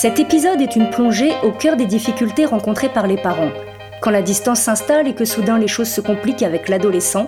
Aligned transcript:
Cet 0.00 0.20
épisode 0.20 0.60
est 0.60 0.76
une 0.76 0.90
plongée 0.90 1.32
au 1.42 1.50
cœur 1.50 1.74
des 1.74 1.84
difficultés 1.84 2.44
rencontrées 2.44 2.88
par 2.88 3.08
les 3.08 3.16
parents, 3.16 3.50
quand 4.00 4.12
la 4.12 4.22
distance 4.22 4.60
s'installe 4.60 5.08
et 5.08 5.12
que 5.12 5.24
soudain 5.24 5.58
les 5.58 5.66
choses 5.66 5.88
se 5.88 6.00
compliquent 6.00 6.44
avec 6.44 6.68
l'adolescent, 6.68 7.26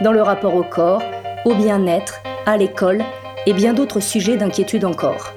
dans 0.00 0.10
le 0.10 0.20
rapport 0.20 0.56
au 0.56 0.64
corps, 0.64 1.04
au 1.44 1.54
bien-être, 1.54 2.20
à 2.44 2.56
l'école 2.56 3.04
et 3.46 3.52
bien 3.52 3.72
d'autres 3.72 4.00
sujets 4.00 4.36
d'inquiétude 4.36 4.84
encore. 4.84 5.32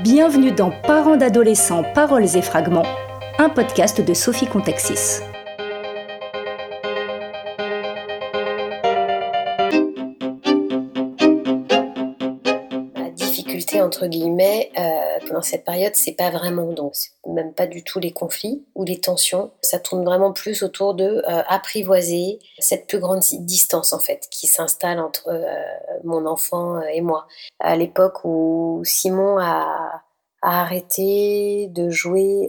Bienvenue 0.00 0.52
dans 0.52 0.70
Parents 0.70 1.16
d'adolescents, 1.16 1.84
paroles 1.94 2.34
et 2.34 2.40
fragments, 2.40 2.86
un 3.38 3.50
podcast 3.50 4.00
de 4.00 4.14
Sophie 4.14 4.46
Contexis. 4.46 5.20
Entre 13.92 14.06
guillemets, 14.06 14.70
euh, 14.78 15.18
pendant 15.28 15.42
cette 15.42 15.66
période, 15.66 15.94
c'est 15.94 16.14
pas 16.14 16.30
vraiment, 16.30 16.72
donc 16.72 16.94
même 17.26 17.52
pas 17.52 17.66
du 17.66 17.84
tout 17.84 18.00
les 18.00 18.10
conflits 18.10 18.64
ou 18.74 18.84
les 18.84 18.98
tensions. 18.98 19.50
Ça 19.60 19.78
tourne 19.78 20.02
vraiment 20.02 20.32
plus 20.32 20.62
autour 20.62 20.94
de 20.94 21.22
euh, 21.28 21.42
apprivoiser 21.46 22.38
cette 22.58 22.86
plus 22.86 23.00
grande 23.00 23.20
distance 23.20 23.92
en 23.92 23.98
fait 23.98 24.28
qui 24.30 24.46
s'installe 24.46 24.98
entre 24.98 25.28
euh, 25.28 25.44
mon 26.04 26.24
enfant 26.24 26.80
et 26.80 27.02
moi. 27.02 27.26
À 27.60 27.76
l'époque 27.76 28.24
où 28.24 28.80
Simon 28.84 29.38
a, 29.38 30.02
arrêté 30.44 31.68
de 31.68 31.88
jouer 31.90 32.48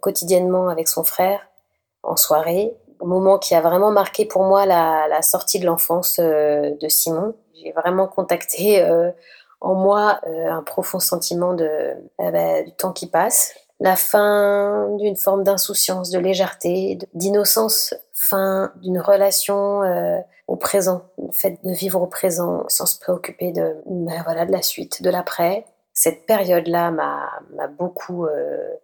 quotidiennement 0.00 0.68
avec 0.68 0.86
son 0.86 1.02
frère 1.02 1.48
en 2.04 2.14
soirée, 2.14 2.76
moment 3.02 3.38
qui 3.38 3.56
a 3.56 3.60
vraiment 3.60 3.90
marqué 3.90 4.24
pour 4.24 4.44
moi 4.44 4.66
la, 4.66 5.08
la 5.08 5.20
sortie 5.22 5.58
de 5.58 5.66
l'enfance 5.66 6.20
de 6.20 6.88
Simon. 6.88 7.34
J'ai 7.54 7.72
vraiment 7.72 8.06
contacté 8.06 8.86
en 9.60 9.74
moi 9.74 10.20
euh, 10.26 10.50
un 10.50 10.62
profond 10.62 10.98
sentiment 10.98 11.54
de, 11.54 11.64
euh, 11.64 12.30
bah, 12.30 12.62
du 12.62 12.72
temps 12.72 12.92
qui 12.92 13.06
passe, 13.06 13.54
la 13.78 13.96
fin 13.96 14.88
d'une 14.98 15.16
forme 15.16 15.42
d'insouciance, 15.42 16.10
de 16.10 16.18
légèreté, 16.18 16.98
d'innocence, 17.14 17.94
fin 18.12 18.72
d'une 18.82 19.00
relation 19.00 19.82
euh, 19.82 20.18
au 20.48 20.56
présent, 20.56 21.02
le 21.18 21.32
fait 21.32 21.58
de 21.64 21.72
vivre 21.72 22.02
au 22.02 22.06
présent 22.06 22.64
sans 22.68 22.86
se 22.86 22.98
préoccuper 22.98 23.52
de, 23.52 23.76
bah, 23.86 24.22
voilà, 24.24 24.44
de 24.44 24.52
la 24.52 24.62
suite, 24.62 25.02
de 25.02 25.10
l'après. 25.10 25.64
Cette 25.92 26.24
période-là 26.26 26.90
m'a, 26.90 27.66
beaucoup, 27.78 28.26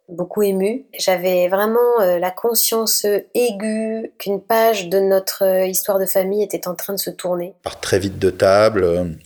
beaucoup 0.09 0.43
émue. 0.43 0.87
J'avais 0.99 1.49
vraiment 1.49 1.99
la 1.99 2.31
conscience 2.31 3.07
aiguë 3.33 4.13
qu'une 4.19 4.43
page 4.43 4.91
de 4.91 5.01
notre 5.01 5.65
histoire 5.67 5.99
de 5.99 6.05
famille 6.05 6.43
était 6.43 6.69
en 6.69 6.75
train 6.75 6.93
de 6.93 6.99
se 6.99 7.09
tourner. 7.09 7.55
Part 7.63 7.81
très 7.81 7.99
vite 7.99 8.19
de 8.19 8.29
table, 8.29 9.17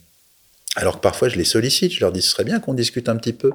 alors 0.75 0.97
que 0.97 1.01
parfois, 1.01 1.27
je 1.27 1.37
les 1.37 1.43
sollicite, 1.43 1.91
je 1.91 1.99
leur 1.99 2.11
dis, 2.11 2.21
ce 2.21 2.29
serait 2.29 2.43
bien 2.43 2.59
qu'on 2.59 2.73
discute 2.73 3.09
un 3.09 3.17
petit 3.17 3.33
peu 3.33 3.51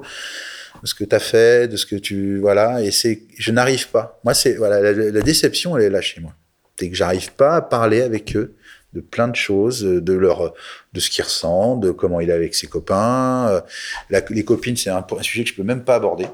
de 0.81 0.87
ce 0.87 0.93
que 0.93 1.03
tu 1.03 1.15
as 1.15 1.19
fait, 1.19 1.67
de 1.67 1.75
ce 1.75 1.85
que 1.85 1.95
tu... 1.95 2.37
Voilà, 2.37 2.83
et 2.83 2.91
c'est... 2.91 3.23
Je 3.37 3.51
n'arrive 3.51 3.89
pas. 3.89 4.19
Moi, 4.23 4.35
c'est... 4.35 4.53
Voilà, 4.53 4.93
la, 4.93 5.21
déception, 5.21 5.75
elle 5.77 5.85
est 5.85 5.89
là 5.89 6.01
chez 6.01 6.21
moi. 6.21 6.33
C'est 6.79 6.89
que 6.89 6.95
j'arrive 6.95 7.31
pas 7.33 7.55
à 7.55 7.61
parler 7.61 8.01
avec 8.01 8.35
eux 8.35 8.53
de 8.93 9.01
plein 9.01 9.27
de 9.27 9.35
choses, 9.35 9.81
de 9.81 10.13
leur, 10.13 10.53
de 10.93 10.99
ce 10.99 11.09
qu'ils 11.09 11.23
ressentent, 11.23 11.81
de 11.81 11.91
comment 11.91 12.19
il 12.19 12.29
est 12.29 12.33
avec 12.33 12.53
ses 12.53 12.67
copains. 12.67 13.63
La, 14.11 14.21
les 14.29 14.45
copines, 14.45 14.77
c'est 14.77 14.91
un, 14.91 15.05
sujet 15.21 15.43
que 15.43 15.49
je 15.49 15.55
peux 15.55 15.63
même 15.63 15.83
pas 15.83 15.95
aborder. 15.95 16.27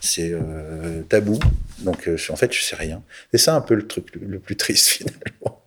C'est 0.00 0.30
euh, 0.32 1.02
tabou. 1.08 1.38
Donc, 1.80 2.08
euh, 2.08 2.16
en 2.30 2.36
fait, 2.36 2.52
je 2.52 2.62
sais 2.62 2.76
rien. 2.76 3.02
C'est 3.32 3.38
ça 3.38 3.56
un 3.56 3.60
peu 3.60 3.74
le 3.74 3.86
truc 3.86 4.06
le, 4.14 4.38
plus 4.38 4.56
triste, 4.56 4.88
finalement. 4.88 5.64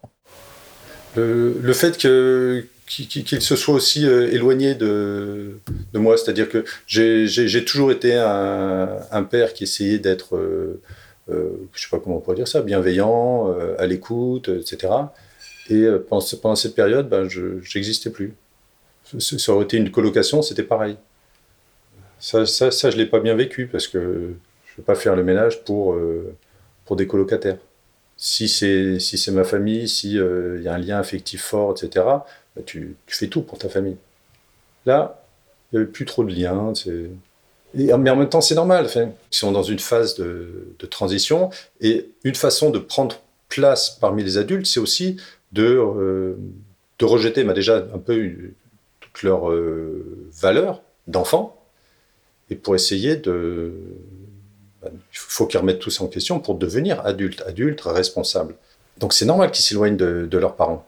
Le, 1.15 1.57
le 1.61 1.73
fait 1.73 1.97
que 1.97 2.65
qu'il 2.85 3.41
se 3.41 3.55
soit 3.55 3.73
aussi 3.73 4.05
euh, 4.05 4.31
éloigné 4.31 4.75
de, 4.75 5.59
de 5.93 5.99
moi. 5.99 6.17
C'est-à-dire 6.17 6.49
que 6.49 6.63
j'ai 6.87 7.65
toujours 7.65 7.91
été 7.91 8.15
un, 8.15 8.89
un, 9.11 9.23
père 9.23 9.53
qui 9.53 9.63
essayait 9.63 9.99
d'être, 9.99 10.35
euh, 10.35 10.81
euh, 11.29 11.49
je 11.73 11.81
sais 11.81 11.89
pas 11.89 11.99
comment 11.99 12.17
on 12.17 12.19
pourrait 12.19 12.35
dire 12.35 12.47
ça, 12.47 12.61
bienveillant, 12.61 13.49
euh, 13.49 13.75
à 13.79 13.87
l'écoute, 13.87 14.49
etc. 14.49 14.93
Et 15.69 15.87
pendant, 16.07 16.23
pendant, 16.41 16.55
cette 16.55 16.75
période, 16.75 17.09
ben, 17.09 17.27
je 17.27 17.59
n'existais 17.75 18.11
plus. 18.11 18.35
Ça 19.19 19.53
aurait 19.53 19.65
été 19.65 19.77
une 19.77 19.91
colocation, 19.91 20.41
c'était 20.41 20.63
pareil. 20.63 20.97
Ça, 22.19 22.45
ça, 22.45 22.69
je 22.69 22.87
ne 22.87 23.01
l'ai 23.01 23.05
pas 23.07 23.19
bien 23.19 23.35
vécu 23.35 23.67
parce 23.67 23.87
que 23.87 23.99
je 23.99 24.71
ne 24.73 24.77
vais 24.77 24.83
pas 24.83 24.95
faire 24.95 25.15
le 25.15 25.23
ménage 25.23 25.63
pour, 25.63 25.97
pour 26.85 26.95
des 26.95 27.07
colocataires. 27.07 27.57
Si 28.17 28.47
c'est 28.47 28.99
si 28.99 29.31
ma 29.31 29.43
famille, 29.43 29.89
s'il 29.89 30.23
il 30.57 30.63
y 30.63 30.67
a 30.67 30.73
un 30.73 30.77
lien 30.77 30.97
affectif 30.97 31.43
fort, 31.43 31.71
etc., 31.71 32.05
bah, 32.55 32.61
tu, 32.65 32.95
fais 33.07 33.27
tout 33.27 33.41
pour 33.41 33.57
ta 33.57 33.69
famille. 33.69 33.97
Là, 34.85 35.21
il 35.71 35.75
n'y 35.75 35.83
avait 35.83 35.91
plus 35.91 36.05
trop 36.05 36.23
de 36.23 36.33
liens. 36.33 36.73
mais 37.73 37.91
en 37.91 37.97
même 37.97 38.29
temps, 38.29 38.41
c'est 38.41 38.55
normal. 38.55 38.87
Ils 38.95 39.11
sont 39.31 39.51
dans 39.51 39.63
une 39.63 39.79
phase 39.79 40.15
de, 40.15 40.75
transition. 40.89 41.49
Et 41.81 42.09
une 42.23 42.35
façon 42.35 42.69
de 42.69 42.79
prendre 42.79 43.17
place 43.49 43.89
parmi 43.89 44.23
les 44.23 44.37
adultes, 44.37 44.67
c'est 44.67 44.79
aussi 44.79 45.17
de, 45.51 45.63
euh, 45.63 46.35
rejeter 47.01 47.43
bah, 47.43 47.53
déjà 47.53 47.77
un 47.77 47.99
peu 47.99 48.31
toutes 48.99 49.23
leurs 49.23 49.49
euh, 49.49 50.29
valeurs 50.31 50.81
d'enfant. 51.07 51.61
Et 52.49 52.55
pour 52.55 52.75
essayer 52.75 53.15
de. 53.15 53.73
Bah, 54.81 54.89
il 54.93 55.01
faut 55.11 55.47
qu'ils 55.47 55.59
remettent 55.59 55.79
tout 55.79 55.89
ça 55.89 56.03
en 56.03 56.07
question 56.07 56.39
pour 56.39 56.55
devenir 56.55 57.05
adultes, 57.05 57.41
adultes 57.47 57.81
responsables. 57.81 58.55
Donc 58.99 59.13
c'est 59.13 59.25
normal 59.25 59.51
qu'ils 59.51 59.65
s'éloignent 59.65 59.97
de 59.97 60.37
leurs 60.37 60.55
parents. 60.55 60.85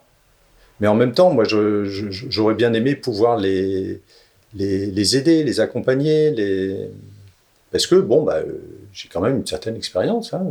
Mais 0.80 0.88
en 0.88 0.96
même 0.96 1.14
temps, 1.14 1.32
moi, 1.32 1.44
j'aurais 1.46 2.56
bien 2.56 2.74
aimé 2.74 2.96
pouvoir 2.96 3.38
les, 3.38 4.02
les, 4.54 5.18
aider, 5.18 5.44
les 5.44 5.60
accompagner, 5.60 6.34
parce 7.72 7.88
que, 7.88 7.96
bon, 7.96 8.24
bah, 8.24 8.42
j'ai 8.94 9.10
quand 9.10 9.22
même 9.22 9.38
une 9.38 9.48
certaine 9.48 9.76
expérience. 9.76 10.34
Hein. 10.34 10.46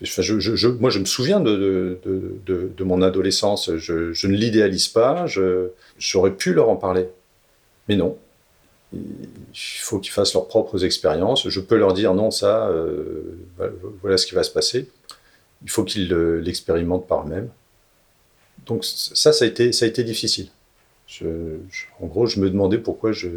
moi, 0.80 0.90
je 0.90 0.98
me 0.98 1.04
souviens 1.04 1.40
de, 1.40 1.98
de, 2.04 2.84
mon 2.84 3.02
adolescence. 3.02 3.74
Je, 3.76 4.26
ne 4.26 4.32
l'idéalise 4.32 4.88
pas. 4.88 5.26
J'aurais 5.98 6.32
pu 6.32 6.52
leur 6.52 6.68
en 6.68 6.76
parler. 6.76 7.08
Mais 7.88 7.96
non. 7.96 8.16
Il 8.92 9.00
faut 9.54 9.98
qu'ils 9.98 10.12
fassent 10.12 10.34
leurs 10.34 10.48
propres 10.48 10.84
expériences. 10.84 11.48
Je 11.48 11.60
peux 11.60 11.76
leur 11.76 11.92
dire 11.92 12.14
non, 12.14 12.30
ça, 12.30 12.68
euh, 12.68 13.38
voilà 14.00 14.16
ce 14.16 14.26
qui 14.26 14.34
va 14.34 14.42
se 14.42 14.50
passer. 14.50 14.88
Il 15.62 15.70
faut 15.70 15.84
qu'ils 15.84 16.08
l'expérimentent 16.08 17.06
par 17.06 17.26
eux-mêmes 17.26 17.48
donc 18.66 18.84
ça, 18.84 19.32
ça 19.32 19.44
a 19.44 19.48
été, 19.48 20.04
difficile. 20.04 20.48
en 21.22 22.06
gros, 22.06 22.26
je 22.26 22.40
me 22.40 22.50
demandais 22.50 22.78
pourquoi 22.78 23.12
je, 23.12 23.28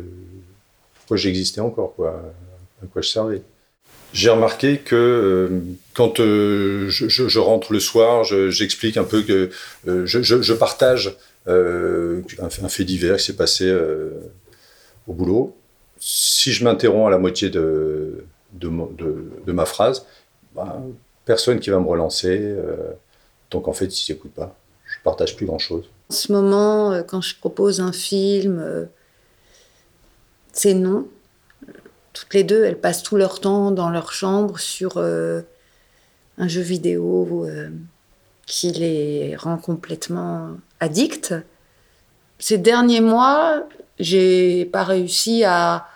pourquoi 0.95 1.17
j'existais 1.17 1.62
encore, 1.62 1.95
à 2.81 2.85
quoi 2.88 3.01
je 3.01 3.09
servais. 3.09 3.41
J'ai 4.12 4.29
remarqué 4.29 4.79
que 4.79 4.95
euh, 4.95 5.59
quand 5.94 6.19
euh, 6.19 6.90
je, 6.90 7.40
rentre 7.40 7.73
le 7.73 7.79
soir, 7.79 8.23
j'explique 8.23 8.97
un 8.97 9.03
peu 9.03 9.22
que 9.22 9.51
euh, 9.88 10.06
je, 10.06 10.53
partage 10.53 11.16
un, 11.46 12.69
fait 12.69 12.85
divers 12.85 13.17
qui 13.17 13.25
s'est 13.25 13.35
passé 13.35 13.72
au 15.07 15.13
boulot. 15.13 15.56
Si 16.00 16.51
je 16.51 16.63
m'interromps 16.63 17.07
à 17.07 17.11
la 17.11 17.19
moitié 17.19 17.50
de, 17.50 18.23
ma 19.47 19.66
phrase, 19.66 20.06
ben, 20.56 20.81
personne 21.25 21.59
qui 21.59 21.69
va 21.69 21.79
me 21.79 21.88
relancer. 21.88 22.56
donc 23.51 23.67
en 23.67 23.73
fait, 23.73 23.85
ils 23.85 24.11
n'écoutent 24.11 24.34
pas 24.34 24.57
partage 25.04 25.36
plus 25.36 25.46
grand-chose. 25.46 25.90
En 26.10 26.16
ce 26.16 26.32
moment, 26.32 26.92
euh, 26.92 27.04
quand 27.04 27.22
je 27.22 27.36
propose 27.36 27.82
un 27.82 27.92
film, 27.92 28.60
euh, 28.60 28.86
c'est 30.52 30.74
non. 30.74 31.08
Toutes 32.14 32.34
les 32.34 32.44
deux, 32.44 32.64
elles 32.64 32.80
passent 32.80 33.04
tout 33.04 33.16
leur 33.16 33.40
temps 33.40 33.72
dans 33.72 33.90
leur 33.90 34.12
chambre 34.12 34.59
sur 34.59 34.98
euh, 34.98 35.42
un 36.38 36.48
jeu 36.48 36.62
vidéo 36.62 37.48
qui 38.46 38.72
les 38.72 39.36
rend 39.36 39.58
complètement 39.58 40.58
addicts. 40.80 41.36
Ces 42.40 42.58
derniers 42.58 43.02
mois, 43.02 43.68
j'ai 44.00 44.66
pas 44.66 44.84
réussi 44.84 45.44
à 45.44 45.88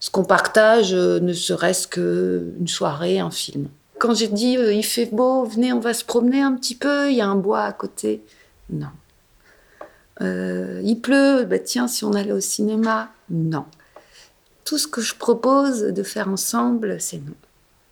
ce 0.00 0.10
qu'on 0.10 0.24
partage, 0.24 0.94
ne 0.94 1.32
serait-ce 1.32 1.86
qu'une 1.86 2.68
soirée, 2.68 3.18
un 3.18 3.30
film. 3.30 3.68
Quand 3.98 4.14
j'ai 4.14 4.28
dit 4.28 4.52
il 4.52 4.84
fait 4.84 5.06
beau, 5.12 5.44
venez, 5.44 5.72
on 5.72 5.80
va 5.80 5.92
se 5.92 6.04
promener 6.04 6.40
un 6.40 6.54
petit 6.54 6.76
peu, 6.76 7.10
il 7.10 7.16
y 7.16 7.20
a 7.20 7.26
un 7.26 7.36
bois 7.36 7.64
à 7.64 7.72
côté. 7.72 8.22
Non. 8.70 8.88
Euh, 10.20 10.80
il 10.84 11.00
pleut, 11.00 11.44
bah 11.44 11.58
tiens, 11.58 11.88
si 11.88 12.04
on 12.04 12.12
allait 12.12 12.32
au 12.32 12.40
cinéma, 12.40 13.10
non. 13.30 13.64
Tout 14.64 14.78
ce 14.78 14.86
que 14.88 15.00
je 15.00 15.14
propose 15.14 15.82
de 15.82 16.02
faire 16.02 16.28
ensemble, 16.28 17.00
c'est 17.00 17.18
non. 17.18 17.34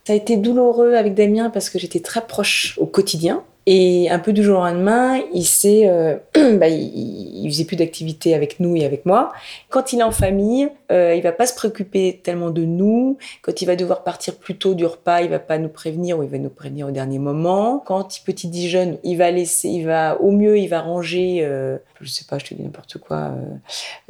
Ça 0.07 0.13
a 0.13 0.17
été 0.17 0.37
douloureux 0.37 0.95
avec 0.95 1.15
Damien 1.15 1.51
parce 1.51 1.71
que 1.71 1.79
j'étais 1.79 2.01
très 2.01 2.27
proche 2.27 2.77
au 2.79 2.87
quotidien. 2.87 3.43
Et 3.67 4.09
un 4.11 4.21
peu 4.21 4.33
du 4.33 4.45
jour 4.45 4.61
au 4.61 4.65
lendemain, 4.65 5.21
il 5.35 5.45
s'est, 5.45 5.89
euh, 5.89 6.17
bah, 6.57 6.69
il, 6.69 7.45
il, 7.45 7.51
faisait 7.51 7.65
plus 7.65 7.77
d'activité 7.77 8.35
avec 8.35 8.61
nous 8.61 8.77
et 8.77 8.85
avec 8.85 9.05
moi. 9.07 9.33
Quand 9.71 9.93
il 9.93 9.99
est 10.01 10.05
en 10.05 10.13
famille, 10.13 10.69
euh, 10.93 11.15
il 11.17 11.23
va 11.23 11.33
pas 11.33 11.47
se 11.47 11.55
préoccuper 11.55 12.21
tellement 12.23 12.51
de 12.51 12.65
nous. 12.65 13.19
Quand 13.43 13.61
il 13.61 13.67
va 13.67 13.75
devoir 13.75 14.05
partir 14.05 14.37
plus 14.37 14.57
tôt 14.57 14.75
du 14.75 14.87
repas, 14.87 15.23
il 15.23 15.31
va 15.31 15.41
pas 15.41 15.59
nous 15.59 15.69
prévenir 15.69 16.19
ou 16.19 16.23
il 16.23 16.29
va 16.29 16.39
nous 16.39 16.51
prévenir 16.51 16.87
au 16.87 16.91
dernier 16.93 17.19
moment. 17.19 17.83
Quand 17.85 18.17
il 18.17 18.23
petit 18.23 18.49
déjeune, 18.49 18.99
il 19.05 19.17
va 19.17 19.31
laisser, 19.31 19.69
il 19.69 19.85
va 19.85 20.21
au 20.21 20.31
mieux, 20.31 20.59
il 20.59 20.69
va 20.69 20.81
ranger, 20.81 21.39
euh, 21.43 21.79
je 22.01 22.09
sais 22.09 22.25
pas, 22.29 22.39
je 22.39 22.47
te 22.47 22.55
dis 22.55 22.63
n'importe 22.63 22.99
quoi, 22.99 23.33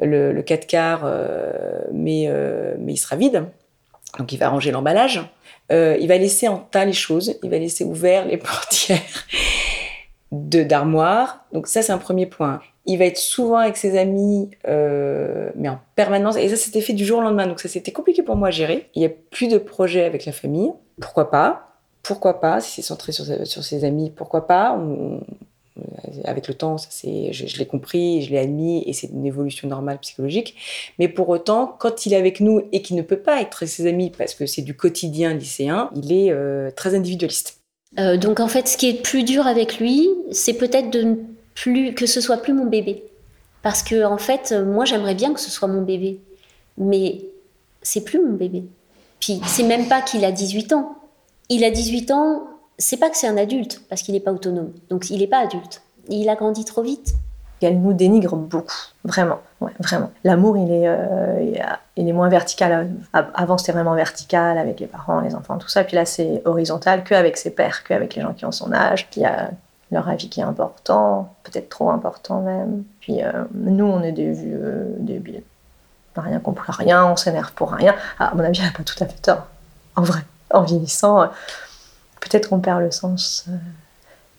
euh, 0.02 0.06
le, 0.06 0.32
le 0.32 0.42
4 0.42 0.66
quarts, 0.66 1.02
euh, 1.04 1.52
mais 1.92 2.28
mais 2.78 2.94
il 2.94 2.96
sera 2.96 3.16
vide. 3.16 3.44
Donc 4.18 4.32
il 4.32 4.38
va 4.38 4.48
ranger 4.48 4.70
l'emballage. 4.70 5.22
Euh, 5.72 5.96
il 6.00 6.08
va 6.08 6.16
laisser 6.16 6.48
en 6.48 6.58
tas 6.58 6.84
les 6.84 6.92
choses, 6.92 7.38
il 7.42 7.50
va 7.50 7.58
laisser 7.58 7.84
ouvert 7.84 8.26
les 8.26 8.36
portières 8.36 9.00
de 10.32 10.62
d'armoire. 10.62 11.44
Donc 11.52 11.66
ça, 11.66 11.82
c'est 11.82 11.92
un 11.92 11.98
premier 11.98 12.26
point. 12.26 12.60
Il 12.84 12.98
va 12.98 13.04
être 13.06 13.18
souvent 13.18 13.58
avec 13.58 13.76
ses 13.76 13.98
amis, 13.98 14.50
euh, 14.68 15.50
mais 15.56 15.68
en 15.68 15.80
permanence. 15.96 16.36
Et 16.36 16.48
ça, 16.48 16.56
c'était 16.56 16.80
fait 16.80 16.92
du 16.92 17.04
jour 17.04 17.18
au 17.18 17.22
lendemain. 17.22 17.46
Donc 17.46 17.60
ça, 17.60 17.68
c'était 17.68 17.92
compliqué 17.92 18.22
pour 18.22 18.36
moi 18.36 18.48
à 18.48 18.50
gérer. 18.52 18.88
Il 18.94 19.00
n'y 19.00 19.06
a 19.06 19.10
plus 19.30 19.48
de 19.48 19.58
projet 19.58 20.04
avec 20.04 20.24
la 20.24 20.32
famille. 20.32 20.72
Pourquoi 21.00 21.30
pas? 21.30 21.72
Pourquoi 22.02 22.40
pas? 22.40 22.60
Si 22.60 22.70
c'est 22.70 22.82
centré 22.82 23.10
sur, 23.10 23.24
ses 23.24 23.84
amis, 23.84 24.10
pourquoi 24.10 24.46
pas? 24.46 24.78
Avec 26.24 26.48
le 26.48 26.54
temps, 26.54 26.78
ça 26.78 26.88
c'est, 26.90 27.32
je, 27.32 27.58
l'ai 27.58 27.66
compris, 27.66 28.22
je 28.22 28.30
l'ai 28.30 28.38
admis, 28.38 28.82
et 28.86 28.92
c'est 28.92 29.08
une 29.08 29.26
évolution 29.26 29.68
normale 29.68 29.98
psychologique. 29.98 30.54
Mais 30.98 31.08
pour 31.08 31.28
autant, 31.28 31.74
quand 31.78 32.06
il 32.06 32.12
est 32.12 32.16
avec 32.16 32.40
nous 32.40 32.62
et 32.72 32.82
qu'il 32.82 32.96
ne 32.96 33.02
peut 33.02 33.18
pas 33.18 33.40
être 33.40 33.66
ses 33.66 33.86
amis 33.86 34.10
parce 34.16 34.34
que 34.34 34.46
c'est 34.46 34.62
du 34.62 34.74
quotidien 34.74 35.34
lycéen, 35.34 35.90
il 35.94 36.12
est 36.12 36.30
euh, 36.30 36.70
très 36.70 36.94
individualiste. 36.94 37.60
Euh, 37.98 38.16
donc 38.16 38.40
en 38.40 38.48
fait, 38.48 38.68
ce 38.68 38.76
qui 38.76 38.88
est 38.88 39.02
plus 39.02 39.24
dur 39.24 39.46
avec 39.46 39.78
lui, 39.78 40.08
c'est 40.30 40.54
peut-être 40.54 40.90
de 40.90 41.16
plus 41.54 41.94
que 41.94 42.06
ce 42.06 42.20
soit 42.20 42.38
plus 42.38 42.52
mon 42.52 42.66
bébé, 42.66 43.02
parce 43.62 43.82
que 43.82 44.04
en 44.04 44.18
fait, 44.18 44.52
moi 44.52 44.84
j'aimerais 44.84 45.14
bien 45.14 45.32
que 45.32 45.40
ce 45.40 45.50
soit 45.50 45.68
mon 45.68 45.82
bébé, 45.82 46.20
mais 46.76 47.20
c'est 47.82 48.04
plus 48.04 48.20
mon 48.20 48.32
bébé. 48.32 48.64
Puis 49.20 49.40
c'est 49.46 49.62
même 49.62 49.88
pas 49.88 50.02
qu'il 50.02 50.24
a 50.24 50.32
18 50.32 50.72
ans. 50.72 50.96
Il 51.48 51.64
a 51.64 51.70
18 51.70 52.10
ans, 52.10 52.48
c'est 52.78 52.98
pas 52.98 53.10
que 53.10 53.16
c'est 53.16 53.28
un 53.28 53.36
adulte, 53.36 53.82
parce 53.88 54.02
qu'il 54.02 54.14
n'est 54.14 54.20
pas 54.20 54.32
autonome. 54.32 54.72
Donc 54.90 55.10
il 55.10 55.18
n'est 55.18 55.26
pas 55.26 55.38
adulte. 55.38 55.82
Il 56.08 56.28
a 56.28 56.34
grandi 56.34 56.64
trop 56.64 56.82
vite. 56.82 57.14
Elle 57.62 57.80
nous 57.80 57.94
dénigre 57.94 58.36
beaucoup, 58.36 58.76
vraiment, 59.02 59.40
vraiment. 59.80 60.10
L'amour, 60.24 60.58
il 60.58 60.70
est, 60.70 60.86
euh, 60.86 61.78
il 61.96 62.06
est 62.06 62.12
moins 62.12 62.28
vertical. 62.28 62.90
Avant, 63.12 63.56
c'était 63.56 63.72
vraiment 63.72 63.94
vertical 63.94 64.58
avec 64.58 64.78
les 64.78 64.86
parents, 64.86 65.20
les 65.20 65.34
enfants, 65.34 65.56
tout 65.56 65.68
ça. 65.68 65.82
Puis 65.82 65.96
là, 65.96 66.04
c'est 66.04 66.42
horizontal, 66.44 67.02
qu'avec 67.02 67.38
ses 67.38 67.50
pères, 67.50 67.82
qu'avec 67.82 68.14
les 68.14 68.22
gens 68.22 68.34
qui 68.34 68.44
ont 68.44 68.52
son 68.52 68.72
âge. 68.72 69.08
Puis 69.10 69.22
il 69.22 69.50
leur 69.90 70.08
avis 70.08 70.28
qui 70.28 70.40
est 70.40 70.44
important, 70.44 71.34
peut-être 71.44 71.70
trop 71.70 71.90
important 71.90 72.40
même. 72.42 72.84
Puis 73.00 73.22
euh, 73.22 73.32
nous, 73.54 73.86
on 73.86 74.02
est 74.02 74.12
des 74.12 74.32
vieux 74.32 74.60
euh, 74.62 74.94
débiles. 74.98 75.42
On 76.14 76.20
n'a 76.20 76.28
rien 76.28 76.38
compris, 76.40 76.70
rien, 76.72 77.06
on 77.06 77.16
s'énerve 77.16 77.52
pour 77.52 77.72
rien. 77.72 77.94
Ah, 78.18 78.28
à 78.28 78.34
mon 78.34 78.44
avis, 78.44 78.60
elle 78.60 78.66
n'a 78.66 78.72
pas 78.72 78.82
tout 78.82 79.02
à 79.02 79.06
fait 79.06 79.20
tort. 79.22 79.46
En 79.96 80.02
vrai, 80.02 80.20
en 80.50 80.62
vieillissant 80.62 81.30
peut-être 82.28 82.48
qu'on 82.48 82.60
perd 82.60 82.80
le 82.80 82.90
sens 82.90 83.44
euh, 83.48 83.56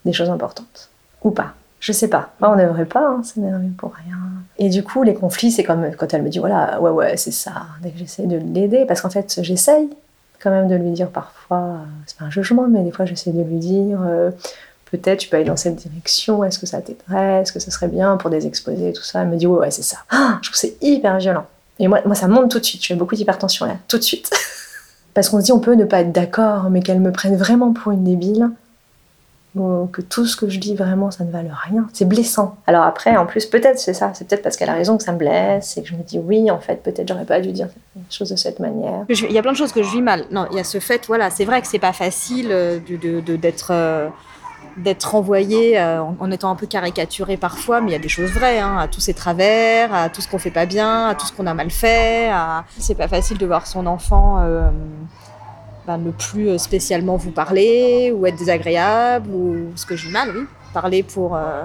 des 0.04 0.12
choses 0.12 0.30
importantes. 0.30 0.88
Ou 1.22 1.30
pas. 1.30 1.54
Je 1.80 1.92
sais 1.92 2.08
pas. 2.08 2.30
Moi, 2.40 2.50
on 2.50 2.56
ne 2.56 2.62
devrait 2.62 2.86
pas 2.86 3.06
hein, 3.06 3.22
s'énerver 3.22 3.68
pour 3.76 3.92
rien. 3.94 4.16
Et 4.58 4.68
du 4.68 4.82
coup, 4.82 5.02
les 5.04 5.14
conflits, 5.14 5.52
c'est 5.52 5.62
comme 5.62 5.90
quand 5.96 6.12
elle 6.12 6.22
me 6.22 6.28
dit 6.28 6.38
voilà, 6.38 6.80
ouais, 6.80 6.90
ouais, 6.90 7.16
c'est 7.16 7.30
ça. 7.30 7.52
Dès 7.82 7.90
que 7.90 7.98
j'essaie 7.98 8.26
de 8.26 8.36
l'aider, 8.36 8.84
parce 8.86 9.00
qu'en 9.00 9.10
fait, 9.10 9.38
j'essaye 9.42 9.88
quand 10.40 10.50
même 10.50 10.68
de 10.68 10.74
lui 10.74 10.90
dire 10.90 11.08
parfois, 11.08 11.58
euh, 11.58 11.84
c'est 12.06 12.16
pas 12.16 12.24
un 12.24 12.30
jugement, 12.30 12.66
mais 12.68 12.82
des 12.82 12.90
fois, 12.90 13.04
j'essaie 13.04 13.30
de 13.30 13.42
lui 13.42 13.58
dire 13.58 14.00
euh, 14.02 14.30
peut-être 14.90 15.18
tu 15.20 15.28
peux 15.28 15.36
aller 15.36 15.44
dans 15.44 15.56
cette 15.56 15.76
direction, 15.76 16.42
est-ce 16.44 16.58
que 16.58 16.66
ça 16.66 16.80
t'aiderait, 16.80 17.42
est-ce 17.42 17.52
que 17.52 17.60
ce 17.60 17.70
serait 17.70 17.88
bien 17.88 18.16
pour 18.16 18.30
des 18.30 18.46
exposés, 18.46 18.92
tout 18.92 19.02
ça. 19.02 19.22
Elle 19.22 19.28
me 19.28 19.36
dit 19.36 19.46
ouais, 19.46 19.60
ouais, 19.60 19.70
c'est 19.70 19.82
ça. 19.82 19.98
Ah, 20.10 20.38
je 20.42 20.48
trouve 20.48 20.58
c'est 20.58 20.76
hyper 20.80 21.18
violent. 21.18 21.46
Et 21.78 21.86
moi, 21.86 22.00
moi, 22.04 22.14
ça 22.16 22.26
monte 22.26 22.50
tout 22.50 22.58
de 22.58 22.64
suite. 22.64 22.82
Je 22.82 22.88
fais 22.88 22.94
beaucoup 22.94 23.14
d'hypertension 23.14 23.66
là, 23.66 23.76
tout 23.86 23.98
de 23.98 24.02
suite. 24.02 24.30
Parce 25.14 25.28
qu'on 25.28 25.40
se 25.40 25.46
dit 25.46 25.52
on 25.52 25.60
peut 25.60 25.74
ne 25.74 25.84
pas 25.84 26.00
être 26.00 26.12
d'accord, 26.12 26.70
mais 26.70 26.80
qu'elle 26.80 27.00
me 27.00 27.12
prenne 27.12 27.36
vraiment 27.36 27.72
pour 27.72 27.92
une 27.92 28.04
débile, 28.04 28.50
que 29.92 30.02
tout 30.02 30.26
ce 30.26 30.36
que 30.36 30.48
je 30.48 30.58
dis 30.58 30.74
vraiment 30.74 31.10
ça 31.10 31.24
ne 31.24 31.30
valent 31.30 31.54
rien, 31.68 31.88
c'est 31.92 32.04
blessant. 32.04 32.56
Alors 32.66 32.84
après, 32.84 33.16
en 33.16 33.26
plus, 33.26 33.46
peut-être 33.46 33.78
c'est 33.78 33.94
ça, 33.94 34.12
c'est 34.14 34.26
peut-être 34.28 34.42
parce 34.42 34.56
qu'elle 34.56 34.68
a 34.68 34.74
raison 34.74 34.96
que 34.96 35.02
ça 35.02 35.12
me 35.12 35.18
blesse 35.18 35.76
et 35.76 35.82
que 35.82 35.88
je 35.88 35.94
me 35.94 36.02
dis 36.02 36.18
oui, 36.18 36.50
en 36.50 36.58
fait, 36.60 36.82
peut-être 36.82 37.08
j'aurais 37.08 37.24
pas 37.24 37.40
dû 37.40 37.52
dire 37.52 37.68
les 37.96 38.02
choses 38.10 38.30
de 38.30 38.36
cette 38.36 38.60
manière. 38.60 39.04
Il 39.08 39.32
y 39.32 39.38
a 39.38 39.42
plein 39.42 39.52
de 39.52 39.56
choses 39.56 39.72
que 39.72 39.82
je 39.82 39.90
vis 39.90 40.02
mal. 40.02 40.24
Non, 40.30 40.46
il 40.50 40.56
y 40.56 40.60
a 40.60 40.64
ce 40.64 40.78
fait, 40.78 41.06
voilà, 41.06 41.30
c'est 41.30 41.44
vrai 41.44 41.60
que 41.60 41.66
c'est 41.66 41.78
pas 41.78 41.92
facile 41.92 42.48
euh, 42.50 42.78
de, 42.88 43.20
de, 43.20 43.36
d'être. 44.82 45.08
Euh 45.14 45.18
renvoyé 45.18 45.78
euh, 45.78 46.02
en, 46.02 46.30
étant 46.30 46.50
un 46.50 46.54
peu 46.54 46.66
caricaturé 46.66 47.36
parfois, 47.36 47.80
mais 47.80 47.90
il 47.90 47.92
y 47.92 47.96
a 47.96 48.00
des 48.00 48.08
choses 48.08 48.30
vraies, 48.30 48.60
hein, 48.60 48.76
à 48.78 48.88
tous 48.88 49.00
ses 49.00 49.14
travers, 49.14 49.92
à 49.92 50.08
tout 50.08 50.20
ce 50.20 50.28
qu'on 50.28 50.38
fait 50.38 50.50
pas 50.50 50.66
bien, 50.66 51.08
à 51.08 51.14
tout 51.14 51.26
ce 51.26 51.32
qu'on 51.32 51.46
a 51.46 51.54
mal 51.54 51.70
fait. 51.70 52.30
À... 52.30 52.64
C'est 52.78 52.94
pas 52.94 53.08
facile 53.08 53.38
de 53.38 53.46
voir 53.46 53.66
son 53.66 53.86
enfant 53.86 54.38
euh, 54.40 54.70
ben, 55.86 55.98
ne 55.98 56.10
plus 56.10 56.58
spécialement 56.58 57.16
vous 57.16 57.30
parler 57.30 58.12
ou 58.14 58.26
être 58.26 58.36
désagréable 58.36 59.30
ou 59.30 59.72
ce 59.74 59.86
que 59.86 59.96
j'ai 59.96 60.10
mal, 60.10 60.30
oui 60.36 60.44
parler 60.72 61.02
pour 61.02 61.34
euh, 61.34 61.62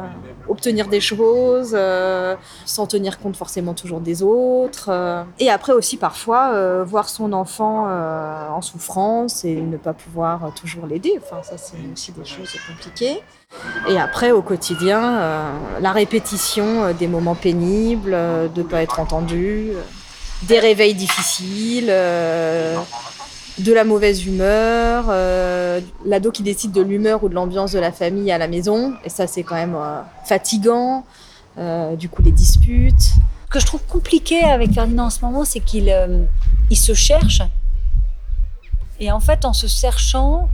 obtenir 0.48 0.88
des 0.88 1.02
choses, 1.02 1.74
euh, 1.74 2.36
sans 2.66 2.88
tenir 2.88 3.20
compte 3.20 3.36
forcément 3.36 3.74
toujours 3.74 4.00
des 4.00 4.24
autres. 4.24 4.88
Euh. 4.90 5.24
Et 5.40 5.50
après 5.50 5.74
aussi 5.74 5.98
parfois 5.98 6.84
voir 6.84 7.10
son 7.10 7.34
enfant 7.34 7.88
en 7.88 8.62
souffrance 8.62 9.46
et 9.46 9.56
ne 9.56 9.78
pas 9.78 9.94
pouvoir 9.94 10.52
toujours 10.60 10.86
l'aider. 10.86 11.20
Enfin 11.22 11.42
ça 11.44 11.58
c'est 11.58 11.78
aussi 11.92 12.12
des 12.12 12.26
choses 12.26 12.56
compliquées. 12.68 13.22
Et 13.90 14.00
après 14.00 14.32
au 14.32 14.42
quotidien, 14.42 15.52
la 15.80 15.92
répétition 15.92 16.94
des 16.94 17.08
moments 17.08 17.36
pénibles, 17.36 18.12
de 18.12 18.62
ne 18.62 18.68
pas 18.68 18.82
être 18.82 19.00
entendu, 19.00 19.72
des 20.44 20.60
réveils 20.60 20.96
difficiles 20.96 21.92
de 23.60 23.72
la 23.72 23.84
mauvaise 23.84 24.26
humeur, 24.26 25.06
euh, 25.10 25.80
l'ado 26.06 26.32
qui 26.32 26.44
décide 26.44 26.72
de 26.72 26.82
l'humeur 26.82 27.24
ou 27.24 27.30
de 27.30 27.36
l'ambiance 27.36 27.72
de 27.72 27.80
la 27.80 27.92
famille 27.92 28.32
à 28.32 28.38
la 28.38 28.48
maison, 28.48 28.94
et 29.06 29.10
ça 29.10 29.28
c'est 29.28 29.44
quand 29.44 29.56
même 29.56 29.76
euh, 29.76 30.02
fatigant, 30.26 31.06
euh, 31.58 31.96
du 31.96 32.10
coup 32.10 32.22
les 32.24 32.32
disputes. 32.32 33.02
Ce 33.02 33.50
que 33.50 33.60
je 33.60 33.66
trouve 33.66 33.84
compliqué 33.84 34.44
avec 34.44 34.74
Ferdinand 34.74 35.06
en 35.06 35.10
ce 35.12 35.24
moment, 35.24 35.46
c'est 35.46 35.60
qu'il 35.60 35.96
il 36.72 36.78
se 36.78 36.94
cherche, 36.96 37.44
et 39.00 39.12
en 39.12 39.20
fait 39.20 39.46
en 39.46 39.54
se 39.54 39.68
cherchant, 39.68 40.50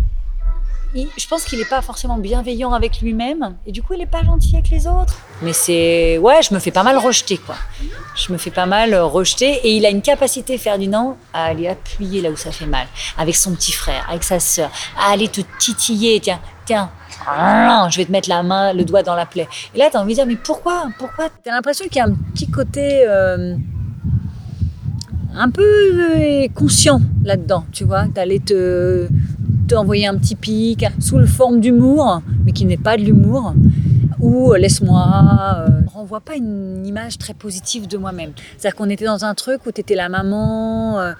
je 0.95 1.27
pense 1.27 1.43
qu'il 1.43 1.59
n'est 1.59 1.65
pas 1.65 1.81
forcément 1.81 2.17
bienveillant 2.17 2.73
avec 2.73 3.01
lui-même, 3.01 3.55
et 3.65 3.71
du 3.71 3.83
coup 3.83 3.93
il 3.93 3.99
n'est 3.99 4.05
pas 4.07 4.23
gentil 4.23 4.55
avec 4.55 4.69
les 4.69 4.87
autres. 4.87 5.17
Mais 5.41 5.53
c'est... 5.53 6.17
Ouais, 6.17 6.41
je 6.41 6.53
me 6.53 6.59
fais 6.59 6.71
pas 6.71 6.83
mal 6.83 6.97
rejeter, 6.97 7.37
quoi. 7.37 7.55
Je 8.15 8.33
me 8.33 8.37
fais 8.37 8.51
pas 8.51 8.65
mal 8.65 8.95
rejeter, 8.95 9.59
et 9.63 9.75
il 9.75 9.85
a 9.85 9.89
une 9.89 10.01
capacité, 10.01 10.57
Ferdinand, 10.57 11.17
à 11.33 11.45
aller 11.45 11.67
appuyer 11.67 12.21
là 12.21 12.29
où 12.31 12.35
ça 12.35 12.51
fait 12.51 12.65
mal, 12.65 12.87
avec 13.17 13.35
son 13.35 13.53
petit 13.53 13.71
frère, 13.71 14.05
avec 14.09 14.23
sa 14.23 14.39
sœur, 14.39 14.71
à 14.97 15.11
aller 15.11 15.27
te 15.27 15.41
titiller, 15.59 16.19
tiens, 16.19 16.39
tiens, 16.65 16.89
je 17.89 17.97
vais 17.97 18.05
te 18.05 18.11
mettre 18.11 18.29
la 18.29 18.41
main, 18.41 18.73
le 18.73 18.83
doigt 18.83 19.03
dans 19.03 19.15
la 19.15 19.25
plaie. 19.25 19.47
Et 19.75 19.77
là, 19.77 19.89
tu 19.91 19.97
as 19.97 20.01
envie 20.01 20.13
de 20.13 20.19
dire, 20.19 20.25
mais 20.25 20.37
pourquoi 20.37 20.87
Pourquoi 20.97 21.29
Tu 21.43 21.49
as 21.49 21.53
l'impression 21.53 21.85
qu'il 21.85 21.97
y 21.97 22.01
a 22.01 22.05
un 22.05 22.15
petit 22.33 22.49
côté... 22.49 23.03
Euh, 23.07 23.55
un 25.35 25.51
peu 25.51 25.61
euh, 25.61 26.47
conscient 26.55 27.01
là-dedans, 27.23 27.65
tu 27.71 27.83
vois, 27.83 28.05
d'aller 28.05 28.39
te 28.39 29.07
envoyer 29.75 30.07
un 30.07 30.17
petit 30.17 30.35
pic 30.35 30.85
sous 30.99 31.17
le 31.17 31.25
forme 31.25 31.59
d'humour, 31.59 32.21
mais 32.45 32.51
qui 32.51 32.65
n'est 32.65 32.77
pas 32.77 32.97
de 32.97 33.03
l'humour, 33.03 33.53
ou 34.19 34.53
euh, 34.53 34.57
laisse-moi, 34.57 35.65
euh, 35.67 35.81
renvoie 35.87 36.19
pas 36.19 36.35
une 36.35 36.85
image 36.85 37.17
très 37.17 37.33
positive 37.33 37.87
de 37.87 37.97
moi-même. 37.97 38.31
C'est-à-dire 38.57 38.75
qu'on 38.75 38.89
était 38.89 39.05
dans 39.05 39.25
un 39.25 39.33
truc 39.33 39.65
où 39.65 39.71
tu 39.71 39.81
étais 39.81 39.95
la 39.95 40.09
maman, 40.09 40.99
euh, 40.99 41.13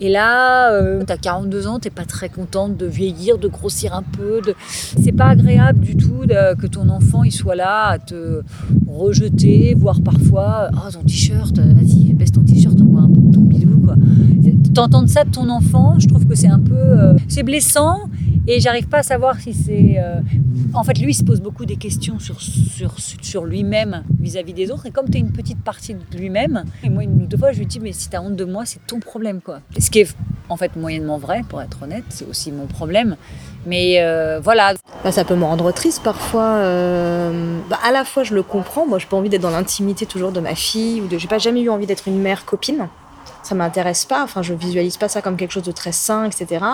et 0.00 0.08
là, 0.10 0.72
euh, 0.72 1.02
tu 1.04 1.12
as 1.12 1.16
42 1.16 1.66
ans, 1.66 1.78
t'es 1.78 1.90
pas 1.90 2.04
très 2.04 2.28
contente 2.28 2.76
de 2.76 2.86
vieillir, 2.86 3.38
de 3.38 3.48
grossir 3.48 3.94
un 3.94 4.02
peu. 4.02 4.40
C'est 4.68 5.12
pas 5.12 5.26
agréable 5.26 5.80
du 5.80 5.96
tout 5.96 6.22
que 6.58 6.66
ton 6.66 6.88
enfant 6.88 7.24
il 7.24 7.32
soit 7.32 7.54
là 7.54 7.86
à 7.86 7.98
te 7.98 8.42
rejeter, 8.86 9.74
voire 9.76 10.00
parfois, 10.02 10.68
oh 10.74 10.90
ton 10.92 11.02
t-shirt, 11.02 11.58
vas-y, 11.58 12.12
baisse 12.12 12.32
ton 12.32 12.42
t-shirt, 12.42 12.76
on 12.80 12.84
voit 12.84 13.02
un 13.02 13.08
peu 13.08 13.20
ton 13.32 13.40
bidou, 13.40 13.80
quoi. 13.84 13.96
T'entendre 14.82 15.08
ça 15.08 15.22
de 15.22 15.30
ton 15.30 15.48
enfant, 15.48 15.94
je 16.00 16.08
trouve 16.08 16.26
que 16.26 16.34
c'est 16.34 16.48
un 16.48 16.58
peu. 16.58 16.74
Euh, 16.74 17.14
c'est 17.28 17.44
blessant 17.44 18.00
et 18.48 18.58
j'arrive 18.58 18.88
pas 18.88 18.98
à 18.98 19.02
savoir 19.04 19.38
si 19.38 19.54
c'est. 19.54 19.94
Euh, 19.98 20.18
en 20.74 20.82
fait, 20.82 20.98
lui, 20.98 21.12
il 21.12 21.14
se 21.14 21.22
pose 21.22 21.40
beaucoup 21.40 21.66
des 21.66 21.76
questions 21.76 22.18
sur, 22.18 22.40
sur, 22.40 22.96
sur 22.98 23.44
lui-même 23.44 24.02
vis-à-vis 24.18 24.54
des 24.54 24.72
autres. 24.72 24.86
Et 24.86 24.90
comme 24.90 25.08
tu 25.08 25.18
es 25.18 25.20
une 25.20 25.30
petite 25.30 25.62
partie 25.62 25.94
de 25.94 26.18
lui-même, 26.18 26.64
et 26.82 26.90
moi, 26.90 27.04
une 27.04 27.22
ou 27.22 27.26
deux 27.26 27.36
fois, 27.36 27.52
je 27.52 27.60
lui 27.60 27.66
dis 27.66 27.78
Mais 27.78 27.92
si 27.92 28.10
tu 28.10 28.16
as 28.16 28.22
honte 28.22 28.34
de 28.34 28.44
moi, 28.44 28.64
c'est 28.66 28.84
ton 28.84 28.98
problème, 28.98 29.40
quoi. 29.40 29.60
Ce 29.78 29.88
qui 29.88 30.00
est 30.00 30.16
en 30.48 30.56
fait 30.56 30.74
moyennement 30.74 31.16
vrai, 31.16 31.42
pour 31.48 31.62
être 31.62 31.84
honnête, 31.84 32.02
c'est 32.08 32.26
aussi 32.26 32.50
mon 32.50 32.66
problème. 32.66 33.14
Mais 33.66 34.00
euh, 34.00 34.40
voilà. 34.42 34.74
Bah, 35.04 35.12
ça 35.12 35.22
peut 35.22 35.36
me 35.36 35.44
rendre 35.44 35.70
triste 35.70 36.02
parfois. 36.02 36.58
Bah, 37.70 37.78
à 37.84 37.92
la 37.92 38.04
fois, 38.04 38.24
je 38.24 38.34
le 38.34 38.42
comprends. 38.42 38.84
Moi, 38.84 38.98
j'ai 38.98 39.06
pas 39.06 39.16
envie 39.16 39.28
d'être 39.28 39.42
dans 39.42 39.50
l'intimité 39.50 40.06
toujours 40.06 40.32
de 40.32 40.40
ma 40.40 40.56
fille. 40.56 41.02
ou 41.02 41.06
de... 41.06 41.18
J'ai 41.18 41.28
pas 41.28 41.38
jamais 41.38 41.62
eu 41.62 41.70
envie 41.70 41.86
d'être 41.86 42.08
une 42.08 42.18
mère 42.18 42.44
copine. 42.44 42.88
Ça 43.52 43.58
m'intéresse 43.58 44.06
pas. 44.06 44.24
Enfin, 44.24 44.40
je 44.40 44.54
visualise 44.54 44.96
pas 44.96 45.08
ça 45.08 45.20
comme 45.20 45.36
quelque 45.36 45.50
chose 45.50 45.62
de 45.62 45.72
très 45.72 45.92
sain, 45.92 46.24
etc. 46.24 46.64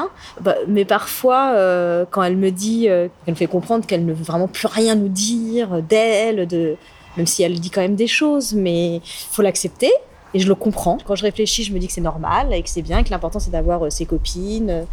Bah, 0.41 0.55
mais 0.69 0.85
parfois, 0.85 1.53
euh, 1.55 2.05
quand 2.09 2.23
elle 2.23 2.37
me 2.37 2.51
dit, 2.51 2.89
euh, 2.89 3.09
elle 3.27 3.35
me 3.35 3.37
fait 3.37 3.49
comprendre 3.49 3.85
qu'elle 3.85 4.07
ne 4.07 4.13
veut 4.13 4.23
vraiment 4.23 4.47
plus 4.47 4.69
rien 4.69 4.95
nous 4.95 5.09
dire 5.09 5.83
d'elle, 5.83 6.47
de, 6.47 6.77
même 7.17 7.27
si 7.27 7.43
elle 7.43 7.59
dit 7.59 7.71
quand 7.71 7.81
même 7.81 7.97
des 7.97 8.07
choses, 8.07 8.55
mais 8.55 9.01
faut 9.05 9.43
l'accepter. 9.43 9.91
Et 10.35 10.39
je 10.39 10.47
le 10.47 10.55
comprends. 10.55 10.99
Quand 11.05 11.17
je 11.17 11.25
réfléchis, 11.25 11.65
je 11.65 11.73
me 11.73 11.81
dis 11.81 11.89
que 11.89 11.93
c'est 11.93 12.01
normal 12.01 12.55
et 12.55 12.63
que 12.63 12.71
c'est 12.71 12.83
bien, 12.83 13.03
que 13.03 13.11
l'important 13.11 13.41
c'est 13.41 13.51
d'avoir 13.51 13.87
euh, 13.87 13.91
ses 13.91 14.07
copines, 14.07 14.71
euh, 14.71 14.85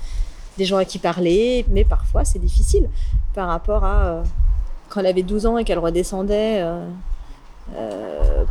des 0.57 0.65
gens 0.65 0.77
à 0.77 0.85
qui 0.85 0.97
parler. 0.97 1.65
Mais 1.69 1.83
parfois, 1.83 2.25
c'est 2.25 2.39
difficile 2.39 2.89
par 3.35 3.47
rapport 3.49 3.83
à 3.83 4.05
euh, 4.05 4.23
quand 4.89 5.01
elle 5.01 5.07
avait 5.07 5.23
12 5.23 5.45
ans 5.45 5.57
et 5.57 5.63
qu'elle 5.63 5.79
redescendait 5.79 6.61
euh, 6.61 6.65
euh, 6.65 6.89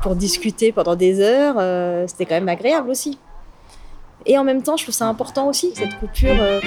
pour 0.03 0.17
discuter 0.17 0.73
pendant 0.73 0.97
des 0.97 1.21
heures. 1.21 1.57
euh, 1.59 2.07
C'était 2.07 2.27
quand 2.27 2.35
même 2.35 2.49
agréable 2.49 2.91
aussi. 2.91 3.19
Et 4.27 4.39
en 4.39 4.45
même 4.45 4.63
temps, 4.63 4.77
je 4.77 4.85
trouve 4.85 4.95
ça 4.95 5.07
important 5.07 5.49
aussi, 5.49 5.73
cette 5.75 5.99
coupure. 5.99 6.41
euh, 6.41 6.61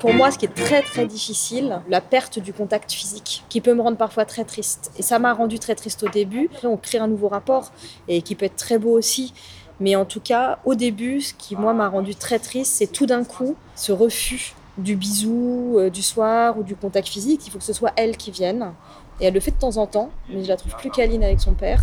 pour 0.00 0.12
moi, 0.12 0.30
ce 0.30 0.38
qui 0.38 0.44
est 0.44 0.54
très 0.54 0.82
très 0.82 1.06
difficile, 1.06 1.80
la 1.88 2.00
perte 2.00 2.38
du 2.38 2.52
contact 2.52 2.92
physique, 2.92 3.44
qui 3.48 3.60
peut 3.60 3.74
me 3.74 3.80
rendre 3.82 3.96
parfois 3.96 4.24
très 4.24 4.44
triste. 4.44 4.90
Et 4.98 5.02
ça 5.02 5.18
m'a 5.18 5.32
rendu 5.32 5.58
très 5.58 5.74
triste 5.74 6.02
au 6.02 6.08
début. 6.08 6.50
On 6.64 6.76
crée 6.76 6.98
un 6.98 7.08
nouveau 7.08 7.28
rapport 7.28 7.72
et 8.08 8.22
qui 8.22 8.34
peut 8.34 8.46
être 8.46 8.56
très 8.56 8.78
beau 8.78 8.90
aussi. 8.96 9.32
Mais 9.80 9.96
en 9.96 10.04
tout 10.04 10.20
cas, 10.20 10.58
au 10.64 10.74
début, 10.74 11.20
ce 11.20 11.34
qui 11.34 11.56
moi 11.56 11.72
m'a 11.74 11.88
rendu 11.88 12.14
très 12.14 12.38
triste, 12.38 12.74
c'est 12.76 12.86
tout 12.86 13.06
d'un 13.06 13.24
coup 13.24 13.56
ce 13.74 13.92
refus 13.92 14.54
du 14.78 14.96
bisou 14.96 15.76
euh, 15.78 15.90
du 15.90 16.02
soir 16.02 16.58
ou 16.58 16.62
du 16.62 16.76
contact 16.76 17.08
physique. 17.08 17.46
Il 17.46 17.50
faut 17.50 17.58
que 17.58 17.64
ce 17.64 17.72
soit 17.72 17.92
elle 17.96 18.16
qui 18.16 18.30
vienne. 18.30 18.72
Et 19.20 19.26
elle 19.26 19.34
le 19.34 19.40
fait 19.40 19.50
de 19.52 19.56
temps 19.58 19.76
en 19.78 19.86
temps, 19.86 20.10
mais 20.28 20.44
je 20.44 20.48
la 20.48 20.56
trouve 20.56 20.74
plus 20.76 20.90
câline 20.90 21.24
avec 21.24 21.40
son 21.40 21.54
père, 21.54 21.82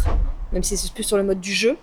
même 0.52 0.64
si 0.64 0.78
c'est 0.78 0.92
plus 0.94 1.04
sur 1.04 1.18
le 1.18 1.24
mode 1.24 1.40
du 1.40 1.54
jeu. 1.54 1.78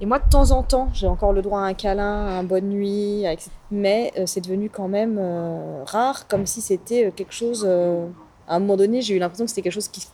Et 0.00 0.06
moi, 0.06 0.18
de 0.18 0.28
temps 0.28 0.50
en 0.50 0.64
temps, 0.64 0.88
j'ai 0.92 1.06
encore 1.06 1.32
le 1.32 1.42
droit 1.42 1.60
à 1.60 1.64
un 1.64 1.74
câlin, 1.74 2.26
à 2.26 2.30
un 2.32 2.42
bonne 2.42 2.68
nuit, 2.68 3.24
avec- 3.24 3.40
mais 3.70 4.12
euh, 4.18 4.24
c'est 4.26 4.40
devenu 4.40 4.68
quand 4.68 4.88
même 4.88 5.16
euh, 5.20 5.84
rare, 5.86 6.26
comme 6.26 6.46
si 6.46 6.60
c'était 6.60 7.06
euh, 7.06 7.10
quelque 7.14 7.32
chose. 7.32 7.64
à 8.48 8.56
un 8.56 8.58
moment 8.58 8.76
donné, 8.76 9.00
j'ai 9.02 9.14
eu 9.14 9.18
l'impression 9.20 9.44
que 9.44 9.50
c'était 9.50 9.62
quelque 9.62 9.72
chose 9.72 9.86
qui. 9.88 10.04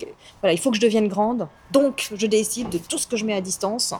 Voilà, 0.42 0.52
il 0.52 0.58
faut 0.58 0.70
que 0.70 0.76
je 0.76 0.82
devienne 0.82 1.08
grande, 1.08 1.48
donc 1.72 2.10
je 2.14 2.26
décide 2.26 2.68
de 2.68 2.76
tout 2.76 2.98
ce 2.98 3.06
que 3.06 3.16
je 3.16 3.24
mets 3.24 3.32
à 3.34 3.40
distance 3.40 3.94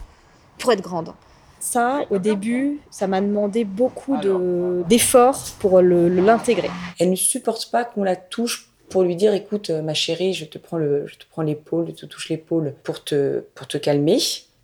pour 0.59 0.71
être 0.71 0.83
grande. 0.83 1.15
Ça, 1.61 2.01
au 2.11 2.19
début, 2.19 2.79
ça 2.91 3.07
m'a 3.09 3.21
demandé 3.23 3.65
beaucoup 3.65 4.17
de- 4.23 4.85
d'efforts 4.89 5.41
pour 5.59 5.81
l'intégrer. 5.81 6.71
Elle 7.01 7.11
ne 7.11 7.17
supporte 7.17 7.71
pas 7.73 7.85
qu'on 7.85 8.05
la 8.05 8.15
touche 8.17 8.68
pour 8.89 9.03
lui 9.03 9.17
dire 9.17 9.35
écoute 9.35 9.71
euh, 9.71 9.83
ma 9.83 9.95
chérie 9.95 10.35
je 10.35 10.45
te 10.45 10.59
prends 10.59 10.79
le 10.79 11.07
je 11.07 11.17
te 11.17 11.25
prends 11.31 11.43
l'épaule 11.43 11.87
je 11.89 11.93
te 11.93 12.07
touche 12.07 12.29
l'épaule 12.29 12.75
pour 12.83 13.05
te 13.05 13.41
pour 13.55 13.67
te 13.67 13.79
calmer 13.79 14.19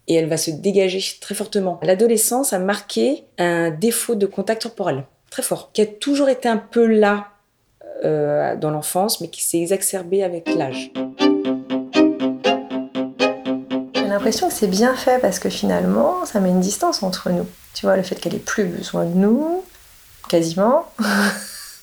et 0.06 0.14
elle 0.14 0.28
va 0.28 0.36
se 0.36 0.50
dégager 0.50 1.00
très 1.20 1.34
fortement 1.34 1.80
l'adolescence 1.82 2.52
a 2.52 2.58
marqué 2.58 3.24
un 3.38 3.70
défaut 3.70 4.14
de 4.14 4.26
contact 4.26 4.62
corporel 4.62 5.04
très 5.30 5.42
fort 5.42 5.70
qui 5.72 5.80
a 5.82 5.86
toujours 5.86 6.28
été 6.28 6.48
un 6.48 6.58
peu 6.58 6.86
là 6.86 7.28
euh, 8.04 8.56
dans 8.56 8.70
l'enfance 8.70 9.20
mais 9.20 9.28
qui 9.28 9.42
s'est 9.42 9.60
exacerbé 9.60 10.22
avec 10.22 10.48
l'âge 10.54 10.92
J'ai 13.94 14.10
l'impression 14.10 14.48
que 14.48 14.54
c'est 14.54 14.68
bien 14.68 14.94
fait 14.94 15.18
parce 15.20 15.40
que 15.40 15.48
finalement, 15.48 16.24
ça 16.24 16.38
met 16.38 16.50
une 16.50 16.60
distance 16.60 17.02
entre 17.02 17.30
nous. 17.30 17.46
Tu 17.74 17.84
vois, 17.84 17.96
le 17.96 18.04
fait 18.04 18.14
qu'elle 18.14 18.36
ait 18.36 18.38
plus 18.38 18.64
besoin 18.64 19.06
de 19.06 19.14
nous, 19.14 19.64
quasiment. 20.28 20.86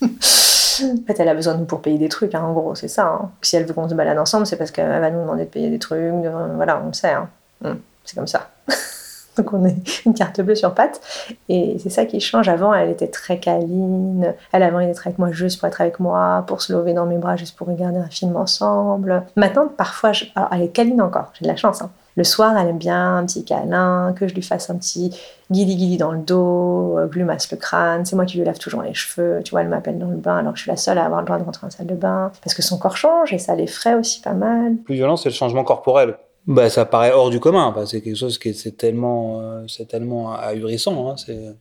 en 0.82 1.06
fait, 1.08 1.20
elle 1.20 1.30
a 1.30 1.34
besoin 1.34 1.56
de 1.56 1.60
nous 1.60 1.66
pour 1.66 1.82
payer 1.82 1.98
des 1.98 2.10
trucs, 2.10 2.36
hein, 2.36 2.44
en 2.44 2.54
gros, 2.54 2.76
c'est 2.76 2.88
ça. 2.88 3.08
hein. 3.08 3.32
Si 3.42 3.56
elle 3.56 3.66
veut 3.66 3.74
qu'on 3.74 3.90
se 3.90 3.94
balade 3.96 4.18
ensemble, 4.18 4.46
c'est 4.46 4.58
parce 4.58 4.72
qu'elle 4.72 4.88
va 4.90 5.10
nous 5.10 5.22
demander 5.22 5.46
de 5.46 5.50
payer 5.50 5.70
des 5.70 5.80
trucs. 5.80 6.00
de- 6.22 6.30
Voilà, 6.56 6.82
on 6.84 6.88
le 6.88 6.94
sait. 6.94 7.12
hein. 7.14 7.30
Hum, 7.64 7.78
c'est 8.06 8.16
comme 8.16 8.28
ça. 8.28 8.50
Donc 9.38 9.54
on 9.54 9.64
est 9.66 10.06
une 10.06 10.14
carte 10.14 10.42
bleue 10.42 10.56
sur 10.56 10.74
patte. 10.74 11.00
Et 11.48 11.78
c'est 11.82 11.90
ça 11.90 12.06
qui 12.06 12.20
change. 12.20 12.50
Avant, 12.50 12.74
elle 12.74 12.90
était 12.90 13.08
très 13.08 13.40
câline. 13.40 14.34
Elle 14.52 14.64
avait 14.64 14.76
envie 14.76 14.88
d'être 14.88 15.08
avec 15.08 15.18
moi 15.20 15.32
juste 15.32 15.60
pour 15.60 15.68
être 15.70 15.80
avec 15.80 16.00
moi, 16.02 16.44
pour 16.48 16.62
se 16.62 16.74
lever 16.74 16.94
dans 16.94 17.06
mes 17.06 17.18
bras 17.18 17.38
juste 17.38 17.56
pour 17.58 17.68
regarder 17.68 17.98
un 18.00 18.10
film 18.10 18.36
ensemble. 18.36 19.24
Maintenant, 19.38 19.68
parfois, 19.70 20.12
alors, 20.36 20.50
elle 20.54 20.64
est 20.64 20.68
câline 20.70 21.02
encore. 21.02 21.32
J'ai 21.34 21.44
de 21.46 21.50
la 21.50 21.56
chance. 21.56 21.82
Le 22.18 22.24
soir, 22.24 22.58
elle 22.58 22.68
aime 22.68 22.78
bien 22.78 23.18
un 23.18 23.26
petit 23.26 23.46
câlin, 23.46 24.14
que 24.18 24.28
je 24.28 24.34
lui 24.34 24.42
fasse 24.42 24.70
un 24.70 24.76
petit 24.76 25.16
guili-guili 25.50 25.98
dans 25.98 26.12
le 26.12 26.20
dos, 26.20 26.98
euh, 26.98 27.08
que 27.08 27.14
je 27.14 27.20
lui 27.20 27.26
masse 27.26 27.50
le 27.52 27.58
crâne. 27.58 28.06
C'est 28.06 28.16
moi 28.16 28.26
qui 28.26 28.38
lui 28.38 28.46
lave 28.46 28.58
toujours 28.58 28.82
les 28.82 28.94
cheveux. 28.94 29.42
Tu 29.44 29.52
vois, 29.52 29.62
elle 29.62 29.70
m'appelle 29.70 29.98
dans 29.98 30.10
le 30.10 30.18
bain 30.18 30.38
alors 30.38 30.54
que 30.54 30.58
je 30.58 30.64
suis 30.64 30.72
la 30.72 30.78
seule 30.78 30.98
à 30.98 31.06
avoir 31.06 31.22
le 31.22 31.26
droit 31.26 31.38
de 31.38 31.44
rentrer 31.44 31.68
en 31.68 31.70
salle 31.70 31.88
de 31.88 31.96
bain. 31.96 32.32
Parce 32.44 32.54
que 32.54 32.62
son 32.62 32.78
corps 32.78 32.98
change 32.98 33.34
et 33.34 33.38
ça 33.38 33.56
l'effraie 33.56 33.96
aussi 33.96 34.22
pas 34.22 34.34
mal. 34.34 34.72
Le 34.72 34.84
plus 34.84 34.96
violent, 34.96 35.16
c'est 35.16 35.30
le 35.30 35.36
changement 35.36 35.64
corporel. 35.64 36.18
Bah, 36.48 36.70
ça 36.70 36.86
paraît 36.86 37.12
hors 37.12 37.30
du 37.30 37.40
commun. 37.40 37.72
bah, 37.72 37.86
c'est 37.86 38.02
quelque 38.02 38.18
chose 38.18 38.38
qui 38.38 38.50
est, 38.50 38.54
c'est 38.54 38.76
tellement, 38.76 39.40
euh, 39.42 39.64
c'est 39.68 39.88
tellement 39.88 40.34
ahurissant. 40.34 41.10
Hein, 41.10 41.16
c'est... 41.18 41.56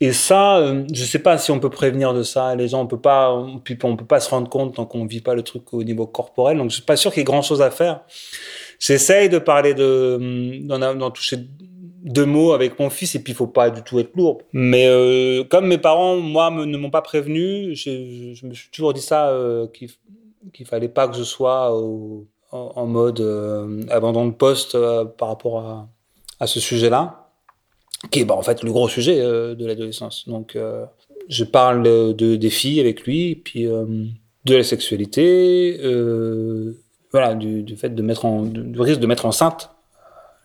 Et 0.00 0.12
ça, 0.12 0.58
euh, 0.58 0.84
je 0.92 1.04
sais 1.04 1.18
pas 1.18 1.38
si 1.38 1.50
on 1.50 1.58
peut 1.58 1.70
prévenir 1.70 2.14
de 2.14 2.22
ça. 2.22 2.54
Les 2.54 2.68
gens, 2.68 2.82
on 2.82 2.86
peut 2.86 3.00
pas, 3.00 3.32
on, 3.34 3.58
puis 3.58 3.76
on 3.82 3.96
peut 3.96 4.04
pas 4.04 4.20
se 4.20 4.30
rendre 4.30 4.48
compte 4.48 4.76
tant 4.76 4.86
qu'on 4.86 5.06
vit 5.06 5.20
pas 5.20 5.34
le 5.34 5.42
truc 5.42 5.74
au 5.74 5.82
niveau 5.82 6.06
corporel. 6.06 6.56
Donc, 6.56 6.70
je 6.70 6.76
suis 6.76 6.84
pas 6.84 6.96
sûr 6.96 7.10
qu'il 7.10 7.20
y 7.20 7.22
ait 7.22 7.24
grand 7.24 7.42
chose 7.42 7.62
à 7.62 7.70
faire. 7.70 8.02
J'essaye 8.78 9.28
de 9.28 9.38
parler 9.38 9.74
de, 9.74 10.60
d'en, 10.66 11.10
toucher 11.10 11.38
deux 12.04 12.26
mots 12.26 12.52
avec 12.52 12.78
mon 12.78 12.90
fils 12.90 13.14
et 13.16 13.22
puis 13.22 13.32
il 13.32 13.36
faut 13.36 13.48
pas 13.48 13.70
du 13.70 13.82
tout 13.82 13.98
être 13.98 14.14
lourd. 14.16 14.40
Mais 14.52 14.86
euh, 14.86 15.42
comme 15.44 15.66
mes 15.66 15.78
parents, 15.78 16.16
moi, 16.16 16.50
ne 16.50 16.76
m'ont 16.76 16.90
pas 16.90 17.02
prévenu, 17.02 17.74
je, 17.74 18.46
me 18.46 18.54
suis 18.54 18.70
toujours 18.70 18.94
dit 18.94 19.00
ça 19.00 19.30
euh, 19.30 19.66
qu'il, 19.66 19.90
qu'il 20.52 20.64
fallait 20.64 20.88
pas 20.88 21.08
que 21.08 21.16
je 21.16 21.24
sois 21.24 21.76
en, 22.52 22.86
mode 22.86 23.20
euh, 23.20 23.82
abandon 23.90 24.26
de 24.26 24.32
poste 24.32 24.76
par 25.18 25.28
rapport 25.28 25.58
à, 25.58 25.88
à 26.38 26.46
ce 26.46 26.60
sujet-là, 26.60 27.30
qui 28.12 28.20
est 28.20 28.24
bah, 28.24 28.36
en 28.36 28.42
fait 28.42 28.62
le 28.62 28.70
gros 28.70 28.88
sujet 28.88 29.18
de 29.18 29.66
l'adolescence. 29.66 30.28
Donc, 30.28 30.56
je 31.28 31.44
parle 31.44 31.82
de, 31.82 32.12
de- 32.12 32.36
des 32.36 32.50
filles 32.50 32.78
avec 32.78 33.02
lui, 33.02 33.34
puis 33.34 33.64
de 33.64 34.54
la 34.54 34.62
sexualité, 34.62 35.78
voilà, 37.12 37.34
du, 37.34 37.76
fait 37.76 37.90
de 37.90 38.02
mettre 38.02 38.24
en, 38.24 38.42
du, 38.42 38.80
risque 38.80 39.00
de 39.00 39.06
mettre 39.06 39.26
enceinte 39.26 39.70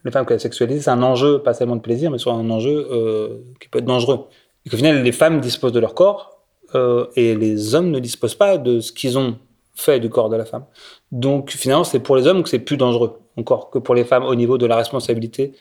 les 0.05 0.11
femmes 0.11 0.25
sexualité, 0.37 0.81
c'est 0.81 0.89
un 0.89 1.01
enjeu, 1.01 1.39
pas 1.39 1.53
seulement 1.53 1.77
de 1.77 1.81
plaisir, 1.81 2.11
mais 2.11 2.17
sur 2.17 2.33
un 2.33 2.49
enjeu 2.49 2.87
euh, 2.91 3.37
qui 3.61 3.69
peut 3.69 3.79
être 3.79 3.85
dangereux. 3.85 4.27
Et 4.65 4.69
qu'au 4.69 4.75
final, 4.75 5.01
les 5.01 5.11
femmes 5.13 5.39
disposent 5.39 5.71
de 5.71 5.79
leur 5.79 5.93
corps 5.93 6.39
euh, 6.75 7.07
et 7.15 7.35
les 7.35 7.73
hommes 7.73 7.89
ne 7.89 7.99
disposent 7.99 8.35
pas 8.35 8.57
de 8.57 8.81
ce 8.81 8.91
qu'ils 8.91 9.17
ont 9.17 9.37
fait 9.75 9.99
du 9.99 10.09
corps 10.09 10.29
de 10.29 10.35
la 10.35 10.45
femme. 10.45 10.65
Donc 11.11 11.51
finalement, 11.51 11.83
c'est 11.83 11.99
pour 11.99 12.15
les 12.15 12.27
hommes 12.27 12.43
que 12.43 12.49
c'est 12.49 12.59
plus 12.59 12.77
dangereux 12.77 13.19
encore 13.37 13.69
que 13.69 13.79
pour 13.79 13.95
les 13.95 14.03
femmes 14.03 14.23
au 14.23 14.35
niveau 14.35 14.57
de 14.57 14.65
la 14.65 14.75
responsabilité 14.75 15.53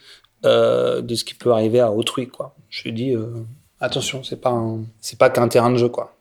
euh, 0.44 1.00
de 1.00 1.14
ce 1.14 1.24
qui 1.24 1.34
peut 1.34 1.52
arriver 1.52 1.80
à 1.80 1.90
autrui. 1.90 2.28
Quoi. 2.28 2.54
Je 2.68 2.88
dis 2.90 3.14
euh, 3.14 3.28
attention, 3.80 4.22
c'est 4.22 4.40
pas 4.40 4.60
c'est 5.00 5.18
pas 5.18 5.30
qu'un 5.30 5.48
terrain 5.48 5.70
de 5.70 5.76
jeu 5.76 5.88
quoi. 5.88 6.14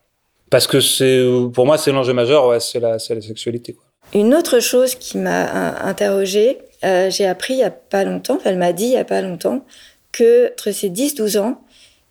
Parce 0.50 0.68
que 0.68 0.80
c'est 0.80 1.26
pour 1.54 1.66
moi 1.66 1.78
c'est 1.78 1.92
l'enjeu 1.92 2.14
majeur, 2.14 2.62
c'est 2.62 2.80
la 2.80 3.00
c'est 3.00 3.16
la 3.16 3.22
sexualité 3.22 3.74
quoi. 3.74 3.86
Une 4.13 4.34
autre 4.36 4.60
chose 4.60 4.96
qui 4.96 5.18
m'a 5.18 5.46
euh, 5.46 5.89
interrogée, 5.89 6.58
euh, 6.84 7.10
j'ai 7.10 7.25
appris 7.25 7.53
il 7.53 7.60
y 7.60 7.63
a 7.63 7.72
pas 7.72 8.03
longtemps, 8.03 8.39
elle 8.44 8.58
m'a 8.58 8.74
dit 8.74 8.86
il 8.86 8.91
y 8.91 8.98
a 8.98 9.06
pas 9.06 9.22
longtemps, 9.22 9.63
que 10.12 10.51
entre 10.51 10.72
ses 10.72 10.89
10-12 10.89 11.39
ans, 11.39 11.62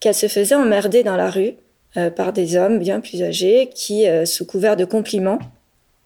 qu'elle 0.01 0.15
se 0.15 0.29
faisait 0.29 0.55
emmerder 0.55 1.03
dans 1.03 1.17
la 1.17 1.31
rue 1.31 1.55
euh, 1.97 2.09
par 2.11 2.33
des 2.33 2.57
hommes 2.57 2.79
bien 2.79 3.01
plus 3.01 3.23
âgés 3.23 3.69
qui, 3.75 4.09
euh, 4.09 4.25
sous 4.25 4.47
couvert 4.47 4.77
de 4.77 4.87
compliments, 4.87 5.39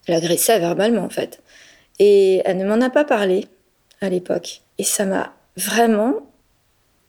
l'agressaient 0.08 0.58
verbalement 0.58 1.04
en 1.04 1.10
fait. 1.10 1.40
Et 2.00 2.42
elle 2.44 2.56
ne 2.56 2.64
m'en 2.64 2.80
a 2.84 2.90
pas 2.90 3.04
parlé 3.04 3.46
à 4.00 4.08
l'époque. 4.08 4.62
Et 4.78 4.84
ça 4.84 5.04
m'a 5.04 5.32
vraiment 5.56 6.14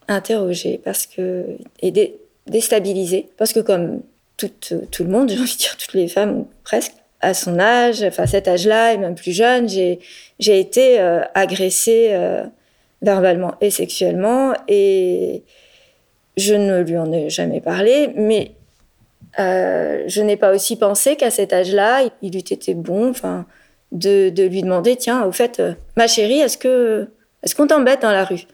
interrogée 0.08 0.80
parce 0.84 1.08
que 1.08 1.46
et 1.82 1.90
dé- 1.90 2.16
déstabilisée 2.46 3.30
parce 3.38 3.52
que 3.54 3.60
comme 3.62 4.02
tout, 4.38 4.52
tout 4.92 5.04
le 5.04 5.10
monde, 5.10 5.30
j'ai 5.32 5.40
envie 5.40 5.54
de 5.54 5.58
dire 5.58 5.76
toutes 5.78 5.94
les 5.96 6.08
femmes 6.08 6.46
presque, 6.64 6.94
à 7.26 7.34
son 7.34 7.60
âge, 7.60 8.04
enfin 8.04 8.28
cet 8.28 8.48
âge-là 8.48 8.94
et 8.94 8.98
même 8.98 9.16
plus 9.16 9.32
jeune, 9.32 9.68
j'ai 9.68 10.00
été 10.40 11.00
euh, 11.00 11.22
agressée 11.34 12.10
euh, 12.12 12.44
verbalement 13.02 13.56
et 13.62 13.72
sexuellement 13.72 14.54
et 14.68 15.44
je 16.38 16.54
ne 16.54 16.82
lui 16.82 16.98
en 16.98 17.12
ai 17.12 17.32
jamais 17.32 17.62
parlé, 17.62 18.12
mais 18.16 18.52
euh, 19.40 20.04
je 20.06 20.22
n'ai 20.22 20.38
pas 20.38 20.54
aussi 20.54 20.76
pensé 20.76 21.16
qu'à 21.16 21.32
cet 21.32 21.52
âge-là, 21.52 22.04
il 22.22 22.36
eût 22.36 22.40
été 22.40 22.76
bon, 22.76 23.10
enfin, 23.10 23.48
de, 23.92 24.30
de 24.30 24.44
lui 24.44 24.62
demander, 24.62 24.96
tiens, 24.96 25.26
au 25.26 25.32
fait, 25.32 25.62
ma 25.98 26.08
chérie, 26.08 26.40
est-ce 26.40 26.58
que 26.60 27.10
est-ce 27.42 27.56
qu'on 27.56 27.68
t'embête 27.68 28.02
dans 28.02 28.12
la 28.12 28.26
rue? 28.26 28.46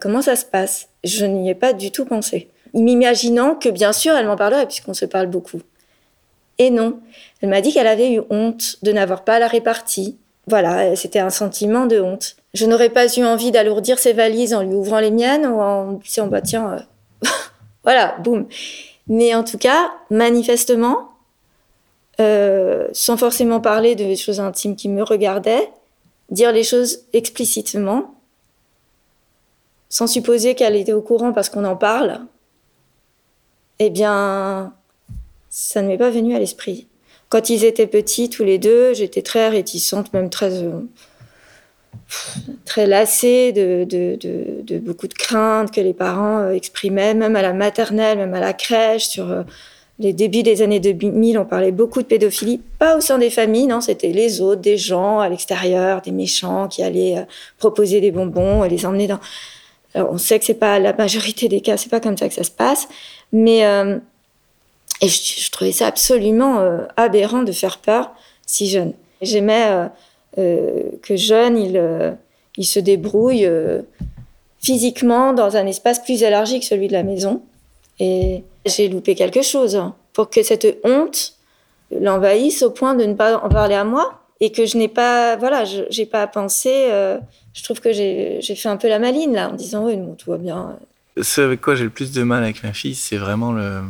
Comment 0.00 0.22
ça 0.22 0.36
se 0.36 0.44
passe? 0.46 0.88
Je 1.04 1.26
n'y 1.26 1.50
ai 1.50 1.54
pas 1.54 1.72
du 1.72 1.90
tout 1.90 2.06
pensé, 2.06 2.48
m'imaginant 2.72 3.54
que 3.54 3.68
bien 3.68 3.92
sûr, 3.92 4.14
elle 4.14 4.26
m'en 4.26 4.36
parlerait 4.36 4.66
puisqu'on 4.66 4.94
se 4.94 5.04
parle 5.04 5.26
beaucoup. 5.26 5.60
Et 6.60 6.68
non, 6.68 7.00
elle 7.40 7.48
m'a 7.48 7.62
dit 7.62 7.72
qu'elle 7.72 7.86
avait 7.86 8.12
eu 8.12 8.20
honte 8.28 8.76
de 8.82 8.92
n'avoir 8.92 9.24
pas 9.24 9.38
la 9.38 9.48
répartie. 9.48 10.18
Voilà, 10.46 10.94
c'était 10.94 11.18
un 11.18 11.30
sentiment 11.30 11.86
de 11.86 11.98
honte. 11.98 12.36
Je 12.52 12.66
n'aurais 12.66 12.90
pas 12.90 13.06
eu 13.16 13.24
envie 13.24 13.50
d'alourdir 13.50 13.98
ses 13.98 14.12
valises 14.12 14.52
en 14.52 14.62
lui 14.62 14.74
ouvrant 14.74 15.00
les 15.00 15.10
miennes 15.10 15.46
ou 15.46 15.58
en 15.58 15.92
disant, 15.94 16.26
bah 16.26 16.42
tiens, 16.42 16.84
euh, 17.24 17.28
voilà, 17.82 18.14
boum. 18.18 18.46
Mais 19.08 19.34
en 19.34 19.42
tout 19.42 19.56
cas, 19.56 19.90
manifestement, 20.10 21.12
euh, 22.20 22.88
sans 22.92 23.16
forcément 23.16 23.60
parler 23.60 23.94
de 23.94 24.14
choses 24.14 24.38
intimes 24.38 24.76
qui 24.76 24.90
me 24.90 25.02
regardaient, 25.02 25.70
dire 26.28 26.52
les 26.52 26.64
choses 26.64 27.04
explicitement, 27.14 28.16
sans 29.88 30.06
supposer 30.06 30.54
qu'elle 30.54 30.76
était 30.76 30.92
au 30.92 31.00
courant 31.00 31.32
parce 31.32 31.48
qu'on 31.48 31.64
en 31.64 31.76
parle, 31.76 32.20
eh 33.78 33.88
bien, 33.88 34.74
ça 35.50 35.82
ne 35.82 35.88
m'est 35.88 35.98
pas 35.98 36.10
venu 36.10 36.34
à 36.34 36.38
l'esprit. 36.38 36.86
Quand 37.28 37.50
ils 37.50 37.64
étaient 37.64 37.88
petits, 37.88 38.30
tous 38.30 38.44
les 38.44 38.58
deux, 38.58 38.94
j'étais 38.94 39.22
très 39.22 39.48
réticente, 39.48 40.12
même 40.12 40.30
très, 40.30 40.62
euh, 40.62 40.80
très 42.64 42.86
lassée 42.86 43.52
de, 43.52 43.84
de, 43.84 44.16
de, 44.16 44.62
de, 44.62 44.78
beaucoup 44.78 45.08
de 45.08 45.14
craintes 45.14 45.72
que 45.72 45.80
les 45.80 45.92
parents 45.92 46.38
euh, 46.38 46.52
exprimaient, 46.52 47.14
même 47.14 47.36
à 47.36 47.42
la 47.42 47.52
maternelle, 47.52 48.18
même 48.18 48.34
à 48.34 48.40
la 48.40 48.52
crèche, 48.52 49.06
sur 49.08 49.30
euh, 49.30 49.42
les 49.98 50.12
débuts 50.12 50.42
des 50.42 50.62
années 50.62 50.80
2000, 50.80 51.38
on 51.38 51.44
parlait 51.44 51.72
beaucoup 51.72 52.00
de 52.00 52.06
pédophilie, 52.06 52.60
pas 52.78 52.96
au 52.96 53.00
sein 53.00 53.18
des 53.18 53.30
familles, 53.30 53.66
non, 53.66 53.80
c'était 53.80 54.12
les 54.12 54.40
autres, 54.40 54.60
des 54.60 54.78
gens 54.78 55.18
à 55.18 55.28
l'extérieur, 55.28 56.00
des 56.00 56.12
méchants 56.12 56.68
qui 56.68 56.82
allaient 56.82 57.26
proposer 57.58 58.00
des 58.00 58.10
bonbons 58.10 58.64
et 58.64 58.68
les 58.68 58.86
emmener 58.86 59.08
dans. 59.08 59.20
Alors, 59.94 60.10
on 60.12 60.18
sait 60.18 60.38
que 60.38 60.44
c'est 60.44 60.54
pas 60.54 60.78
la 60.78 60.94
majorité 60.94 61.48
des 61.48 61.60
cas, 61.60 61.76
c'est 61.76 61.90
pas 61.90 62.00
comme 62.00 62.16
ça 62.16 62.28
que 62.28 62.34
ça 62.34 62.44
se 62.44 62.50
passe, 62.50 62.88
mais 63.32 63.62
et 65.00 65.08
je, 65.08 65.50
trouvais 65.50 65.72
ça 65.72 65.86
absolument 65.86 66.60
euh, 66.60 66.84
aberrant 66.96 67.42
de 67.42 67.52
faire 67.52 67.78
peur 67.78 68.10
si 68.46 68.68
jeune. 68.68 68.92
J'aimais 69.22 69.66
euh, 69.70 69.86
euh, 70.38 70.82
que 71.02 71.16
jeune, 71.16 71.56
il, 71.56 72.64
se 72.64 72.78
débrouille 72.78 73.48
physiquement 74.60 75.32
dans 75.32 75.56
un 75.56 75.66
espace 75.66 76.02
plus 76.02 76.22
élargi 76.22 76.60
que 76.60 76.66
celui 76.66 76.88
de 76.88 76.92
la 76.92 77.02
maison. 77.02 77.42
Et 77.98 78.44
j'ai 78.66 78.88
loupé 78.88 79.14
quelque 79.14 79.40
chose 79.40 79.76
hein, 79.76 79.94
pour 80.12 80.28
que 80.28 80.42
cette 80.42 80.78
honte 80.84 81.34
l'envahisse 81.98 82.62
au 82.62 82.70
point 82.70 82.94
de 82.94 83.04
ne 83.04 83.14
pas 83.14 83.38
en 83.38 83.48
parler 83.48 83.74
à 83.74 83.84
moi 83.84 84.20
et 84.40 84.52
que 84.52 84.66
je 84.66 84.76
n'ai 84.76 84.88
pas, 84.88 85.36
voilà, 85.36 85.64
j'ai 85.64 86.06
pas 86.06 86.26
pensé. 86.26 86.88
je 87.54 87.62
trouve 87.62 87.80
que 87.80 87.92
j'ai 87.92 88.40
fait 88.42 88.68
un 88.68 88.76
peu 88.76 88.88
la 88.88 88.98
maline 88.98 89.32
là 89.32 89.48
en 89.48 89.54
disant 89.54 89.86
oui, 89.86 89.98
tout 90.18 90.30
va 90.30 90.36
bien. 90.36 90.76
Ce 91.22 91.40
avec 91.40 91.62
quoi 91.62 91.74
j'ai 91.74 91.84
le 91.84 91.90
plus 91.90 92.12
de 92.12 92.22
mal 92.22 92.42
avec 92.42 92.62
ma 92.62 92.74
fille, 92.74 92.94
c'est 92.94 93.16
vraiment 93.16 93.52
le, 93.52 93.82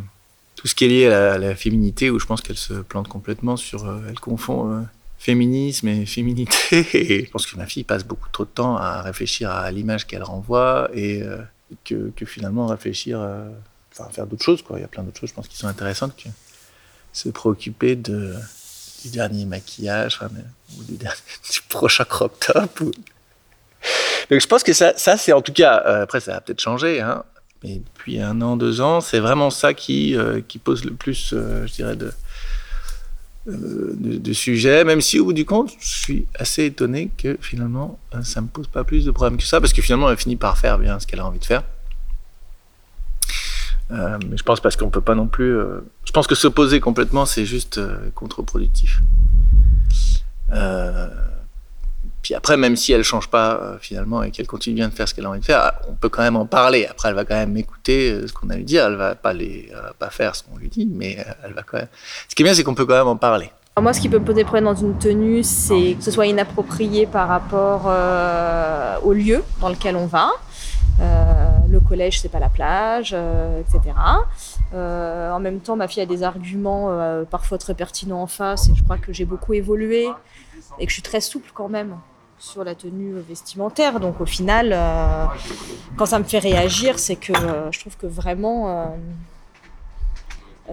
tout 0.61 0.69
ce 0.69 0.75
qui 0.75 0.85
est 0.85 0.89
lié 0.89 1.07
à 1.07 1.39
la, 1.39 1.57
féminité, 1.57 2.11
où 2.11 2.19
je 2.19 2.27
pense 2.27 2.43
qu'elle 2.43 2.59
se 2.59 2.75
plante 2.75 3.09
complètement 3.09 3.57
sur. 3.57 3.87
Euh, 3.87 4.03
elle 4.11 4.21
confond 4.21 4.71
euh, 4.71 4.83
féminisme 5.19 5.89
et 5.89 6.05
féminité. 6.05 6.83
Je 7.25 7.31
pense 7.31 7.47
que 7.47 7.57
ma 7.57 7.65
fille 7.65 7.83
passe 7.83 8.05
beaucoup 8.05 8.29
trop 8.31 8.45
de 8.45 8.51
temps 8.51 8.77
à 8.77 9.01
réfléchir 9.01 9.51
à 9.51 9.71
l'image 9.71 10.07
qu'elle 10.07 10.23
renvoie 10.23 10.91
et 10.93 11.23
euh, 11.23 11.39
que, 11.87 12.13
finalement 12.27 12.67
réfléchir. 12.67 13.27
enfin, 13.91 14.11
faire 14.11 14.27
d'autres 14.27 14.45
choses, 14.45 14.61
quoi. 14.61 14.79
Il 14.79 14.83
y 14.83 14.85
a 14.85 14.89
plein 14.89 15.03
d'autres 15.03 15.21
choses, 15.21 15.31
je 15.31 15.35
pense, 15.35 15.49
qui 15.49 15.57
sont 15.57 15.67
intéressantes 15.67 16.15
que 16.15 16.29
se 17.15 17.31
préoccuper 17.31 17.97
du 17.97 18.35
dernier 19.07 19.47
maquillage, 19.47 20.21
ou 20.77 20.83
du, 20.89 20.99
prochain 21.71 22.05
crop 22.05 22.39
top. 22.39 22.83
Donc 24.31 24.41
je 24.41 24.47
pense 24.47 24.63
que 24.63 24.75
ça, 24.75 24.93
ça 24.99 25.17
c'est 25.17 25.33
en 25.33 25.41
tout 25.41 25.55
cas, 25.55 25.77
après 26.03 26.21
ça 26.21 26.37
a 26.37 26.41
peut-être 26.43 26.61
changé, 26.61 27.01
hein, 27.01 27.25
mais 27.63 27.77
depuis 27.79 28.21
un 28.21 28.41
an, 28.41 28.57
deux 28.57 28.81
ans, 28.81 29.01
c'est 29.01 29.21
vraiment 29.21 29.51
ça 29.51 29.75
qui, 29.75 30.17
euh, 30.17 30.41
pose 30.65 30.85
le 30.85 30.93
plus, 30.93 31.33
euh, 31.35 31.67
je 31.67 31.75
dirais, 31.75 31.97
de, 31.97 32.13
euh, 33.49 34.85
même 34.85 35.01
si 35.01 35.19
au 35.19 35.27
bout 35.27 35.33
du 35.33 35.45
compte, 35.45 35.73
je 35.79 35.95
suis 35.95 36.27
assez 36.39 36.65
étonné 36.65 37.11
que 37.19 37.37
finalement, 37.41 37.99
ça 38.23 38.41
ne 38.41 38.47
me 38.47 38.51
pose 38.51 38.67
pas 38.67 38.85
plus 38.85 39.05
de 39.05 39.11
problèmes 39.11 39.39
que 39.39 39.45
ça, 39.45 39.61
parce 39.61 39.73
que 39.73 39.83
finalement, 39.83 40.11
elle 40.11 40.17
finit 40.17 40.37
par 40.37 40.57
faire 40.57 40.79
bien 40.79 40.99
ce 40.99 41.07
qu'elle 41.07 41.21
a 41.21 41.27
envie 41.27 41.39
de 41.39 41.45
faire. 41.45 41.63
mais 43.91 44.37
je 44.37 44.43
pense 44.43 44.61
parce 44.61 44.77
qu'on 44.77 44.91
peut 44.91 45.01
pas 45.01 45.15
non 45.15 45.27
plus. 45.27 45.55
je 46.05 46.13
pense 46.13 46.27
que 46.27 46.35
s'opposer 46.35 46.81
complètement, 46.81 47.27
c'est 47.27 47.45
juste 47.45 47.81
contre-productif. 48.15 49.01
Puis 52.23 52.35
après, 52.35 52.57
même 52.57 52.77
si 52.77 52.93
elle 52.93 53.03
change 53.03 53.29
pas 53.29 53.55
euh, 53.55 53.77
finalement 53.81 54.23
et 54.23 54.31
qu'elle 54.31 54.47
continue 54.47 54.75
bien 54.75 54.89
de 54.89 54.95
faire 54.95 55.09
ce 55.09 55.15
qu'elle 55.15 55.27
a 55.27 55.31
envie 55.31 55.41
de 55.41 55.45
faire, 55.45 55.73
on 55.89 55.95
peut 55.95 56.09
quand 56.09 56.23
même 56.23 56.37
en 56.37 56.47
parler. 56.47 56.87
Après, 56.87 57.09
elle 57.09 57.15
va 57.15 57.25
quand 57.25 57.35
même 57.35 57.57
écouter 57.57 58.11
euh, 58.11 58.27
ce 58.27 58.33
qu'on 58.33 58.51
a 58.51 58.57
lui 58.57 58.65
dire. 58.65 58.87
Elle 58.87 58.97
va 58.97 59.15
pas 59.15 59.33
les, 59.33 59.71
va 59.73 59.93
pas 59.99 60.11
faire 60.11 60.37
ce 60.37 60.43
qu'on 60.43 60.57
lui 60.59 60.69
dit, 60.69 60.89
mais 60.93 61.19
euh, 61.19 61.33
elle 61.45 61.55
va 61.55 61.63
quand 61.63 61.79
même. 61.79 61.89
Ce 62.29 62.35
qui 62.35 62.43
est 62.43 62.45
bien, 62.45 62.55
c'est 62.55 62.63
qu'on 62.63 62.75
peut 62.75 62.85
quand 62.85 62.97
même 62.97 63.09
en 63.09 63.17
parler. 63.17 63.51
Moi, 63.81 63.95
ce 63.95 64.01
qui 64.01 64.11
peut 64.11 64.21
poser 64.21 64.45
problème 64.45 64.65
dans 64.65 64.75
une 64.75 64.99
tenue, 64.99 65.43
c'est 65.43 65.95
que 65.99 66.05
ce 66.05 66.11
soit 66.11 66.27
inapproprié 66.27 67.07
par 67.07 67.29
rapport 67.29 67.87
au 69.03 69.13
lieu 69.15 69.43
dans 69.61 69.71
lequel 69.71 69.97
on 69.97 70.05
va. 70.05 70.29
le 71.71 71.81
collège, 71.81 72.21
c'est 72.21 72.29
pas 72.29 72.41
la 72.41 72.51
plage, 72.51 73.17
etc. 73.61 73.95
en 74.75 75.41
même 75.41 75.61
temps, 75.61 75.77
ma 75.77 75.89
fille 75.89 76.03
a 76.03 76.07
des 76.07 76.23
arguments 76.23 77.25
parfois 77.31 77.57
très 77.57 77.73
pertinents 77.73 78.21
en 78.21 78.27
face, 78.27 78.69
et 78.69 78.75
je 78.75 78.83
crois 78.83 78.99
que 78.99 79.15
j'ai 79.15 79.25
beaucoup 79.25 79.55
évolué 79.55 80.09
et 80.79 80.85
que 80.85 80.91
je 80.91 80.95
suis 80.95 81.03
très 81.03 81.23
souple 81.23 81.51
quand 81.55 81.71
même 81.71 81.97
sur 82.41 82.65
la 82.65 82.75
tenue 82.75 83.15
vestimentaire. 83.21 84.01
Donc 84.01 84.21
au 84.21 84.27
final, 84.27 84.71
euh, 84.73 85.27
quand 85.97 86.07
ça 86.07 86.19
me 86.19 86.25
fait 86.25 86.39
réagir, 86.39 86.99
c'est 86.99 87.17
que 87.17 87.33
euh, 87.33 87.71
je 87.71 87.79
trouve 87.79 87.97
que 87.99 88.07
vraiment 88.07 88.69
euh, 88.71 88.85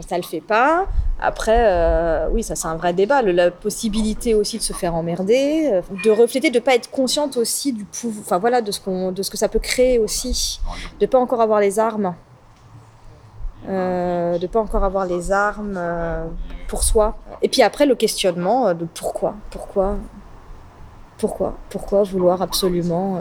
ça 0.08 0.16
le 0.16 0.24
fait 0.24 0.42
pas. 0.42 0.86
Après, 1.20 2.28
oui, 2.32 2.44
ça 2.44 2.56
c'est 2.56 2.68
un 2.68 2.76
vrai 2.76 2.94
débat. 2.94 3.22
la 3.22 3.52
possibilité 3.52 4.34
aussi 4.36 4.60
de 4.60 4.64
se 4.64 4.72
faire 4.72 4.94
emmerder, 4.96 5.82
de 6.04 6.12
refléter, 6.12 6.52
de 6.52 6.60
pas 6.60 6.76
être 6.76 6.92
consciente 6.92 7.36
aussi 7.38 7.74
du 7.74 7.86
voilà, 8.40 8.62
de 8.62 8.72
ce 8.72 9.12
de 9.12 9.24
ce 9.24 9.32
que 9.32 9.38
ça 9.38 9.50
peut 9.50 9.60
créer 9.60 9.98
aussi, 9.98 10.62
de 11.00 11.06
pas 11.08 11.20
encore 11.20 11.42
avoir 11.42 11.60
les 11.60 11.80
armes. 11.80 12.14
de 13.68 14.48
pas 14.48 14.60
encore 14.60 14.84
avoir 14.84 15.08
les 15.08 15.32
armes 15.32 15.82
pour 16.68 16.84
soi. 16.84 17.18
Et 17.42 17.50
puis 17.50 17.64
après, 17.64 17.88
le 17.88 17.96
questionnement 17.96 18.76
de 18.76 18.86
pourquoi, 18.86 19.34
pourquoi, 19.50 19.98
pourquoi? 21.18 21.58
Pourquoi 21.70 22.04
vouloir 22.04 22.42
absolument 22.42 23.18
euh, 23.18 23.20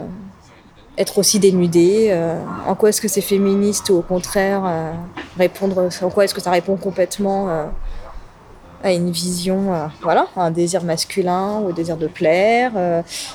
être 0.97 1.17
aussi 1.17 1.39
dénudé 1.39 2.09
euh, 2.11 2.39
En 2.67 2.75
quoi 2.75 2.89
est-ce 2.89 3.01
que 3.01 3.07
c'est 3.07 3.21
féministe 3.21 3.89
ou 3.89 3.95
au 3.95 4.01
contraire 4.01 4.63
euh, 4.65 4.91
répondre 5.37 5.89
En 6.01 6.09
quoi 6.09 6.25
est-ce 6.25 6.33
que 6.33 6.41
ça 6.41 6.51
répond 6.51 6.75
complètement 6.75 7.69
à 8.83 8.93
une 8.93 9.09
vision, 9.09 9.89
voilà, 10.03 10.27
à 10.35 10.43
un 10.43 10.51
désir 10.51 10.83
masculin 10.83 11.61
ou 11.61 11.69
au 11.69 11.71
désir 11.71 11.97
de 11.97 12.05
plaire 12.05 12.71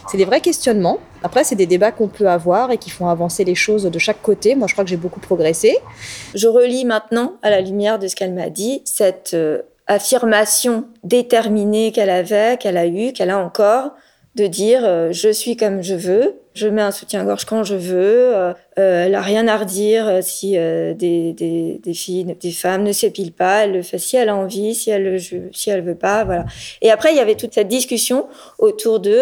C'est 0.08 0.16
des 0.16 0.24
vrais 0.24 0.40
questionnements. 0.40 0.98
Après, 1.24 1.42
c'est 1.42 1.56
des 1.56 1.66
débats 1.66 1.90
qu'on 1.90 2.06
peut 2.06 2.28
avoir 2.28 2.70
et 2.70 2.78
qui 2.78 2.90
font 2.90 3.08
avancer 3.08 3.42
les 3.44 3.56
choses 3.56 3.82
de 3.84 3.98
chaque 3.98 4.22
côté. 4.22 4.54
Moi, 4.54 4.68
je 4.68 4.74
crois 4.74 4.84
que 4.84 4.90
j'ai 4.90 4.96
beaucoup 4.96 5.18
progressé. 5.18 5.76
Je 6.34 6.46
relis 6.46 6.84
maintenant, 6.84 7.34
à 7.42 7.50
la 7.50 7.60
lumière 7.60 7.98
de 7.98 8.06
ce 8.06 8.14
qu'elle 8.14 8.32
m'a 8.32 8.50
dit, 8.50 8.82
cette 8.84 9.36
affirmation 9.88 10.84
déterminée 11.02 11.90
qu'elle 11.90 12.10
avait, 12.10 12.56
qu'elle 12.56 12.76
a 12.76 12.86
eue, 12.86 13.12
qu'elle 13.12 13.30
a 13.30 13.38
encore, 13.38 13.90
de 14.34 14.46
dire 14.46 14.80
euh, 14.84 15.12
je 15.12 15.28
suis 15.30 15.56
comme 15.56 15.82
je 15.82 15.94
veux, 15.94 16.40
je 16.54 16.66
mets 16.66 16.82
un 16.82 16.90
soutien-gorge 16.90 17.44
quand 17.44 17.64
je 17.64 17.74
veux, 17.74 18.34
euh, 18.34 18.52
euh, 18.78 19.06
elle 19.06 19.14
a 19.14 19.20
rien 19.20 19.46
à 19.46 19.58
redire 19.58 20.22
si 20.22 20.52
des, 20.52 20.94
des, 21.34 21.80
des, 21.82 21.94
filles, 21.94 22.36
des 22.40 22.50
femmes 22.50 22.82
ne 22.82 22.92
s'épilent 22.92 23.32
pas, 23.32 23.64
elle 23.64 23.72
le 23.72 23.82
fait 23.82 23.98
si 23.98 24.16
elle 24.16 24.30
a 24.30 24.36
envie, 24.36 24.74
si 24.74 24.90
elle 24.90 25.20
si 25.52 25.70
elle 25.70 25.82
veut 25.82 25.94
pas, 25.94 26.24
voilà. 26.24 26.46
Et 26.80 26.90
après 26.90 27.12
il 27.12 27.16
y 27.16 27.20
avait 27.20 27.34
toute 27.34 27.52
cette 27.52 27.68
discussion 27.68 28.26
autour 28.58 29.00
de 29.00 29.20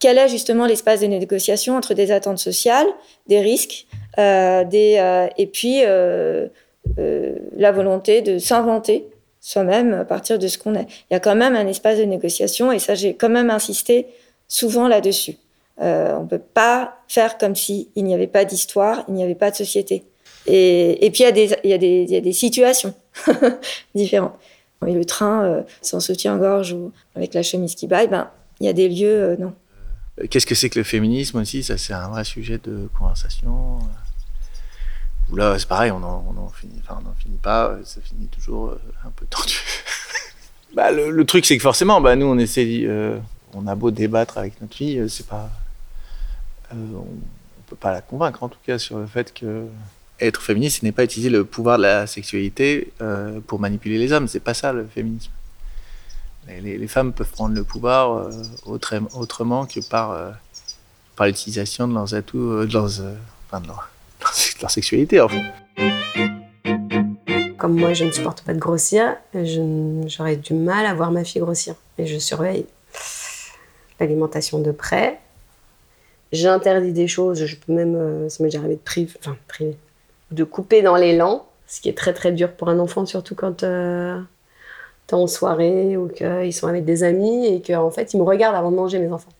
quel 0.00 0.18
est 0.18 0.28
justement 0.28 0.66
l'espace 0.66 1.00
de 1.00 1.06
négociation 1.06 1.76
entre 1.76 1.94
des 1.94 2.10
attentes 2.10 2.38
sociales, 2.38 2.88
des 3.28 3.40
risques, 3.40 3.86
des 4.16 5.28
et 5.38 5.46
puis 5.46 5.82
la 7.56 7.72
volonté 7.72 8.22
de 8.22 8.38
s'inventer 8.38 9.06
soi-même 9.44 9.92
à 9.92 10.04
partir 10.06 10.38
de 10.38 10.48
ce 10.48 10.56
qu'on 10.56 10.74
est. 10.74 10.86
Il 11.10 11.12
y 11.12 11.14
a 11.14 11.20
quand 11.20 11.34
même 11.34 11.54
un 11.54 11.66
espace 11.66 11.98
de 11.98 12.04
négociation 12.04 12.72
et 12.72 12.78
ça, 12.78 12.94
j'ai 12.94 13.14
quand 13.14 13.28
même 13.28 13.50
insisté 13.50 14.06
souvent 14.48 14.88
là-dessus. 14.88 15.36
Euh, 15.82 16.14
on 16.16 16.22
ne 16.22 16.28
peut 16.28 16.38
pas 16.38 16.96
faire 17.08 17.36
comme 17.36 17.54
s'il 17.54 17.88
n'y 17.94 18.14
avait 18.14 18.26
pas 18.26 18.46
d'histoire, 18.46 19.04
il 19.08 19.14
n'y 19.14 19.22
avait 19.22 19.34
pas 19.34 19.50
de 19.50 19.56
société. 19.56 20.04
Et, 20.46 21.10
puis, 21.12 21.24
il 21.24 21.68
y, 21.68 21.72
a 21.72 21.78
des, 21.78 22.32
situations 22.32 22.94
différentes. 23.94 24.34
Et 24.86 24.92
le 24.92 25.04
train, 25.04 25.44
euh, 25.44 25.62
sans 25.82 26.00
soutien-gorge 26.00 26.72
ou 26.72 26.92
avec 27.14 27.34
la 27.34 27.42
chemise 27.42 27.74
qui 27.74 27.86
baille, 27.86 28.08
ben, 28.08 28.30
il 28.60 28.66
y 28.66 28.68
a 28.68 28.72
des 28.72 28.88
lieux, 28.88 29.22
euh, 29.22 29.36
non. 29.38 29.52
Qu'est-ce 30.30 30.46
que 30.46 30.54
c'est 30.54 30.70
que 30.70 30.78
le 30.78 30.84
féminisme 30.84 31.38
aussi? 31.38 31.62
Ça, 31.62 31.76
c'est 31.76 31.92
un 31.92 32.08
vrai 32.08 32.24
sujet 32.24 32.58
de 32.62 32.88
conversation 32.98 33.78
là, 35.34 35.58
c'est 35.58 35.68
pareil, 35.68 35.90
on 35.90 36.00
n'en 36.00 36.48
finit, 36.50 36.80
pas, 37.42 37.76
ça 37.84 38.00
finit 38.00 38.26
toujours 38.28 38.68
euh, 38.68 38.80
un 39.04 39.10
peu 39.10 39.26
tendu. 39.26 39.58
bah, 40.74 40.90
le, 40.90 41.24
truc, 41.24 41.44
c'est 41.46 41.56
que 41.56 41.62
forcément, 41.62 42.00
bah, 42.00 42.16
nous, 42.16 42.26
on 42.26 42.38
essaie, 42.38 42.82
euh, 42.84 43.18
on 43.52 43.66
a 43.66 43.74
beau 43.74 43.90
débattre 43.90 44.38
avec 44.38 44.60
notre 44.60 44.74
fille, 44.74 44.98
euh, 44.98 45.08
c'est 45.08 45.26
pas, 45.26 45.50
on, 46.72 47.06
peut 47.66 47.76
pas 47.76 47.92
la 47.92 48.02
convaincre 48.02 48.42
en 48.42 48.48
tout 48.48 48.58
cas 48.66 48.78
sur 48.78 48.98
le 48.98 49.06
fait 49.06 49.32
que 49.32 49.64
être 50.20 50.42
féministe, 50.42 50.80
ce 50.80 50.84
n'est 50.84 50.92
pas 50.92 51.04
utiliser 51.04 51.30
le 51.30 51.44
pouvoir 51.44 51.78
de 51.78 51.82
la 51.82 52.06
sexualité 52.06 52.92
pour 53.46 53.58
manipuler 53.58 53.98
les 53.98 54.12
hommes. 54.12 54.28
C'est 54.28 54.38
pas 54.38 54.54
ça 54.54 54.72
le 54.72 54.86
féminisme. 54.86 55.32
Les, 56.46 56.86
femmes 56.86 57.12
peuvent 57.12 57.30
prendre 57.30 57.54
le 57.54 57.64
pouvoir 57.64 58.30
autrement 58.64 59.66
que 59.66 59.80
par, 59.80 60.16
par 61.16 61.26
l'utilisation 61.26 61.88
de 61.88 61.94
leurs 61.94 62.14
atouts, 62.14 62.64
de 62.64 62.72
leurs, 62.72 63.00
enfin, 63.48 63.60
de 63.60 63.66
leurs, 63.66 63.90
leur 64.60 64.70
sexualité 64.70 65.20
en 65.20 65.28
fait. 65.28 65.42
Comme 67.58 67.78
moi, 67.78 67.94
je 67.94 68.04
ne 68.04 68.10
supporte 68.10 68.42
pas 68.42 68.52
de 68.52 68.58
grossir, 68.58 69.16
j'aurais 69.32 70.36
du 70.36 70.52
mal 70.52 70.84
à 70.84 70.92
voir 70.92 71.10
ma 71.10 71.24
fille 71.24 71.40
grossir. 71.40 71.74
Et 71.96 72.06
je 72.06 72.18
surveille 72.18 72.66
l'alimentation 74.00 74.58
de 74.58 74.70
près. 74.70 75.18
j'interdis 76.32 76.92
des 76.92 77.08
choses. 77.08 77.44
Je 77.44 77.56
peux 77.56 77.72
même, 77.72 77.94
euh, 77.94 78.28
ça 78.28 78.42
m'est 78.42 78.50
déjà 78.50 78.58
arrivé 78.58 78.74
de 78.74 78.80
priver, 78.80 79.12
enfin 79.20 79.36
de 80.30 80.44
couper 80.44 80.82
dans 80.82 80.96
l'élan, 80.96 81.46
ce 81.66 81.80
qui 81.80 81.88
est 81.88 81.96
très 81.96 82.12
très 82.12 82.32
dur 82.32 82.52
pour 82.52 82.68
un 82.68 82.78
enfant, 82.78 83.06
surtout 83.06 83.34
quand 83.34 83.62
euh, 83.62 84.20
t'es 85.06 85.14
en 85.14 85.26
soirée 85.26 85.96
ou 85.96 86.08
qu'ils 86.08 86.52
sont 86.52 86.66
avec 86.66 86.84
des 86.84 87.02
amis 87.02 87.46
et 87.46 87.62
qu'en 87.62 87.90
fait 87.90 88.12
ils 88.14 88.18
me 88.18 88.24
regardent 88.24 88.56
avant 88.56 88.70
de 88.70 88.76
manger 88.76 88.98
mes 88.98 89.12
enfants. 89.12 89.32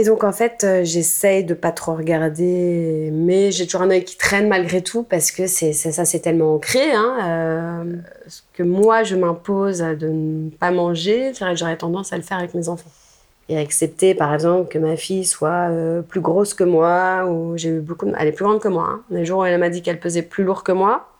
Et 0.00 0.04
donc 0.04 0.24
en 0.24 0.32
fait, 0.32 0.64
euh, 0.64 0.80
j'essaye 0.82 1.44
de 1.44 1.52
pas 1.52 1.72
trop 1.72 1.94
regarder, 1.94 3.10
mais 3.12 3.52
j'ai 3.52 3.66
toujours 3.66 3.82
un 3.82 3.90
œil 3.90 4.02
qui 4.02 4.16
traîne 4.16 4.48
malgré 4.48 4.80
tout 4.80 5.02
parce 5.02 5.30
que 5.30 5.46
c'est 5.46 5.74
ça, 5.74 6.06
c'est 6.06 6.20
tellement 6.20 6.54
ancré. 6.54 6.90
Hein, 6.90 7.18
euh, 7.22 7.96
ce 8.26 8.40
que 8.54 8.62
moi 8.62 9.02
je 9.02 9.14
m'impose 9.14 9.80
de 9.80 10.08
ne 10.08 10.48
pas 10.48 10.70
manger, 10.70 11.32
j'aurais 11.54 11.76
tendance 11.76 12.14
à 12.14 12.16
le 12.16 12.22
faire 12.22 12.38
avec 12.38 12.54
mes 12.54 12.70
enfants. 12.70 12.88
Et 13.50 13.58
accepter 13.58 14.14
par 14.14 14.32
exemple 14.32 14.70
que 14.70 14.78
ma 14.78 14.96
fille 14.96 15.26
soit 15.26 15.68
euh, 15.68 16.00
plus 16.00 16.22
grosse 16.22 16.54
que 16.54 16.64
moi, 16.64 17.26
ou 17.26 17.58
j'ai 17.58 17.68
eu 17.68 17.80
beaucoup 17.80 18.06
de... 18.06 18.14
Elle 18.18 18.28
est 18.28 18.32
plus 18.32 18.46
grande 18.46 18.60
que 18.60 18.68
moi. 18.68 18.88
Hein. 18.88 19.02
Les 19.10 19.26
jours 19.26 19.40
où 19.40 19.44
elle 19.44 19.60
m'a 19.60 19.68
dit 19.68 19.82
qu'elle 19.82 20.00
pesait 20.00 20.22
plus 20.22 20.44
lourd 20.44 20.64
que 20.64 20.72
moi, 20.72 21.10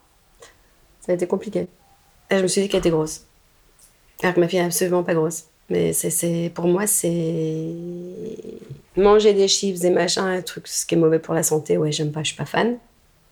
ça 1.02 1.12
a 1.12 1.14
été 1.14 1.26
compliqué. 1.26 1.68
Et 2.30 2.38
je 2.38 2.42
me 2.42 2.48
suis 2.48 2.62
dit 2.62 2.70
qu'elle 2.70 2.80
était 2.80 2.88
grosse. 2.88 3.26
Alors 4.22 4.34
que 4.34 4.40
ma 4.40 4.48
fille 4.48 4.58
est 4.58 4.64
absolument 4.64 5.02
pas 5.02 5.12
grosse. 5.12 5.49
Mais 5.70 5.92
c'est, 5.92 6.50
pour 6.52 6.66
moi, 6.66 6.86
c'est 6.86 7.68
manger 8.96 9.32
des 9.32 9.46
chips, 9.48 9.78
des 9.80 9.90
machins, 9.90 10.22
un 10.24 10.42
truc, 10.42 10.66
ce 10.66 10.84
qui 10.84 10.96
est 10.96 10.98
mauvais 10.98 11.20
pour 11.20 11.32
la 11.32 11.44
santé. 11.44 11.78
Ouais, 11.78 11.92
j'aime 11.92 12.10
pas, 12.10 12.22
je 12.22 12.28
suis 12.28 12.36
pas 12.36 12.44
fan. 12.44 12.76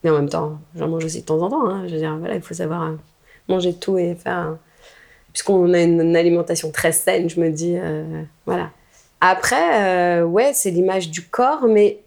Mais 0.05 0.11
en 0.11 0.14
même 0.14 0.29
temps, 0.29 0.61
j'en 0.77 0.87
mange 0.88 1.05
aussi 1.05 1.20
de 1.22 1.27
temps 1.27 1.40
en 1.42 1.48
temps. 1.51 1.66
hein. 1.68 1.85
Je 1.88 1.94
veux 1.94 1.98
dire, 1.98 2.16
voilà, 2.16 2.37
il 2.37 2.42
faut 2.42 2.55
savoir 2.55 2.85
euh, 2.85 2.92
manger 3.48 3.74
tout 3.74 3.98
et 3.98 4.14
faire. 4.14 4.37
un- 4.37 4.59
Puisqu'on 5.33 5.72
a 5.74 5.81
une, 5.83 6.16
alimentation 6.16 6.70
très 6.70 6.92
saine, 6.92 7.29
je 7.29 7.40
me 7.40 7.51
dis, 7.51 7.77
euh, 7.77 8.22
voilà. 8.46 8.70
Après, 9.20 10.20
euh, 10.20 10.24
ouais, 10.24 10.53
c'est 10.55 10.70
l'image 10.70 11.11
du 11.11 11.22
corps, 11.22 11.66
mais 11.68 11.98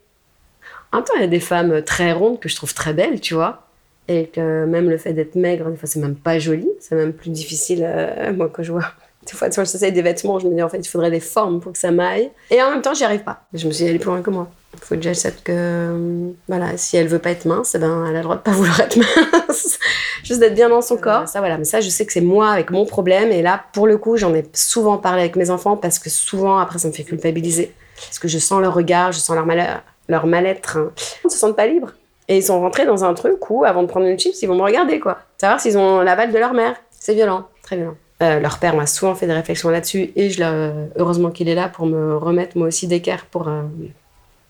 en 0.92 0.98
même 0.98 1.06
temps, 1.06 1.14
il 1.18 1.22
y 1.22 1.26
a 1.26 1.28
des 1.28 1.40
femmes 1.40 1.82
très 1.84 2.14
rondes 2.14 2.40
que 2.40 2.50
je 2.50 2.56
trouve 2.56 2.74
très 2.74 2.94
belles, 2.94 3.20
tu 3.22 3.34
vois. 3.34 3.68
Et 4.08 4.28
que 4.28 4.66
même 4.66 4.90
le 4.90 4.98
fait 4.98 5.14
d'être 5.14 5.36
maigre, 5.36 5.70
des 5.70 5.78
fois, 5.78 5.88
c'est 5.88 6.00
même 6.00 6.16
pas 6.16 6.40
joli. 6.40 6.68
C'est 6.80 6.96
même 6.96 7.14
plus 7.14 7.30
difficile, 7.30 7.84
euh, 7.86 8.34
moi, 8.38 8.50
quand 8.52 8.64
je 8.64 8.72
vois. 8.72 8.92
Des 9.26 9.34
fois, 9.34 9.50
quand 9.50 9.64
j'essaye 9.64 9.92
des 9.92 10.02
vêtements, 10.02 10.40
je 10.40 10.48
me 10.48 10.56
dis, 10.56 10.64
en 10.64 10.70
fait, 10.70 10.80
il 10.80 10.88
faudrait 10.88 11.12
des 11.12 11.20
formes 11.20 11.60
pour 11.60 11.72
que 11.74 11.78
ça 11.78 11.92
m'aille. 11.92 12.32
Et 12.50 12.62
en 12.62 12.72
même 12.72 12.82
temps, 12.82 12.94
j'y 12.94 13.04
arrive 13.04 13.24
pas. 13.24 13.44
Je 13.54 13.68
me 13.68 13.72
suis 13.72 13.84
dit, 13.86 13.90
elle 13.90 13.96
est 13.96 14.00
plus 14.00 14.10
loin 14.10 14.22
que 14.22 14.30
moi. 14.32 14.48
Il 14.74 14.80
faut 14.80 14.96
que 14.96 15.02
j'accepte 15.02 15.44
que, 15.44 15.52
euh, 15.54 16.30
voilà, 16.48 16.76
si 16.78 16.98
elle 16.98 17.08
veut 17.08 17.20
pas 17.20 17.30
être 17.32 17.46
mince, 17.46 17.76
eh 17.76 17.78
ben, 17.80 18.06
elle 18.10 18.16
a 18.16 18.20
le 18.20 18.24
droit 18.24 18.38
de 18.38 18.42
pas 18.42 18.52
vouloir 18.60 18.80
être 18.80 18.98
mince. 18.98 19.78
Juste 20.24 20.40
d'être 20.40 20.56
bien 20.56 20.70
dans 20.70 20.82
son 20.82 20.98
corps. 20.98 21.28
Ça, 21.28 21.40
voilà. 21.40 21.58
Mais 21.58 21.66
ça, 21.66 21.82
je 21.82 21.90
sais 21.90 22.06
que 22.06 22.14
c'est 22.14 22.22
moi 22.22 22.50
avec 22.50 22.72
mon 22.72 22.86
problème. 22.86 23.32
Et 23.32 23.42
là, 23.42 23.64
pour 23.74 23.86
le 23.86 23.98
coup, 23.98 24.18
j'en 24.18 24.34
ai 24.34 24.44
souvent 24.54 24.98
parlé 24.98 25.22
avec 25.22 25.36
mes 25.36 25.50
enfants 25.52 25.78
parce 25.78 26.00
que 26.00 26.10
souvent, 26.10 26.58
après, 26.58 26.80
ça 26.80 26.88
me 26.88 26.94
fait 26.94 27.04
culpabiliser. 27.04 27.74
Parce 27.96 28.18
que 28.18 28.28
je 28.28 28.40
sens 28.40 28.60
leur 28.62 28.74
regard, 28.74 29.12
je 29.12 29.20
sens 29.20 29.36
leur 29.36 29.46
malheur, 29.46 29.82
leur 30.08 30.26
mal-être. 30.26 30.78
hein. 30.78 30.92
Ils 31.26 31.30
se 31.30 31.38
sentent 31.38 31.56
pas 31.56 31.68
libres. 31.68 31.92
Et 32.28 32.38
ils 32.38 32.44
sont 32.44 32.60
rentrés 32.62 32.86
dans 32.86 33.04
un 33.04 33.14
truc 33.14 33.50
où, 33.52 33.66
avant 33.66 33.84
de 33.84 33.88
prendre 33.88 34.06
une 34.08 34.18
chips, 34.18 34.42
ils 34.42 34.48
vont 34.48 34.56
me 34.56 34.64
regarder, 34.64 35.00
quoi. 35.00 35.20
Savoir 35.38 35.60
s'ils 35.60 35.78
ont 35.78 36.00
l'aval 36.02 36.32
de 36.32 36.38
leur 36.40 36.54
mère. 36.54 36.76
C'est 36.92 37.14
violent, 37.14 37.48
très 37.62 37.76
violent. 37.76 37.96
Euh, 38.22 38.40
leur 38.40 38.60
père 38.60 38.76
m'a 38.76 38.86
souvent 38.86 39.16
fait 39.16 39.26
des 39.26 39.34
réflexions 39.34 39.70
là-dessus 39.70 40.12
et 40.16 40.30
je 40.30 40.44
heureusement 40.98 41.32
qu'il 41.32 41.50
est 41.50 41.56
là 41.56 41.70
pour 41.70 41.88
me 41.88 42.16
remettre 42.16 42.58
moi 42.58 42.68
aussi 42.68 42.86
d'équerre 42.86 43.26
pour 43.26 43.48
euh, 43.48 43.64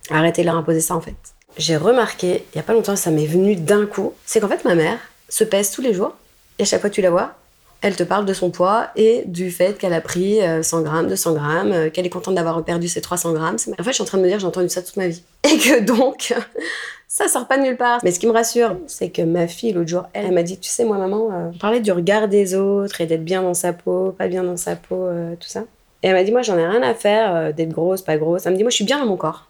arrêter 0.10 0.42
de 0.42 0.48
leur 0.48 0.58
imposer 0.58 0.82
ça 0.82 0.96
en 0.96 1.02
fait. 1.02 1.16
J'ai 1.58 1.78
remarqué, 1.78 2.44
il 2.54 2.58
y 2.58 2.60
a 2.60 2.64
pas 2.64 2.74
longtemps, 2.74 2.96
ça 2.96 3.12
m'est 3.12 3.26
venu 3.26 3.56
d'un 3.56 3.86
coup, 3.86 4.14
c'est 4.26 4.40
qu'en 4.40 4.50
fait 4.50 4.66
ma 4.66 4.76
mère 4.76 4.98
se 5.30 5.44
pèse 5.44 5.72
tous 5.72 5.82
les 5.82 5.94
jours 5.94 6.14
et 6.60 6.64
à 6.64 6.66
chaque 6.66 6.82
fois 6.82 6.90
que 6.90 6.96
tu 6.96 7.02
la 7.02 7.12
vois, 7.12 7.36
elle 7.82 7.96
te 7.96 8.04
parle 8.04 8.26
de 8.26 8.34
son 8.34 8.52
poids 8.52 8.88
et 8.96 9.24
du 9.26 9.52
fait 9.52 9.78
qu'elle 9.78 9.94
a 9.94 10.02
pris 10.02 10.42
euh, 10.42 10.64
100 10.64 10.82
grammes, 10.82 11.08
200 11.08 11.34
grammes, 11.34 11.72
euh, 11.72 11.90
qu'elle 11.90 12.06
est 12.06 12.10
contente 12.10 12.36
d'avoir 12.36 12.64
perdu 12.64 12.88
ses 12.88 13.02
300 13.02 13.34
grammes. 13.34 13.56
En 13.56 13.84
fait, 13.84 13.90
je 13.90 13.94
suis 13.94 14.04
en 14.04 14.06
train 14.06 14.18
de 14.18 14.24
me 14.24 14.28
dire, 14.28 14.40
j'ai 14.40 14.48
entendu 14.48 14.70
ça 14.70 14.82
toute 14.82 14.98
ma 14.98 15.08
vie. 15.08 15.24
Et 15.44 15.58
que 15.58 15.82
donc, 15.82 16.34
ça 17.08 17.28
sort 17.28 17.48
pas 17.48 17.58
de 17.58 17.64
nulle 17.64 17.78
part. 17.78 18.00
Mais 18.04 18.12
ce 18.12 18.20
qui 18.20 18.28
me 18.28 18.32
rassure, 18.32 18.78
c'est 18.88 19.10
que 19.10 19.22
ma 19.22 19.48
fille, 19.48 19.74
l'autre 19.74 19.90
jour, 19.90 20.04
elle, 20.14 20.32
m'a 20.32 20.44
dit, 20.44 20.58
tu 20.60 20.70
sais, 20.70 20.86
moi, 20.86 20.98
maman, 20.98 21.30
euh, 21.32 21.52
on 21.54 21.58
parlait 21.58 21.80
du 21.80 21.92
regard 21.92 22.28
des 22.28 22.56
autres 22.56 23.02
et 23.02 23.06
d'être 23.06 23.26
bien 23.26 23.42
dans 23.42 23.54
sa 23.54 23.74
peau, 23.74 24.16
pas 24.18 24.28
bien 24.28 24.44
dans 24.44 24.58
sa 24.58 24.76
peau, 24.76 25.06
euh, 25.06 25.36
tout 25.40 25.50
ça. 25.50 25.64
Et 26.04 26.08
elle 26.08 26.14
m'a 26.14 26.24
dit, 26.24 26.32
moi, 26.32 26.42
j'en 26.42 26.58
ai 26.58 26.66
rien 26.66 26.82
à 26.82 26.94
faire 26.94 27.36
euh, 27.36 27.52
d'être 27.52 27.70
grosse, 27.70 28.02
pas 28.02 28.18
grosse. 28.18 28.46
Elle 28.46 28.54
me 28.54 28.58
dit, 28.58 28.64
moi, 28.64 28.72
je 28.72 28.76
suis 28.76 28.86
bien 28.86 29.00
dans 29.00 29.06
mon 29.06 29.18
corps. 29.18 29.48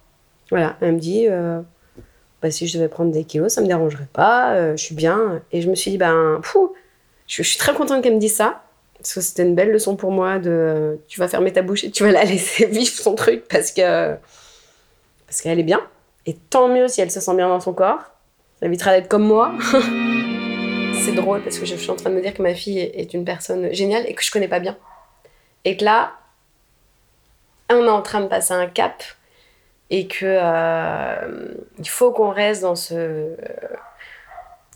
Voilà. 0.50 0.76
Elle 0.80 0.94
me 0.94 0.98
dit, 0.98 1.26
euh, 1.28 1.60
bah, 2.42 2.50
si 2.50 2.66
je 2.66 2.76
devais 2.76 2.88
prendre 2.88 3.10
des 3.10 3.24
kilos, 3.24 3.52
ça 3.52 3.62
me 3.62 3.66
dérangerait 3.66 4.08
pas, 4.12 4.54
euh, 4.54 4.76
je 4.76 4.82
suis 4.82 4.94
bien. 4.94 5.40
Et 5.50 5.62
je 5.62 5.70
me 5.70 5.74
suis 5.74 5.90
dit, 5.90 5.98
ben, 5.98 6.40
fou, 6.42 6.72
je, 7.36 7.42
suis 7.42 7.58
très 7.58 7.72
contente 7.74 8.02
qu'elle 8.02 8.14
me 8.14 8.20
dise 8.20 8.34
ça. 8.34 8.62
Parce 8.98 9.14
que 9.14 9.20
c'était 9.20 9.42
une 9.42 9.54
belle 9.54 9.70
leçon 9.72 9.96
pour 9.96 10.12
moi 10.12 10.38
de 10.38 11.00
tu 11.08 11.18
vas 11.18 11.26
fermer 11.26 11.52
ta 11.52 11.62
bouche 11.62 11.82
et 11.82 11.90
tu 11.90 12.04
vas 12.04 12.12
la 12.12 12.24
laisser 12.24 12.66
vivre 12.70 12.92
son 12.92 13.14
truc 13.14 13.48
parce 13.48 13.72
que 13.72 14.14
parce 15.26 15.40
qu'elle 15.40 15.58
est 15.58 15.64
bien. 15.64 15.80
Et 16.26 16.34
tant 16.34 16.68
mieux 16.68 16.86
si 16.88 17.00
elle 17.00 17.10
se 17.10 17.20
sent 17.20 17.34
bien 17.34 17.48
dans 17.48 17.60
son 17.60 17.72
corps. 17.72 18.02
Ça 18.60 18.66
évitera 18.66 18.92
d'être 18.92 19.08
comme 19.08 19.24
moi. 19.24 19.52
C'est 21.04 21.14
drôle 21.14 21.42
parce 21.42 21.58
que 21.58 21.66
je 21.66 21.74
suis 21.74 21.90
en 21.90 21.96
train 21.96 22.10
de 22.10 22.14
me 22.14 22.20
dire 22.20 22.34
que 22.34 22.42
ma 22.42 22.54
fille 22.54 22.78
est 22.78 23.00
est 23.00 23.14
une 23.14 23.24
personne 23.24 23.72
géniale 23.72 24.04
et 24.06 24.14
que 24.14 24.22
je 24.22 24.30
connais 24.30 24.46
pas 24.46 24.60
bien. 24.60 24.76
Et 25.64 25.76
que 25.76 25.84
là, 25.84 26.12
on 27.70 27.84
est 27.84 27.88
en 27.88 28.02
train 28.02 28.20
de 28.20 28.28
passer 28.28 28.52
un 28.52 28.66
cap 28.66 29.02
et 29.90 30.06
que 30.06 30.24
euh, 30.26 31.54
il 31.78 31.88
faut 31.88 32.12
qu'on 32.12 32.30
reste 32.30 32.62
dans 32.62 32.76
ce 32.76 33.36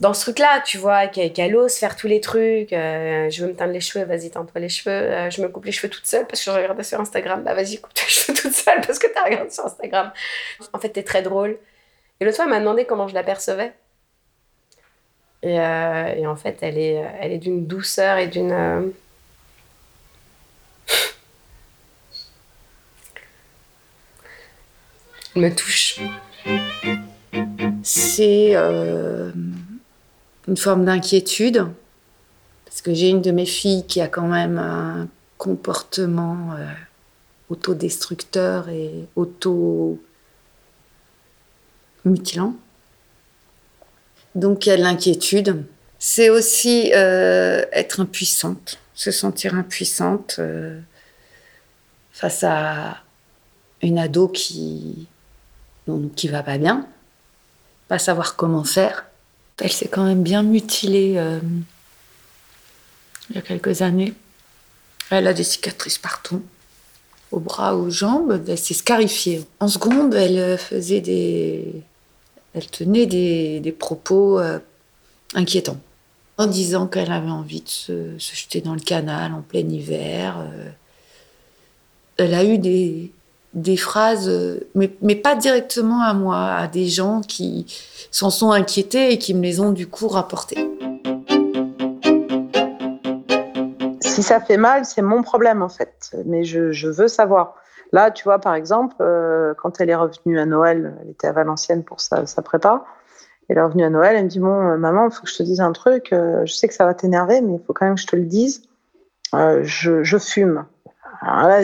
dans 0.00 0.12
ce 0.12 0.20
truc-là, 0.22 0.61
tu 0.61 0.76
vois, 0.76 1.06
qu'elle 1.06 1.56
ose 1.56 1.74
faire 1.74 1.96
tous 1.96 2.06
les 2.06 2.20
trucs. 2.20 2.72
euh, 2.72 3.30
je 3.30 3.42
veux 3.42 3.50
me 3.50 3.56
teindre 3.56 3.72
les 3.72 3.80
cheveux, 3.80 4.04
vas-y, 4.04 4.30
teins-toi 4.30 4.61
les 4.61 4.68
cheveux. 4.68 4.90
Euh, 4.94 5.30
je 5.30 5.40
me 5.40 5.48
coupe 5.48 5.64
les 5.64 5.72
cheveux 5.72 5.88
toute 5.88 6.06
seule 6.06 6.26
parce 6.26 6.44
que 6.44 6.50
je 6.50 6.56
regardais 6.56 6.82
sur 6.82 7.00
Instagram. 7.00 7.42
Bah 7.42 7.54
vas-y, 7.54 7.78
coupe 7.80 7.94
tes 7.94 8.02
cheveux 8.06 8.37
toute 8.38 8.52
seule 8.52 8.80
parce 8.82 8.98
que 8.98 9.06
t'as 9.12 9.24
regardé 9.24 9.50
sur 9.50 9.64
Instagram. 9.64 10.12
En 10.72 10.78
fait, 10.78 10.90
t'es 10.90 11.02
très 11.02 11.22
drôle. 11.22 11.59
Et 12.20 12.24
l'autre 12.24 12.37
fois, 12.37 12.44
elle 12.44 12.50
m'a 12.50 12.61
demandé 12.61 12.85
comment 12.85 13.09
je 13.09 13.14
l'apercevais. 13.14 13.72
Et, 15.42 15.59
euh, 15.61 16.14
et 16.14 16.26
en 16.26 16.37
fait, 16.37 16.59
elle 16.62 16.78
est, 16.78 17.02
elle 17.20 17.32
est 17.32 17.38
d'une 17.38 17.66
douceur 17.66 18.18
et 18.18 18.26
d'une... 18.26 18.52
Elle 25.37 25.42
me 25.42 25.54
touche. 25.54 26.00
C'est 27.82 28.54
une 30.48 30.56
forme 30.56 30.85
d'inquiétude, 30.85 31.66
parce 32.64 32.82
que 32.82 32.94
j'ai 32.94 33.09
une 33.09 33.22
de 33.22 33.30
mes 33.30 33.46
filles 33.46 33.85
qui 33.87 34.00
a 34.00 34.09
quand 34.09 34.28
même 34.28 34.59
un 34.59 35.09
comportement 35.38 36.52
euh, 36.52 36.66
autodestructeur 37.50 38.68
et 38.68 39.06
auto-mutilant. 39.16 39.98
Donc 44.35 44.66
il 44.66 44.68
y 44.68 44.72
a 44.72 44.76
de 44.76 44.82
l'inquiétude. 44.82 45.64
C'est 45.98 46.28
aussi 46.28 46.92
euh, 46.94 47.64
être 47.72 48.00
impuissante, 48.00 48.78
se 48.94 49.11
sentir 49.11 49.54
impuissante 49.54 50.37
euh, 50.38 50.78
face 52.12 52.44
à 52.44 52.98
une 53.82 53.98
ado 53.98 54.28
qui, 54.28 55.09
qui 56.14 56.28
va 56.28 56.42
pas 56.42 56.59
bien, 56.59 56.87
pas 57.88 57.98
savoir 57.98 58.37
comment 58.37 58.64
faire. 58.64 59.06
Elle 59.59 59.73
s'est 59.73 59.88
quand 59.88 60.05
même 60.05 60.23
bien 60.23 60.42
mutilée 60.42 61.14
euh, 61.16 61.40
il 63.31 63.37
y 63.37 63.38
a 63.38 63.42
quelques 63.42 63.83
années. 63.83 64.12
Elle 65.11 65.27
a 65.27 65.33
des 65.33 65.45
cicatrices 65.45 65.99
partout, 65.99 66.42
aux 67.33 67.40
bras, 67.40 67.75
aux 67.75 67.90
jambes. 67.90 68.42
Elle 68.47 68.59
s'est 68.59 68.75
scarifiée. 68.75 69.45
En 69.61 69.69
seconde, 69.69 70.14
elle 70.14 70.38
euh, 70.38 70.59
faisait 70.59 71.01
des. 71.01 71.83
Elle 72.55 72.66
tenait 72.66 73.07
des, 73.07 73.75
propos 73.79 74.38
euh, 74.38 74.59
inquiétants. 75.35 75.81
En 76.38 76.47
disant 76.47 76.87
qu'elle 76.87 77.12
avait 77.12 77.31
envie 77.31 77.62
de 77.62 77.69
se, 77.69 78.19
jeter 78.19 78.61
dans 78.61 78.75
le 78.75 78.81
canal 78.81 79.33
en 79.33 79.42
plein 79.42 79.66
hiver. 79.69 80.37
Elle 82.19 82.35
a 82.35 82.45
eu 82.45 82.59
des, 82.59 83.11
des 83.57 83.79
phrases, 83.79 84.29
euh, 84.29 84.61
mais, 84.75 85.16
pas 85.16 85.35
directement 85.35 86.03
à 86.03 86.12
moi, 86.12 86.45
à 86.45 86.69
des 86.69 86.87
gens 86.87 87.23
qui 87.23 87.66
s'en 88.11 88.31
sont 88.31 88.53
inquiétés 88.53 89.12
et 89.12 89.19
qui 89.19 89.35
me 89.35 89.42
les 89.42 89.61
ont 89.61 89.73
du 89.73 89.88
coup 89.88 90.09
rapportés. 90.09 90.71
Si 94.01 94.23
ça 94.23 94.40
fait 94.40 94.59
mal, 94.59 94.85
c'est 94.85 95.03
mon 95.03 95.23
problème 95.23 95.62
en 95.62 95.69
fait. 95.71 96.14
Mais 96.27 96.45
je, 96.45 96.88
veux 96.88 97.09
savoir. 97.09 97.55
Là, 97.92 98.11
tu 98.11 98.25
vois, 98.25 98.38
par 98.38 98.55
exemple, 98.55 98.97
euh, 99.01 99.55
quand 99.55 99.81
elle 99.81 99.88
est 99.88 99.95
revenue 99.95 100.38
à 100.38 100.45
Noël, 100.45 100.95
elle 101.03 101.11
était 101.11 101.27
à 101.27 101.33
Valenciennes 101.33 101.83
pour 101.83 102.01
sa, 102.01 102.25
prépa. 102.42 102.85
Elle 103.49 103.59
est 103.59 103.62
revenue 103.62 103.85
à 103.85 103.90
Noël, 103.90 104.16
elle 104.16 104.25
me 104.25 104.29
dit 104.29 104.40
Bon, 104.40 104.69
euh, 104.69 104.77
maman, 104.77 105.07
il 105.09 105.14
faut 105.14 105.23
que 105.23 105.31
je 105.31 105.37
te 105.37 105.42
dise 105.42 105.61
un 105.61 105.73
truc. 105.73 106.09
je 106.12 106.53
sais 106.53 106.69
que 106.69 106.75
ça 106.75 106.85
va 106.85 106.92
t'énerver, 106.92 107.40
mais 107.40 107.55
il 107.55 107.61
faut 107.66 107.73
quand 107.73 107.87
même 107.87 107.95
que 107.95 108.03
je 108.03 108.07
te 108.07 108.16
le 108.16 108.25
dise. 108.25 108.62
Je 109.33 110.19
fume. 110.19 110.66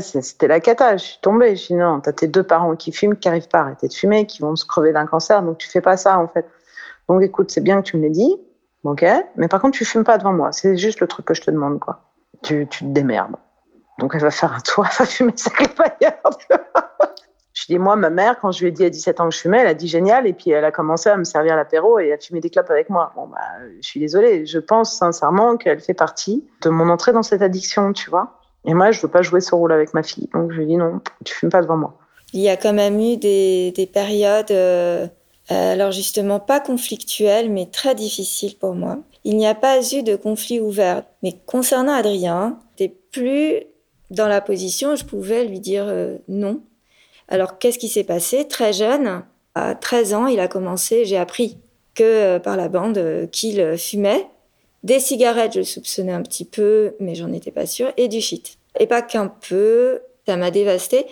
C'était 0.01 0.49
la 0.49 0.61
cata. 0.61 0.97
Je 0.97 1.05
suis 1.05 1.19
tombée. 1.21 1.57
Je 1.57 1.69
dis 1.69 1.75
Non, 1.75 2.01
t'as 2.01 2.13
tes 2.13 2.29
deux 2.29 2.43
parents 2.43 2.77
qui 2.77 2.93
fument, 2.93 3.17
qui 3.17 3.29
n'arrivent 3.29 3.49
pas 3.49 3.59
à 3.59 3.63
arrêter 3.63 3.89
de 3.89 3.93
fumer, 3.93 4.27
qui 4.27 4.43
vont 4.43 4.57
se 4.57 4.65
crever 4.65 4.93
d'un 4.93 5.07
cancer, 5.07 5.43
donc 5.43 5.59
tu 5.59 5.69
fais 5.69 5.81
pas 5.81 5.97
ça 5.97 6.19
en 6.19 6.29
fait. 6.29 6.47
Donc 7.09 7.23
écoute, 7.23 7.51
c'est 7.51 7.61
bien 7.61 7.83
que 7.83 7.87
tu 7.87 7.97
me 7.97 8.03
l'aies 8.03 8.11
dit, 8.11 8.37
ok, 8.85 9.05
mais 9.37 9.49
par 9.49 9.61
contre, 9.61 9.77
tu 9.77 9.85
fumes 9.85 10.05
pas 10.05 10.19
devant 10.19 10.33
moi. 10.33 10.53
C'est 10.53 10.77
juste 10.77 11.01
le 11.01 11.07
truc 11.07 11.27
que 11.27 11.35
je 11.35 11.43
te 11.43 11.51
demande, 11.51 11.81
quoi. 11.81 12.01
Tu, 12.43 12.67
tu 12.69 12.85
te 12.85 12.91
démerdes. 12.91 13.37
Donc 13.99 14.13
elle 14.15 14.23
va 14.23 14.31
faire 14.31 14.53
un 14.53 14.61
tour, 14.61 14.87
elle 14.87 14.97
va 14.99 15.05
fumer 15.05 15.33
sa 15.37 15.51
clope 15.51 15.81
ailleurs. 15.81 16.21
Je 17.55 17.67
dis, 17.67 17.79
moi, 17.79 17.97
ma 17.97 18.09
mère, 18.09 18.41
quand 18.41 18.51
je 18.51 18.61
lui 18.63 18.69
ai 18.69 18.71
dit 18.71 18.85
à 18.85 18.91
17 18.91 19.21
ans 19.21 19.29
que 19.29 19.35
je 19.35 19.41
fumais, 19.41 19.59
elle 19.59 19.67
a 19.67 19.75
dit 19.75 19.87
génial, 19.87 20.27
et 20.27 20.33
puis 20.33 20.51
elle 20.51 20.65
a 20.65 20.73
commencé 20.73 21.11
à 21.11 21.19
me 21.19 21.25
servir 21.25 21.55
l'apéro 21.55 21.99
et 21.99 22.13
à 22.13 22.19
fumer 22.19 22.41
des 22.41 22.49
clopes 22.49 22.71
avec 22.71 22.89
moi. 22.89 23.13
Bon, 23.15 23.27
bah, 23.27 23.39
je 23.81 23.87
suis 23.87 24.01
désolée, 24.01 24.47
je 24.47 24.59
pense 24.59 24.97
sincèrement 24.97 25.59
qu'elle 25.59 25.81
fait 25.81 25.95
partie 25.95 26.49
de 26.63 26.71
mon 26.71 26.89
entrée 26.89 27.13
dans 27.13 27.23
cette 27.23 27.43
addiction, 27.43 27.93
tu 27.93 28.09
vois. 28.09 28.41
Et 28.65 28.75
moi, 28.75 28.93
je 28.93 29.01
veux 29.01 29.09
pas 29.09 29.23
jouer 29.23 29.41
ce 29.41 29.55
rôle 29.55 29.73
avec 29.73 29.93
ma 29.95 30.03
fille. 30.03 30.29
Donc, 30.33 30.53
je 30.53 30.59
lui 30.59 30.67
dis 30.67 30.77
non, 30.77 31.01
tu 31.25 31.35
fumes 31.35 31.51
pas 31.51 31.63
devant 31.63 31.77
moi. 31.77 31.99
Il 32.33 32.41
y 32.41 32.49
a 32.49 32.57
quand 32.57 32.73
même 32.73 32.99
eu 32.99 33.17
des, 33.17 33.73
des 33.73 33.87
périodes, 33.87 34.51
euh, 34.53 35.07
alors 35.51 35.91
justement 35.91 36.41
pas 36.41 36.61
conflictuelles, 36.61 37.51
mais 37.51 37.67
très 37.67 37.95
difficiles 37.95 38.57
pour 38.57 38.75
moi. 38.75 38.99
Il 39.25 39.37
n'y 39.37 39.47
a 39.47 39.55
pas 39.55 39.81
eu 39.93 40.03
de 40.03 40.17
conflit 40.17 40.61
ouvert. 40.61 41.05
Mais 41.23 41.35
concernant 41.47 41.93
Adrien, 41.93 42.59
n'étais 42.71 42.95
plus 43.11 43.65
dans 44.11 44.29
la 44.29 44.41
position 44.41 44.93
où 44.93 44.97
je 44.97 45.05
pouvais 45.05 45.45
lui 45.45 45.61
dire 45.61 45.85
euh, 45.89 46.19
non. 46.29 46.61
Alors, 47.29 47.59
qu'est-ce 47.59 47.79
qui 47.79 47.89
s'est 47.89 48.05
passé? 48.05 48.47
Très 48.47 48.73
jeune, 48.73 49.23
à 49.55 49.75
13 49.75 50.15
ans, 50.15 50.27
il 50.27 50.41
a 50.41 50.49
commencé, 50.49 51.05
j'ai 51.05 51.17
appris 51.17 51.59
que 51.95 52.03
euh, 52.03 52.39
par 52.39 52.57
la 52.57 52.69
bande 52.69 52.99
euh, 52.99 53.27
qu'il 53.27 53.77
fumait. 53.79 54.27
Des 54.83 54.99
cigarettes, 54.99 55.55
je 55.55 55.59
le 55.61 55.65
soupçonnais 55.65 56.13
un 56.13 56.23
petit 56.23 56.45
peu, 56.45 56.95
mais 56.99 57.15
j'en 57.15 57.33
étais 57.33 57.51
pas 57.51 57.67
sûre, 57.67 57.93
et 57.97 58.09
du 58.09 58.21
shit. 58.21 58.59
Et 58.81 58.87
pas 58.87 59.03
qu'un 59.03 59.29
peu, 59.29 60.01
ça 60.27 60.37
m'a 60.37 60.51
dévastée. 60.51 61.07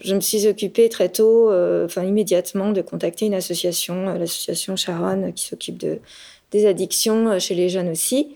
Je 0.00 0.14
me 0.14 0.20
suis 0.20 0.48
occupée 0.48 0.88
très 0.88 1.08
tôt, 1.08 1.52
enfin 1.84 2.02
immédiatement, 2.02 2.72
de 2.72 2.82
contacter 2.82 3.26
une 3.26 3.34
association, 3.34 4.06
l'association 4.14 4.74
Sharon, 4.74 5.30
qui 5.30 5.44
s'occupe 5.44 5.78
de, 5.78 6.00
des 6.50 6.66
addictions 6.66 7.38
chez 7.38 7.54
les 7.54 7.68
jeunes 7.68 7.90
aussi 7.90 8.34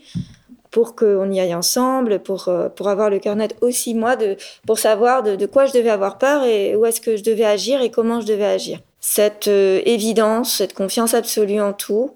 pour 0.71 0.95
qu'on 0.95 1.31
y 1.31 1.39
aille 1.39 1.55
ensemble, 1.55 2.19
pour, 2.19 2.47
euh, 2.47 2.69
pour 2.69 2.89
avoir 2.89 3.09
le 3.09 3.19
cœur 3.19 3.35
net 3.35 3.55
aussi, 3.61 3.93
moi, 3.93 4.15
de, 4.15 4.37
pour 4.67 4.77
savoir 4.77 5.23
de, 5.23 5.45
quoi 5.45 5.65
je 5.65 5.73
devais 5.73 5.89
avoir 5.89 6.17
peur 6.17 6.43
et 6.43 6.75
où 6.75 6.85
est-ce 6.85 7.01
que 7.01 7.17
je 7.17 7.23
devais 7.23 7.45
agir 7.45 7.81
et 7.81 7.89
comment 7.89 8.21
je 8.21 8.27
devais 8.27 8.45
agir. 8.45 8.79
Cette 8.99 9.47
euh, 9.47 9.81
évidence, 9.85 10.57
cette 10.57 10.73
confiance 10.73 11.13
absolue 11.13 11.61
en 11.61 11.73
tout, 11.73 12.11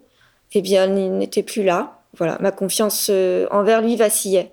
eh 0.53 0.61
bien, 0.61 0.83
elle 0.83 1.17
n'était 1.17 1.43
plus 1.43 1.63
là. 1.63 2.02
Voilà, 2.17 2.37
ma 2.39 2.51
confiance 2.51 3.07
euh, 3.09 3.47
envers 3.51 3.81
lui 3.81 3.95
vacillait. 3.95 4.51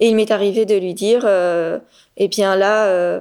Et 0.00 0.08
il 0.08 0.16
m'est 0.16 0.30
arrivé 0.30 0.64
de 0.64 0.76
lui 0.76 0.94
dire, 0.94 1.28
eh 2.16 2.28
bien 2.28 2.54
là, 2.54 3.20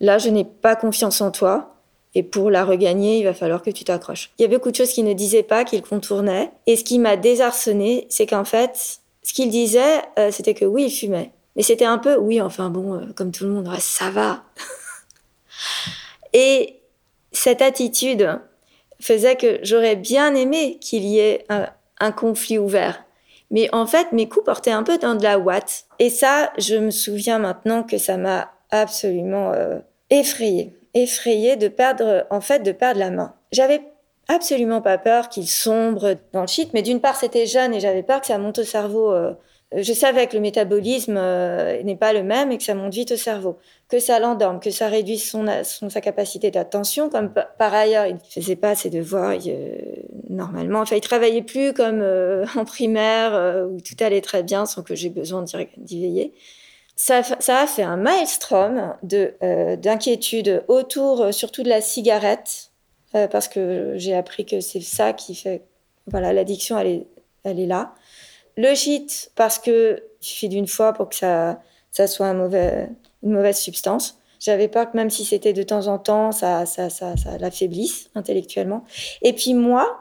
là, 0.00 0.18
je 0.18 0.28
n'ai 0.30 0.44
pas 0.44 0.74
confiance 0.74 1.20
en 1.20 1.30
toi. 1.30 1.72
Et 2.14 2.22
pour 2.22 2.50
la 2.50 2.64
regagner, 2.64 3.18
il 3.18 3.24
va 3.24 3.32
falloir 3.32 3.62
que 3.62 3.70
tu 3.70 3.84
t'accroches. 3.84 4.30
Il 4.38 4.42
y 4.42 4.44
avait 4.44 4.56
beaucoup 4.56 4.70
de 4.70 4.76
choses 4.76 4.92
qu'il 4.92 5.04
ne 5.04 5.14
disait 5.14 5.42
pas, 5.42 5.64
qu'il 5.64 5.82
contournait. 5.82 6.50
Et 6.66 6.76
ce 6.76 6.84
qui 6.84 6.98
m'a 6.98 7.16
désarçonné, 7.16 8.06
c'est 8.10 8.26
qu'en 8.26 8.44
fait, 8.44 9.00
ce 9.22 9.32
qu'il 9.32 9.48
disait, 9.48 10.02
euh, 10.18 10.30
c'était 10.30 10.54
que 10.54 10.64
oui, 10.64 10.84
il 10.84 10.90
fumait. 10.90 11.30
Mais 11.56 11.62
c'était 11.62 11.84
un 11.84 11.98
peu, 11.98 12.16
oui, 12.16 12.40
enfin 12.40 12.70
bon, 12.70 12.94
euh, 12.94 13.06
comme 13.14 13.30
tout 13.30 13.44
le 13.44 13.50
monde, 13.50 13.68
ça 13.78 14.10
va. 14.10 14.42
Et 16.34 16.80
cette 17.30 17.62
attitude 17.62 18.40
faisait 19.00 19.36
que 19.36 19.58
j'aurais 19.62 19.96
bien 19.96 20.34
aimé 20.34 20.78
qu'il 20.80 21.04
y 21.04 21.18
ait 21.18 21.44
un, 21.48 21.66
conflit 22.10 22.58
ouvert. 22.58 23.04
Mais 23.50 23.68
en 23.72 23.86
fait, 23.86 24.12
mes 24.12 24.28
coups 24.28 24.46
portaient 24.46 24.72
un 24.72 24.82
peu 24.82 24.98
dans 24.98 25.14
de 25.14 25.22
la 25.22 25.38
ouate. 25.38 25.84
Et 25.98 26.10
ça, 26.10 26.52
je 26.58 26.74
me 26.74 26.90
souviens 26.90 27.38
maintenant 27.38 27.82
que 27.82 27.98
ça 27.98 28.16
m'a 28.16 28.50
absolument 28.70 29.52
euh, 29.52 29.78
effrayée. 30.10 30.74
Effrayée 30.94 31.56
de 31.56 31.68
perdre, 31.68 32.26
en 32.30 32.40
fait, 32.40 32.60
de 32.60 32.72
perdre 32.72 32.98
la 32.98 33.10
main. 33.10 33.34
J'avais 33.52 33.82
absolument 34.28 34.80
pas 34.80 34.98
peur 34.98 35.28
qu'il 35.28 35.46
sombre 35.46 36.16
dans 36.32 36.42
le 36.42 36.46
shit, 36.46 36.72
mais 36.72 36.82
d'une 36.82 37.00
part 37.00 37.16
c'était 37.16 37.46
jeune 37.46 37.74
et 37.74 37.80
j'avais 37.80 38.02
peur 38.02 38.20
que 38.20 38.26
ça 38.26 38.38
monte 38.38 38.58
au 38.58 38.64
cerveau. 38.64 39.12
Euh, 39.12 39.32
je 39.76 39.92
savais 39.92 40.26
que 40.26 40.34
le 40.34 40.40
métabolisme 40.40 41.16
euh, 41.16 41.82
n'est 41.82 41.96
pas 41.96 42.12
le 42.12 42.22
même 42.22 42.52
et 42.52 42.58
que 42.58 42.64
ça 42.64 42.74
monte 42.74 42.92
vite 42.92 43.12
au 43.12 43.16
cerveau, 43.16 43.58
que 43.88 43.98
ça 43.98 44.18
l'endorme, 44.18 44.60
que 44.60 44.70
ça 44.70 44.88
réduise 44.88 45.28
son, 45.28 45.46
sa 45.64 46.00
capacité 46.00 46.50
d'attention, 46.50 47.08
comme 47.08 47.32
par 47.58 47.74
ailleurs 47.74 48.06
il 48.06 48.14
ne 48.14 48.20
faisait 48.28 48.56
pas 48.56 48.74
ses 48.74 48.90
devoirs 48.90 49.34
normalement. 50.28 50.80
Enfin, 50.80 50.96
il 50.96 51.00
travaillait 51.00 51.42
plus 51.42 51.72
comme 51.72 52.00
euh, 52.02 52.44
en 52.56 52.64
primaire 52.64 53.66
où 53.70 53.80
tout 53.80 53.96
allait 54.00 54.20
très 54.20 54.42
bien 54.42 54.66
sans 54.66 54.82
que 54.82 54.94
j'ai 54.94 55.10
besoin 55.10 55.44
d'y 55.76 56.00
veiller. 56.00 56.32
Ça, 56.94 57.22
a 57.48 57.66
fait 57.66 57.82
un 57.82 57.96
maelstrom 57.96 58.94
d'inquiétude 59.02 60.62
autour 60.68 61.32
surtout 61.32 61.62
de 61.62 61.68
la 61.68 61.80
cigarette 61.80 62.72
euh, 63.14 63.28
parce 63.28 63.48
que 63.48 63.94
j'ai 63.96 64.14
appris 64.14 64.46
que 64.46 64.60
c'est 64.60 64.80
ça 64.80 65.12
qui 65.12 65.34
fait. 65.34 65.62
Voilà, 66.06 66.32
l'addiction, 66.32 66.78
elle 66.78 67.06
est 67.44 67.66
là. 67.66 67.94
Le 68.56 68.74
shit, 68.74 69.30
parce 69.34 69.58
que 69.58 70.02
il 70.20 70.26
suffit 70.26 70.48
d'une 70.48 70.66
fois 70.66 70.92
pour 70.92 71.08
que 71.08 71.16
ça, 71.16 71.60
ça 71.90 72.06
soit 72.06 72.28
une 72.28 72.96
mauvaise 73.22 73.58
substance. 73.58 74.18
J'avais 74.40 74.68
peur 74.68 74.90
que 74.90 74.96
même 74.96 75.10
si 75.10 75.24
c'était 75.24 75.52
de 75.52 75.62
temps 75.62 75.86
en 75.86 75.98
temps, 75.98 76.32
ça, 76.32 76.66
ça, 76.66 76.90
ça, 76.90 77.16
ça 77.16 77.38
l'affaiblisse 77.38 78.10
intellectuellement. 78.14 78.84
Et 79.22 79.32
puis 79.32 79.54
moi, 79.54 80.00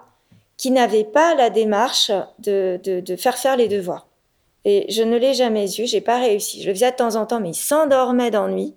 qui 0.58 0.72
n'avais 0.72 1.04
pas 1.04 1.36
la 1.36 1.50
démarche 1.50 2.12
de, 2.40 2.80
de, 2.84 3.00
de, 3.00 3.16
faire 3.16 3.38
faire 3.38 3.58
les 3.58 3.68
devoirs. 3.68 4.08
Et 4.64 4.86
je 4.92 5.02
ne 5.02 5.18
l'ai 5.18 5.34
jamais 5.34 5.66
eu, 5.80 5.88
j'ai 5.88 6.02
pas 6.02 6.20
réussi. 6.20 6.62
Je 6.62 6.68
le 6.68 6.74
faisais 6.76 6.92
de 6.92 6.96
temps 6.96 7.16
en 7.16 7.26
temps, 7.26 7.40
mais 7.40 7.50
il 7.50 7.56
s'endormait 7.56 8.30
d'ennui. 8.30 8.76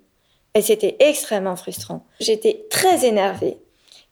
Et 0.55 0.61
c'était 0.61 0.95
extrêmement 0.99 1.55
frustrant. 1.55 2.03
J'étais 2.19 2.65
très 2.71 3.05
énervée 3.05 3.57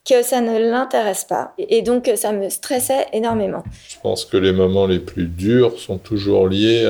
que 0.06 0.22
ça 0.22 0.42
ne 0.42 0.60
l'intéresse 0.60 1.24
pas. 1.24 1.54
Et 1.58 1.82
donc, 1.82 2.12
ça 2.16 2.32
me 2.32 2.50
stressait 2.50 3.08
énormément. 3.13 3.63
Je 3.88 3.96
pense 4.02 4.26
que 4.26 4.38
les 4.38 4.52
moments 4.52 4.86
les 4.86 5.00
plus 5.00 5.28
durs 5.28 5.80
sont 5.80 5.98
toujours 5.98 6.48
liés 6.48 6.86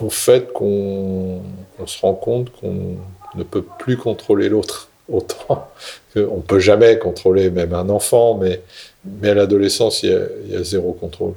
au 0.00 0.10
fait 0.10 0.52
qu'on 0.52 1.40
se 1.86 2.00
rend 2.00 2.14
compte 2.14 2.50
qu'on 2.52 2.96
ne 3.34 3.42
peut 3.44 3.64
plus 3.78 3.96
contrôler 3.96 4.48
l'autre 4.48 4.90
autant 5.08 5.68
qu'on 6.14 6.36
ne 6.36 6.42
peut 6.42 6.60
jamais 6.60 6.98
contrôler 6.98 7.50
même 7.50 7.74
un 7.74 7.88
enfant, 7.88 8.36
mais, 8.38 8.62
mais 9.04 9.30
à 9.30 9.34
l'adolescence, 9.34 10.02
il, 10.02 10.10
y, 10.48 10.56
a, 10.56 10.62
zéro 10.62 10.92
contrôle. 10.92 11.34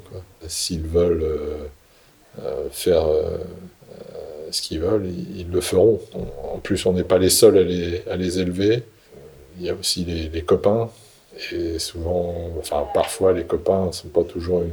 S'ils 0.48 0.86
veulent 0.86 1.24
euh, 1.24 1.58
euh, 2.44 2.68
faire 2.72 3.06
euh, 3.08 3.38
ce 4.52 4.62
qu'ils 4.62 4.80
veulent, 4.80 5.08
ils, 5.36 5.50
le 5.50 5.62
feront. 5.62 6.00
En 6.54 6.60
plus, 6.60 6.86
on 6.86 6.94
n'est 6.94 7.04
pas 7.04 7.18
les 7.18 7.30
seuls 7.30 7.58
à 7.58 7.64
les, 7.64 8.04
à 8.10 8.16
les 8.16 8.40
élever 8.40 8.84
il 9.60 9.66
y 9.66 9.70
a 9.70 9.74
aussi 9.74 10.06
les, 10.06 10.42
copains. 10.42 10.90
Et 11.52 11.80
souvent, 11.80 12.34
enfin, 12.60 12.86
parfois, 12.94 13.34
les 13.34 13.44
copains 13.44 13.88
ne 13.88 13.92
sont 13.92 14.08
pas 14.08 14.24
toujours 14.24 14.62
une, 14.64 14.72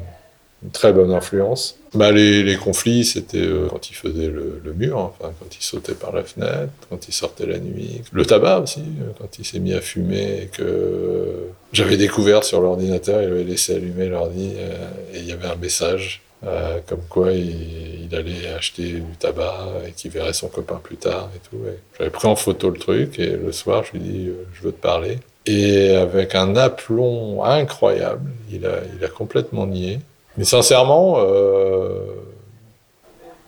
très 0.72 0.94
bonne 0.94 1.12
influence. 1.12 1.78
Bah, 1.92 2.10
les, 2.10 2.56
conflits, 2.56 3.04
c'était 3.04 3.36
euh, 3.36 3.68
quand 3.68 3.90
ils 3.90 3.94
faisaient 3.94 4.28
le, 4.28 4.72
mur, 4.74 4.96
enfin, 4.98 5.30
quand 5.38 5.54
ils 5.54 5.62
sautaient 5.62 5.94
par 5.94 6.12
la 6.12 6.24
fenêtre, 6.24 6.72
quand 6.88 7.06
ils 7.06 7.12
sortaient 7.12 7.44
la 7.44 7.58
nuit. 7.58 8.00
Le 8.12 8.24
tabac 8.24 8.60
aussi, 8.60 8.80
euh, 8.80 9.10
quand 9.18 9.38
il 9.38 9.44
s'est 9.44 9.58
mis 9.58 9.74
à 9.74 9.82
fumer 9.82 10.44
et 10.44 10.46
que 10.46 11.48
j'avais 11.74 11.98
découvert 11.98 12.44
sur 12.44 12.62
l'ordinateur, 12.62 13.20
il 13.20 13.28
avait 13.28 13.44
laissé 13.44 13.74
allumer 13.74 14.08
l'ordi 14.08 14.52
euh, 14.56 14.88
et 15.12 15.18
il 15.18 15.26
y 15.26 15.32
avait 15.32 15.48
un 15.48 15.56
message 15.56 16.22
euh, 16.46 16.80
comme 16.86 17.02
quoi 17.08 17.32
il, 17.32 18.08
allait 18.12 18.48
acheter 18.56 18.92
du 18.92 19.16
tabac 19.18 19.66
et 19.88 19.92
qu'il 19.92 20.10
verrait 20.10 20.32
son 20.32 20.48
copain 20.48 20.78
plus 20.82 20.96
tard 20.96 21.30
et 21.34 21.38
tout. 21.48 21.62
J'avais 21.98 22.10
pris 22.10 22.28
en 22.28 22.36
photo 22.36 22.70
le 22.70 22.78
truc 22.78 23.18
et 23.18 23.30
le 23.30 23.50
soir, 23.50 23.82
je 23.84 23.92
lui 23.92 24.00
dis 24.00 24.28
euh, 24.28 24.46
Je 24.52 24.62
veux 24.62 24.72
te 24.72 24.80
parler. 24.80 25.18
Et 25.46 25.96
avec 25.96 26.34
un 26.34 26.54
aplomb 26.56 27.42
incroyable, 27.42 28.30
il 28.52 28.66
a, 28.66 29.08
complètement 29.08 29.66
nié. 29.66 30.00
Mais 30.36 30.44
sincèrement, 30.44 31.16
euh, 31.18 31.98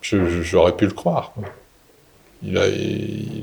j'aurais 0.03 0.73
pu 0.73 0.87
le 0.87 0.93
croire. 0.93 1.33
Il, 2.43 2.59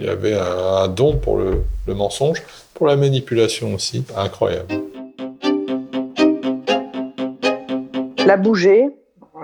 avait 0.07 0.37
un, 0.37 0.87
don 0.87 1.17
pour 1.17 1.37
le, 1.37 1.63
le 1.87 1.93
mensonge, 1.93 2.43
pour 2.73 2.87
la 2.87 2.95
manipulation 2.95 3.73
aussi, 3.73 4.03
incroyable. 4.15 4.75
La 8.25 8.37
bouger, 8.37 8.89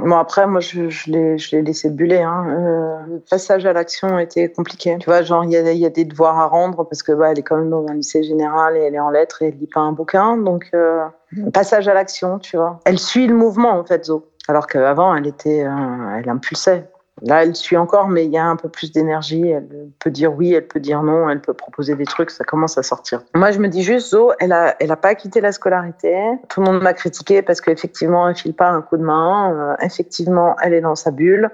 Bon, 0.04 0.18
après, 0.18 0.48
moi, 0.48 0.60
je, 0.60 0.90
je 0.90 1.12
l'ai 1.12 1.62
laissé 1.62 1.90
buller. 1.90 2.22
Hein. 2.22 2.46
Euh, 2.50 3.14
le 3.14 3.20
passage 3.20 3.66
à 3.66 3.74
l'action 3.74 4.20
était 4.20 4.50
compliqué. 4.50 4.98
Tu 5.00 5.10
vois, 5.10 5.22
genre, 5.22 5.44
il 5.44 5.52
y 5.52 5.58
a, 5.58 5.72
y 5.72 5.86
a, 5.86 5.90
des 5.90 6.06
devoirs 6.06 6.38
à 6.40 6.48
rendre 6.48 6.84
parce 6.86 7.04
que 7.04 7.12
bah, 7.12 7.32
elle 7.32 7.40
est 7.40 7.44
quand 7.44 7.58
même 7.58 7.70
dans 7.70 7.86
un 7.88 7.94
lycée 7.94 8.24
général 8.24 8.78
et 8.78 8.82
elle 8.82 8.96
est 8.96 9.00
en 9.00 9.10
lettres 9.10 9.42
et 9.42 9.48
elle 9.48 9.58
lit 9.58 9.68
pas 9.68 9.82
un 9.82 9.92
bouquin. 9.92 10.38
Donc, 10.38 10.70
euh, 10.74 11.06
passage 11.54 11.88
à 11.88 11.94
l'action, 11.94 12.40
tu 12.40 12.58
vois. 12.58 12.80
Elle 12.86 13.00
suit 13.00 13.28
le 13.28 13.36
mouvement, 13.36 13.72
en 13.72 13.84
fait, 13.84 14.06
Zo. 14.06 14.28
Alors 14.48 14.68
qu'avant, 14.68 15.16
elle 15.16 15.28
était, 15.28 15.64
euh, 15.64 16.18
elle 16.18 16.30
impulsait. 16.30 16.90
Là, 17.22 17.44
elle 17.44 17.56
suit 17.56 17.78
encore, 17.78 18.08
mais 18.08 18.26
il 18.26 18.32
y 18.32 18.38
a 18.38 18.46
un 18.46 18.56
peu 18.56 18.70
plus 18.70 18.92
d'énergie. 18.92 19.50
Elle 19.50 19.68
peut 20.00 20.12
dire 20.12 20.34
oui, 20.34 20.54
elle 20.54 20.68
peut 20.68 20.80
dire 20.80 21.04
non, 21.04 21.30
elle 21.30 21.42
peut 21.42 21.54
proposer 21.54 21.96
des 21.96 22.06
trucs. 22.06 22.32
Ça 22.32 22.44
commence 22.44 22.78
à 22.78 22.84
sortir. 22.84 23.22
Moi, 23.36 23.52
je 23.52 23.60
me 23.60 23.68
dis 23.68 23.84
juste, 23.84 24.12
Zo, 24.12 24.32
elle 24.40 24.52
a, 24.52 24.76
elle 24.80 24.92
a 24.92 24.96
pas 24.96 25.16
quitté 25.16 25.42
la 25.42 25.52
scolarité. 25.52 26.16
Tout 26.50 26.62
le 26.62 26.72
monde 26.72 26.82
m'a 26.82 26.94
critiqué 26.94 27.42
parce 27.42 27.62
qu'effectivement, 27.62 28.28
elle 28.28 28.36
file 28.36 28.54
pas 28.54 28.70
un 28.70 28.82
coup 28.82 28.98
de 28.98 29.04
main. 29.04 29.54
Euh, 29.54 29.86
effectivement, 29.86 30.56
elle 30.62 30.74
est 30.74 30.82
dans 30.82 30.96
sa 30.96 31.12
bulle. 31.12 31.50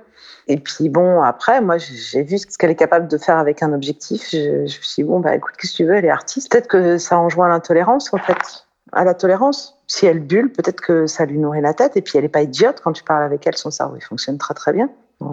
Et 0.47 0.57
puis 0.57 0.89
bon, 0.89 1.21
après, 1.21 1.61
moi, 1.61 1.77
j'ai 1.77 2.23
vu 2.23 2.37
ce 2.37 2.57
qu'elle 2.57 2.69
est 2.69 2.75
capable 2.75 3.07
de 3.07 3.17
faire 3.17 3.37
avec 3.37 3.63
un 3.63 3.73
objectif. 3.73 4.29
Je, 4.31 4.61
me 4.61 4.67
suis 4.67 5.03
dit, 5.03 5.03
bon, 5.03 5.19
bah 5.19 5.35
écoute, 5.35 5.55
qu'est-ce 5.57 5.73
que 5.73 5.77
tu 5.77 5.85
veux 5.85 5.95
Elle 5.95 6.05
est 6.05 6.09
artiste. 6.09 6.51
Peut-être 6.51 6.67
que 6.67 6.97
ça 6.97 7.17
enjoint 7.17 7.49
l'intolérance, 7.49 8.13
en 8.13 8.17
fait. 8.17 8.65
À 8.91 9.03
la 9.03 9.15
tolérance. 9.15 9.79
Si 9.87 10.05
elle 10.05 10.19
bulle, 10.19 10.51
peut-être 10.51 10.81
que 10.81 11.07
ça 11.07 11.25
lui 11.25 11.39
nourrit 11.39 11.61
la 11.61 11.73
tête. 11.73 11.97
Et 11.97 12.01
puis, 12.01 12.17
elle 12.17 12.23
n'est 12.23 12.29
pas 12.29 12.43
idiote. 12.43 12.81
Quand 12.83 12.93
tu 12.93 13.03
parles 13.03 13.23
avec 13.23 13.45
elle, 13.47 13.57
son 13.57 13.71
cerveau, 13.71 13.95
il 13.97 14.03
fonctionne 14.03 14.37
très, 14.37 14.53
très 14.53 14.71
bien. 14.71 14.89
Euh, 15.21 15.25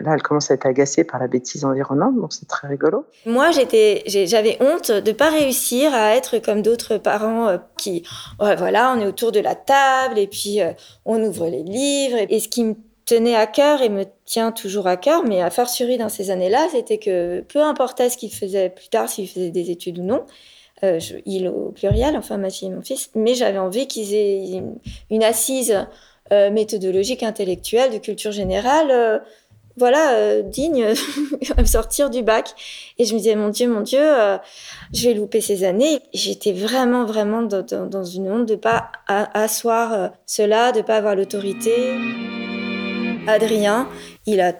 là, 0.00 0.14
elle 0.14 0.22
commence 0.22 0.50
à 0.50 0.54
être 0.54 0.66
agacée 0.66 1.04
par 1.04 1.20
la 1.20 1.26
bêtise 1.26 1.64
environnante, 1.64 2.16
donc 2.16 2.32
c'est 2.32 2.48
très 2.48 2.66
rigolo. 2.66 3.04
Moi, 3.26 3.50
j'étais, 3.50 4.02
j'avais 4.06 4.56
honte 4.60 4.90
de 4.90 5.12
pas 5.12 5.30
réussir 5.30 5.92
à 5.92 6.14
être 6.16 6.38
comme 6.38 6.62
d'autres 6.62 6.96
parents 6.96 7.48
euh, 7.48 7.58
qui, 7.76 8.04
voilà, 8.38 8.94
on 8.96 9.00
est 9.00 9.06
autour 9.06 9.32
de 9.32 9.40
la 9.40 9.54
table 9.54 10.18
et 10.18 10.26
puis 10.26 10.62
euh, 10.62 10.72
on 11.04 11.22
ouvre 11.22 11.46
les 11.48 11.62
livres. 11.62 12.16
Et 12.30 12.40
ce 12.40 12.48
qui 12.48 12.64
me 12.64 12.74
tenait 13.04 13.36
à 13.36 13.46
cœur 13.46 13.82
et 13.82 13.90
me 13.90 14.04
tient 14.24 14.50
toujours 14.50 14.86
à 14.86 14.96
cœur, 14.96 15.24
mais 15.24 15.42
à 15.42 15.50
fortiori 15.50 15.98
dans 15.98 16.08
ces 16.08 16.30
années-là, 16.30 16.66
c'était 16.72 16.98
que 16.98 17.42
peu 17.42 17.62
importait 17.62 18.08
ce 18.08 18.16
qu'il 18.16 18.32
faisait 18.32 18.70
plus 18.70 18.88
tard, 18.88 19.08
s'il 19.08 19.28
faisait 19.28 19.50
des 19.50 19.70
études 19.70 19.98
ou 19.98 20.04
non, 20.04 20.24
il 21.26 21.48
au 21.48 21.72
pluriel, 21.72 22.16
enfin 22.16 22.36
ma 22.36 22.50
fille 22.50 22.68
et 22.68 22.70
mon 22.70 22.82
fils, 22.82 23.10
mais 23.14 23.34
j'avais 23.34 23.58
envie 23.58 23.88
qu'ils 23.88 24.14
aient 24.14 24.62
une 25.10 25.24
assise 25.24 25.86
euh, 26.32 26.50
méthodologique, 26.50 27.22
intellectuelle, 27.22 27.90
de 27.90 27.98
culture 27.98 28.32
générale, 28.32 28.90
euh, 28.90 29.18
voilà, 29.78 30.12
euh, 30.12 30.42
digne 30.42 30.88
sortir 31.64 32.10
du 32.10 32.22
bac. 32.22 32.50
Et 32.98 33.04
je 33.04 33.14
me 33.14 33.18
disais, 33.18 33.34
mon 33.34 33.48
Dieu, 33.48 33.68
mon 33.68 33.80
Dieu, 33.80 34.02
je 34.92 35.08
vais 35.08 35.14
louper 35.14 35.40
ces 35.40 35.64
années. 35.64 36.00
J'étais 36.12 36.52
vraiment, 36.52 37.04
vraiment 37.04 37.42
dans, 37.42 38.04
une 38.04 38.30
honte 38.30 38.46
de 38.46 38.56
pas 38.56 38.90
asseoir 39.06 40.10
cela, 40.26 40.72
de 40.72 40.82
pas 40.82 40.96
avoir 40.96 41.14
l'autorité. 41.14 41.94
Adrien, 43.26 43.88
il 44.26 44.40
a 44.40 44.52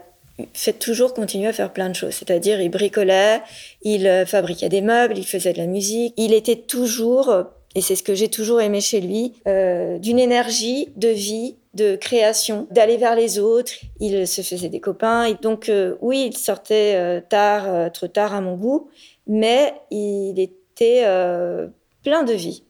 fait 0.55 0.73
toujours 0.75 1.15
continuer 1.15 1.49
à 1.49 1.53
faire 1.53 1.73
plein 1.73 1.89
de 1.89 1.95
choses. 1.95 2.15
C'est-à-dire, 2.15 2.61
il 2.61 2.71
bricolait, 2.71 3.43
il 3.83 4.25
fabriquait 4.27 4.69
des 4.69 4.83
meubles, 4.83 5.19
il 5.19 5.27
faisait 5.27 5.53
de 5.53 5.59
la 5.59 5.67
musique. 5.67 6.15
Il 6.17 6.33
était 6.33 6.57
toujours 6.57 7.45
et 7.79 7.81
c'est 7.81 7.95
ce 7.95 8.03
que 8.03 8.17
j'ai 8.17 8.27
toujours 8.27 8.61
aimé 8.61 8.81
chez 8.81 9.01
lui, 9.01 9.35
euh, 9.47 10.01
d'une 10.01 10.19
énergie 10.19 10.89
de 10.97 11.11
vie, 11.11 11.55
de 11.75 11.95
création, 11.95 12.67
d'aller 12.73 12.97
vers 12.97 13.15
les 13.15 13.39
autres. 13.39 13.71
Il 14.01 14.27
se 14.27 14.43
faisait 14.43 14.69
des 14.69 14.81
copains. 14.81 15.27
Et 15.27 15.35
donc 15.35 15.69
euh, 15.69 15.95
oui, 16.01 16.29
il 16.33 16.37
sortait 16.37 16.97
euh, 16.97 17.21
tard, 17.21 17.93
trop 17.93 18.09
tard 18.09 18.35
à 18.35 18.41
mon 18.41 18.57
goût, 18.57 18.89
mais 19.29 19.75
il 19.93 20.41
était 20.41 21.05
plein 22.03 22.25
de 22.25 22.33
vie. 22.33 22.65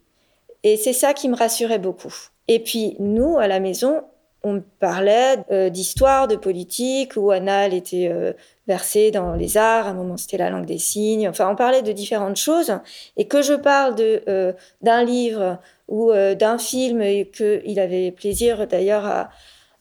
Et 0.63 0.77
c'est 0.77 0.93
ça 0.93 1.15
qui 1.15 1.31
me 1.31 1.37
rassurait 1.37 1.79
beaucoup. 1.79 2.15
Et 2.47 2.59
puis 2.59 2.95
nous, 2.99 3.39
à 3.39 3.47
la 3.47 3.61
maison, 3.61 4.03
on 4.45 4.63
parlait 4.79 5.37
d'histoire, 5.71 6.29
de 6.29 6.37
politique, 6.37 7.17
où 7.17 7.31
Anna, 7.31 7.67
elle 7.67 7.75
était 7.75 8.35
versée 8.69 9.11
dans 9.11 9.35
les 9.35 9.57
arts, 9.57 9.87
à 9.87 9.91
un 9.91 9.95
moment 9.95 10.19
c'était 10.19 10.37
la 10.37 10.51
langue 10.51 10.67
des 10.67 10.79
signes, 10.79 11.27
enfin 11.29 11.51
on 11.51 11.57
parlait 11.57 11.83
de 11.83 11.91
différentes 11.91 12.37
choses, 12.37 12.79
et 13.17 13.27
que 13.27 13.41
je 13.41 13.55
parle 13.55 13.97
euh, 13.99 14.53
d'un 14.83 15.03
livre 15.03 15.59
ou 15.89 16.13
euh, 16.13 16.35
d'un 16.35 16.59
film 16.59 17.03
qu'il 17.33 17.81
avait 17.81 18.13
plaisir 18.13 18.69
d'ailleurs 18.69 19.07
à, 19.07 19.31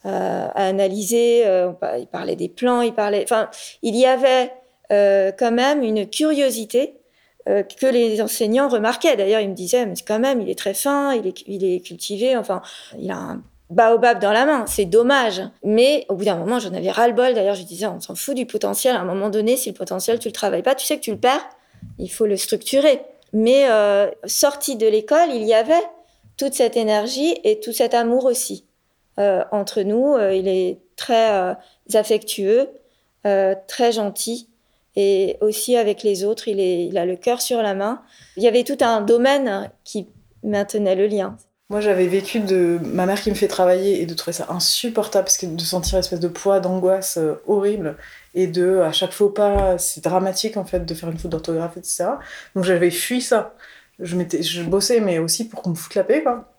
analyser, 0.04 1.46
euh, 1.46 1.74
il 2.00 2.08
parlait 2.08 2.38
des 2.38 2.48
plans, 2.48 2.82
il 2.82 2.94
parlait, 2.94 3.24
enfin 3.24 3.50
il 3.82 3.94
y 3.94 4.06
avait 4.06 4.54
quand 4.90 5.52
même 5.52 5.84
une 5.84 6.10
curiosité 6.10 6.94
que 7.46 7.88
les 7.88 8.22
enseignants 8.22 8.70
remarquaient. 8.70 9.18
D'ailleurs, 9.18 9.42
ils 9.42 9.50
me 9.50 9.54
disaient, 9.54 9.86
mais 9.86 9.96
quand 10.06 10.20
même, 10.20 10.40
il 10.40 10.50
est 10.50 10.58
très 10.58 10.74
fin, 10.74 11.14
il 11.14 11.28
est, 11.28 11.44
il 11.46 11.66
est 11.66 11.82
cultivé, 11.82 12.38
enfin, 12.38 12.62
il 12.98 13.12
a 13.12 13.18
un 13.18 13.44
baobab 13.70 14.20
dans 14.20 14.32
la 14.32 14.46
main, 14.46 14.66
c'est 14.68 14.86
dommage. 14.86 15.42
Mais 15.64 16.06
au 16.10 16.16
bout 16.16 16.26
d'un 16.26 16.38
moment, 16.38 16.60
j'en 16.60 16.74
avais 16.74 16.92
ras-le-bol. 16.92 17.34
D'ailleurs, 17.34 17.56
je 17.56 17.64
disais, 17.64 17.88
on 17.88 18.00
s'en 18.00 18.16
fout 18.16 18.36
du 18.36 18.46
potentiel. 18.46 18.96
À 18.96 19.02
un 19.02 19.06
moment 19.06 19.30
donné, 19.30 19.58
si 19.58 19.70
le 19.70 19.76
potentiel, 19.76 20.20
tu 20.20 20.30
le 20.30 20.34
travailles 20.34 20.64
pas, 20.64 20.76
tu 20.76 20.86
sais 20.86 20.98
que 20.98 21.02
tu 21.02 21.12
le 21.12 21.18
perds, 21.18 21.48
il 22.00 22.10
faut 22.10 22.26
le 22.26 22.38
structurer. 22.38 23.02
Mais 23.34 23.70
euh, 23.70 24.10
sorti 24.26 24.76
de 24.76 24.88
l'école, 24.88 25.30
il 25.34 25.44
y 25.44 25.54
avait 25.54 25.74
toute 26.38 26.54
cette 26.54 26.78
énergie 26.78 27.36
et 27.44 27.60
tout 27.60 27.74
cet 27.74 27.94
amour 27.94 28.26
aussi. 28.26 28.66
Euh, 29.20 29.44
entre 29.52 29.82
nous, 29.82 30.14
euh, 30.14 30.34
il 30.34 30.48
est 30.48 30.80
très 30.96 31.32
euh, 31.32 31.54
affectueux, 31.94 32.70
euh, 33.26 33.56
très 33.68 33.92
gentil. 33.92 34.48
Et 34.96 35.38
aussi 35.42 35.76
avec 35.76 36.02
les 36.02 36.24
autres, 36.24 36.48
il, 36.48 36.60
est, 36.60 36.86
il 36.86 36.98
a 36.98 37.06
le 37.06 37.16
cœur 37.16 37.42
sur 37.42 37.62
la 37.62 37.76
main. 37.76 38.02
Il 38.36 38.44
y 38.44 38.48
avait 38.48 38.64
tout 38.64 38.78
un 38.82 39.02
domaine 39.02 39.70
qui 39.84 40.08
maintenait 40.44 40.96
le 40.96 41.06
lien. 41.06 41.38
Moi, 41.70 41.82
j'avais 41.82 42.08
vécu 42.08 42.40
de 42.40 42.80
ma 42.82 43.06
mère 43.06 43.22
qui 43.22 43.30
me 43.30 43.36
fait 43.36 43.50
travailler 43.50 44.02
et 44.02 44.06
de 44.06 44.14
trouver 44.14 44.32
ça 44.32 44.48
insupportable 44.50 45.26
parce 45.26 45.38
que 45.38 45.46
de 45.46 45.62
sentir 45.62 45.96
une 45.96 46.00
espèce 46.00 46.22
de 46.22 46.30
poids, 46.30 46.62
d'angoisse 46.62 47.18
euh, 47.18 47.42
horrible 47.46 47.98
et 48.34 48.48
de 48.48 48.80
à 48.80 48.94
chaque 48.94 49.12
faux 49.12 49.30
pas, 49.30 49.78
c'est 49.78 50.02
dramatique 50.02 50.56
en 50.56 50.64
fait 50.64 50.86
de 50.86 50.94
faire 50.94 51.10
une 51.10 51.18
faute 51.18 51.32
d'orthographe, 51.32 51.76
etc. 51.76 52.06
Donc 52.56 52.64
j'avais 52.64 52.90
fui 52.90 53.22
ça. 53.22 53.54
Je 54.00 54.16
je 54.42 54.64
bossais, 54.64 55.02
mais 55.02 55.20
aussi 55.20 55.48
pour 55.50 55.62
qu'on 55.62 55.72
me 55.72 55.76
foute 55.76 55.96
la 55.96 56.04
paix, 56.06 56.24
quoi. 56.24 56.54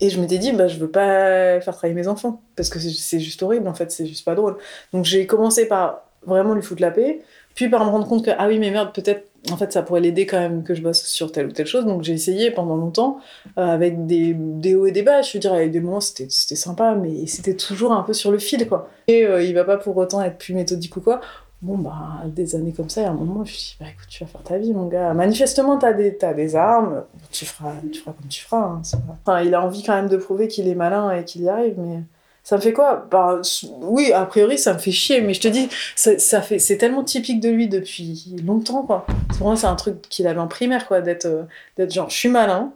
Et 0.00 0.10
je 0.10 0.20
m'étais 0.20 0.38
dit, 0.38 0.52
bah, 0.52 0.68
je 0.68 0.78
veux 0.78 0.90
pas 0.90 1.60
faire 1.60 1.74
travailler 1.74 1.94
mes 1.94 2.08
enfants 2.08 2.42
parce 2.56 2.68
que 2.70 2.78
c'est 2.80 3.20
juste 3.20 3.42
horrible 3.42 3.68
en 3.68 3.74
fait, 3.74 3.90
c'est 3.92 4.06
juste 4.06 4.24
pas 4.24 4.34
drôle. 4.34 4.56
Donc 4.92 5.04
j'ai 5.04 5.26
commencé 5.26 5.66
par 5.66 6.02
vraiment 6.26 6.54
lui 6.54 6.62
foutre 6.62 6.82
la 6.82 6.90
paix, 6.90 7.22
puis 7.54 7.68
par 7.68 7.84
me 7.84 7.90
rendre 7.90 8.06
compte 8.08 8.24
que 8.24 8.30
ah 8.36 8.48
oui 8.48 8.58
mais 8.58 8.70
merde 8.70 8.92
peut-être 8.94 9.26
en 9.52 9.56
fait, 9.56 9.72
ça 9.72 9.82
pourrait 9.82 10.00
l'aider 10.00 10.26
quand 10.26 10.38
même 10.38 10.62
que 10.62 10.74
je 10.74 10.82
bosse 10.82 11.04
sur 11.04 11.32
telle 11.32 11.46
ou 11.46 11.52
telle 11.52 11.66
chose. 11.66 11.84
Donc, 11.84 12.02
j'ai 12.02 12.12
essayé 12.12 12.50
pendant 12.50 12.76
longtemps, 12.76 13.18
euh, 13.58 13.62
avec 13.62 14.06
des, 14.06 14.34
des, 14.34 14.74
hauts 14.74 14.86
et 14.86 14.92
des 14.92 15.02
bas. 15.02 15.22
Je 15.22 15.32
veux 15.34 15.38
dire, 15.38 15.52
avec 15.52 15.70
des 15.70 15.80
moments, 15.80 16.00
c'était 16.00 16.28
sympa, 16.28 16.94
mais 16.94 17.26
c'était 17.26 17.54
toujours 17.54 17.92
un 17.92 18.02
peu 18.02 18.12
sur 18.12 18.30
le 18.30 18.38
fil, 18.38 18.68
quoi. 18.68 18.88
Et 19.06 19.24
euh, 19.24 19.42
il 19.42 19.54
va 19.54 19.64
pas 19.64 19.76
pour 19.76 19.96
autant 19.96 20.22
être 20.22 20.38
plus 20.38 20.54
méthodique 20.54 20.96
ou 20.96 21.00
quoi. 21.00 21.20
Bon, 21.60 21.76
bah, 21.76 22.22
des 22.26 22.54
années 22.54 22.72
comme 22.72 22.88
ça, 22.88 23.04
à 23.06 23.10
un 23.10 23.14
moment, 23.14 23.34
je 23.36 23.40
me 23.40 23.44
suis 23.46 23.58
dit, 23.58 23.76
bah 23.80 23.86
écoute, 23.92 24.06
tu 24.08 24.22
vas 24.22 24.30
faire 24.30 24.42
ta 24.42 24.58
vie, 24.58 24.72
mon 24.72 24.86
gars. 24.86 25.12
Manifestement, 25.12 25.76
t'as 25.76 25.92
des, 25.92 26.16
as 26.22 26.34
des 26.34 26.54
armes, 26.54 27.02
tu 27.32 27.44
feras, 27.46 27.72
tu 27.92 28.00
feras 28.00 28.12
comme 28.12 28.28
tu 28.28 28.44
feras. 28.44 28.62
Hein, 28.62 28.82
enfin, 29.26 29.40
il 29.42 29.54
a 29.54 29.62
envie 29.62 29.82
quand 29.82 29.94
même 29.94 30.08
de 30.08 30.16
prouver 30.16 30.46
qu'il 30.46 30.68
est 30.68 30.76
malin 30.76 31.10
et 31.10 31.24
qu'il 31.24 31.42
y 31.42 31.48
arrive, 31.48 31.74
mais 31.78 32.02
ça 32.48 32.56
me 32.56 32.62
fait 32.62 32.72
quoi? 32.72 33.06
Bah, 33.10 33.42
Oui, 33.82 34.10
a 34.10 34.24
priori, 34.24 34.56
ça 34.56 34.72
me 34.72 34.78
fait 34.78 34.90
chier, 34.90 35.20
mais 35.20 35.34
je 35.34 35.40
te 35.42 35.48
dis, 35.48 35.68
ça, 35.96 36.40
fait, 36.40 36.58
c'est 36.58 36.78
tellement 36.78 37.04
typique 37.04 37.40
de 37.40 37.50
lui 37.50 37.68
depuis 37.68 38.24
longtemps, 38.42 38.84
quoi. 38.84 39.06
Pour 39.36 39.48
moi, 39.48 39.56
c'est 39.56 39.66
un 39.66 39.74
truc 39.74 40.00
qu'il 40.08 40.26
avait 40.26 40.40
en 40.40 40.48
primaire, 40.48 40.88
quoi, 40.88 41.02
d'être, 41.02 41.26
euh, 41.26 41.42
d'être 41.76 41.92
genre, 41.92 42.08
je 42.08 42.16
suis 42.16 42.30
malin, 42.30 42.72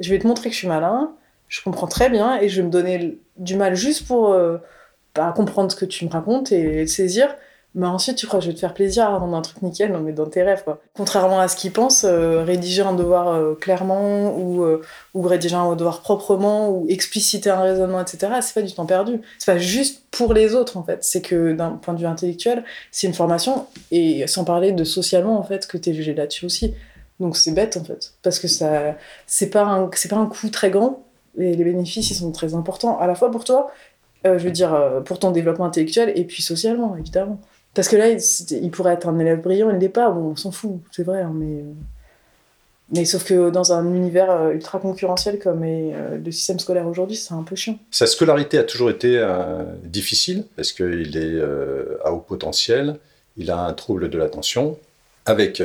je 0.00 0.10
vais 0.10 0.18
te 0.18 0.26
montrer 0.26 0.48
que 0.48 0.54
je 0.54 0.58
suis 0.58 0.66
malin, 0.66 1.12
je 1.46 1.62
comprends 1.62 1.86
très 1.86 2.10
bien, 2.10 2.40
et 2.40 2.48
je 2.48 2.60
vais 2.60 2.66
me 2.66 2.72
donner 2.72 3.16
du 3.36 3.54
mal 3.54 3.76
juste 3.76 4.08
pour 4.08 4.32
euh, 4.32 4.58
bah, 5.14 5.32
comprendre 5.36 5.70
ce 5.70 5.76
que 5.76 5.84
tu 5.84 6.04
me 6.04 6.10
racontes 6.10 6.50
et 6.50 6.88
saisir. 6.88 7.32
Mais 7.74 7.86
ensuite, 7.86 8.16
tu 8.16 8.26
crois 8.26 8.38
que 8.38 8.44
je 8.44 8.50
vais 8.50 8.54
te 8.54 8.60
faire 8.60 8.74
plaisir 8.74 9.04
à 9.04 9.16
rendre 9.16 9.34
un 9.34 9.40
truc 9.40 9.62
nickel, 9.62 9.92
non 9.92 10.00
mais 10.00 10.12
dans 10.12 10.26
tes 10.26 10.42
rêves, 10.42 10.62
quoi. 10.62 10.82
Contrairement 10.94 11.40
à 11.40 11.48
ce 11.48 11.56
qu'ils 11.56 11.72
pensent, 11.72 12.04
euh, 12.04 12.44
rédiger 12.44 12.82
un 12.82 12.92
devoir 12.92 13.28
euh, 13.28 13.54
clairement, 13.54 14.36
ou, 14.36 14.62
euh, 14.62 14.82
ou 15.14 15.22
rédiger 15.22 15.54
un 15.54 15.74
devoir 15.74 16.02
proprement, 16.02 16.68
ou 16.68 16.86
expliciter 16.90 17.48
un 17.48 17.60
raisonnement, 17.60 18.00
etc., 18.00 18.34
c'est 18.42 18.52
pas 18.52 18.60
du 18.60 18.74
temps 18.74 18.84
perdu. 18.84 19.22
C'est 19.38 19.52
pas 19.52 19.58
juste 19.58 20.04
pour 20.10 20.34
les 20.34 20.54
autres, 20.54 20.76
en 20.76 20.82
fait. 20.82 21.02
C'est 21.02 21.22
que 21.22 21.52
d'un 21.54 21.70
point 21.70 21.94
de 21.94 22.00
vue 22.00 22.06
intellectuel, 22.06 22.62
c'est 22.90 23.06
une 23.06 23.14
formation, 23.14 23.66
et 23.90 24.26
sans 24.26 24.44
parler 24.44 24.72
de 24.72 24.84
socialement, 24.84 25.38
en 25.38 25.42
fait, 25.42 25.66
que 25.66 25.78
t'es 25.78 25.94
jugé 25.94 26.12
là-dessus 26.12 26.44
aussi. 26.44 26.74
Donc 27.20 27.38
c'est 27.38 27.52
bête, 27.52 27.78
en 27.78 27.84
fait. 27.84 28.12
Parce 28.22 28.38
que 28.38 28.48
ça, 28.48 28.96
c'est 29.26 29.48
pas 29.48 29.62
un, 29.62 29.90
c'est 29.94 30.08
pas 30.08 30.16
un 30.16 30.26
coût 30.26 30.50
très 30.50 30.70
grand, 30.70 31.04
et 31.38 31.56
les 31.56 31.64
bénéfices, 31.64 32.10
ils 32.10 32.16
sont 32.16 32.32
très 32.32 32.54
importants, 32.54 32.98
à 32.98 33.06
la 33.06 33.14
fois 33.14 33.30
pour 33.30 33.44
toi, 33.44 33.70
je 34.24 34.30
veux 34.36 34.50
dire, 34.50 35.02
pour 35.06 35.18
ton 35.18 35.30
développement 35.30 35.64
intellectuel, 35.64 36.12
et 36.14 36.24
puis 36.24 36.42
socialement, 36.42 36.96
évidemment. 36.96 37.40
Parce 37.74 37.88
que 37.88 37.96
là, 37.96 38.08
il, 38.10 38.70
pourrait 38.70 38.94
être 38.94 39.08
un 39.08 39.18
élève 39.18 39.40
brillant, 39.40 39.70
il 39.70 39.78
n'est 39.78 39.88
pas, 39.88 40.10
bon, 40.10 40.32
on 40.32 40.36
s'en 40.36 40.50
fout, 40.50 40.80
c'est 40.90 41.04
vrai, 41.04 41.22
hein, 41.22 41.32
mais... 41.34 41.64
Mais 42.94 43.06
sauf 43.06 43.24
que 43.24 43.48
dans 43.48 43.72
un 43.72 43.94
univers 43.94 44.30
euh, 44.30 44.52
ultra 44.52 44.78
concurrentiel 44.78 45.38
comme 45.38 45.64
est 45.64 45.94
euh, 45.94 46.18
le 46.22 46.30
système 46.30 46.58
scolaire 46.58 46.86
aujourd'hui, 46.86 47.16
c'est 47.16 47.32
un 47.32 47.42
peu 47.42 47.56
chiant. 47.56 47.78
Sa 47.90 48.06
scolarité 48.06 48.58
a 48.58 48.64
toujours 48.64 48.90
été 48.90 49.16
euh, 49.16 49.62
difficile 49.82 50.44
parce 50.56 50.72
qu'il 50.72 51.16
est 51.16 51.40
à 52.04 52.12
haut 52.12 52.20
potentiel, 52.20 52.98
il 53.38 53.50
a 53.50 53.58
un 53.64 53.72
trouble 53.72 54.10
de 54.10 54.18
l'attention 54.18 54.78
avec 55.24 55.62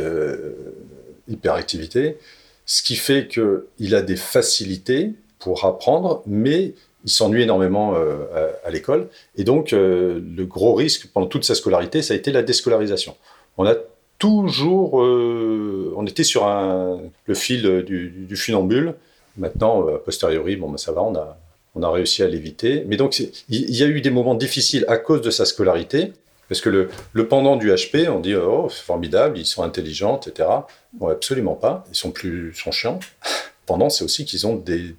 hyperactivité, 1.27 2.17
ce 2.65 2.81
qui 2.81 2.95
fait 2.95 3.27
qu'il 3.27 3.95
a 3.95 4.01
des 4.01 4.15
facilités 4.15 5.13
pour 5.39 5.65
apprendre, 5.65 6.23
mais 6.25 6.73
il 7.07 7.09
s'ennuie 7.09 7.43
énormément 7.43 7.95
euh, 7.95 8.51
à, 8.65 8.69
l'école. 8.69 9.07
Et 9.37 9.45
donc, 9.45 9.71
euh, 9.71 10.19
le 10.35 10.45
gros 10.45 10.73
risque 10.73 11.07
pendant 11.13 11.27
toute 11.27 11.45
sa 11.45 11.55
scolarité, 11.55 12.01
ça 12.01 12.13
a 12.13 12.17
été 12.17 12.33
la 12.33 12.43
déscolarisation. 12.43 13.15
On 13.57 13.65
a 13.65 13.75
toujours. 14.19 15.01
Euh, 15.01 15.93
on 15.95 16.05
était 16.05 16.25
sur 16.25 16.45
le 16.45 17.33
fil 17.33 17.83
du, 17.83 18.35
funambule. 18.35 18.93
Maintenant, 19.37 19.87
a 19.87 19.99
posteriori, 19.99 20.57
bon, 20.57 20.69
ben, 20.69 20.77
ça 20.77 20.91
va, 20.91 21.01
on 21.01 21.15
a, 21.15 21.37
on 21.75 21.81
a 21.81 21.89
réussi 21.89 22.23
à 22.23 22.27
l'éviter. 22.27 22.83
Mais 22.87 22.97
donc, 22.97 23.17
il 23.19 23.31
y, 23.49 23.83
a 23.83 23.87
eu 23.87 24.01
des 24.01 24.09
moments 24.09 24.35
difficiles 24.35 24.83
à 24.89 24.97
cause 24.97 25.21
de 25.21 25.29
sa 25.29 25.45
scolarité. 25.45 26.11
Parce 26.49 26.59
que 26.59 26.69
le, 26.69 26.89
le 27.13 27.27
pendant 27.27 27.55
du 27.55 27.71
HP, 27.71 28.09
on 28.09 28.19
dit 28.19 28.35
oh 28.35 28.67
c'est 28.69 28.83
formidable, 28.83 29.37
ils 29.37 29.45
sont 29.45 29.63
intelligents, 29.63 30.19
etc. 30.19 30.49
Bon, 30.93 31.07
absolument 31.07 31.55
pas. 31.55 31.85
Ils 31.89 31.95
sont 31.95 32.11
plus 32.11 32.53
sont 32.53 32.71
chiants. 32.71 32.99
Pendant, 33.65 33.89
c'est 33.89 34.03
aussi 34.03 34.25
qu'ils 34.25 34.47
ont 34.47 34.55
des, 34.55 34.95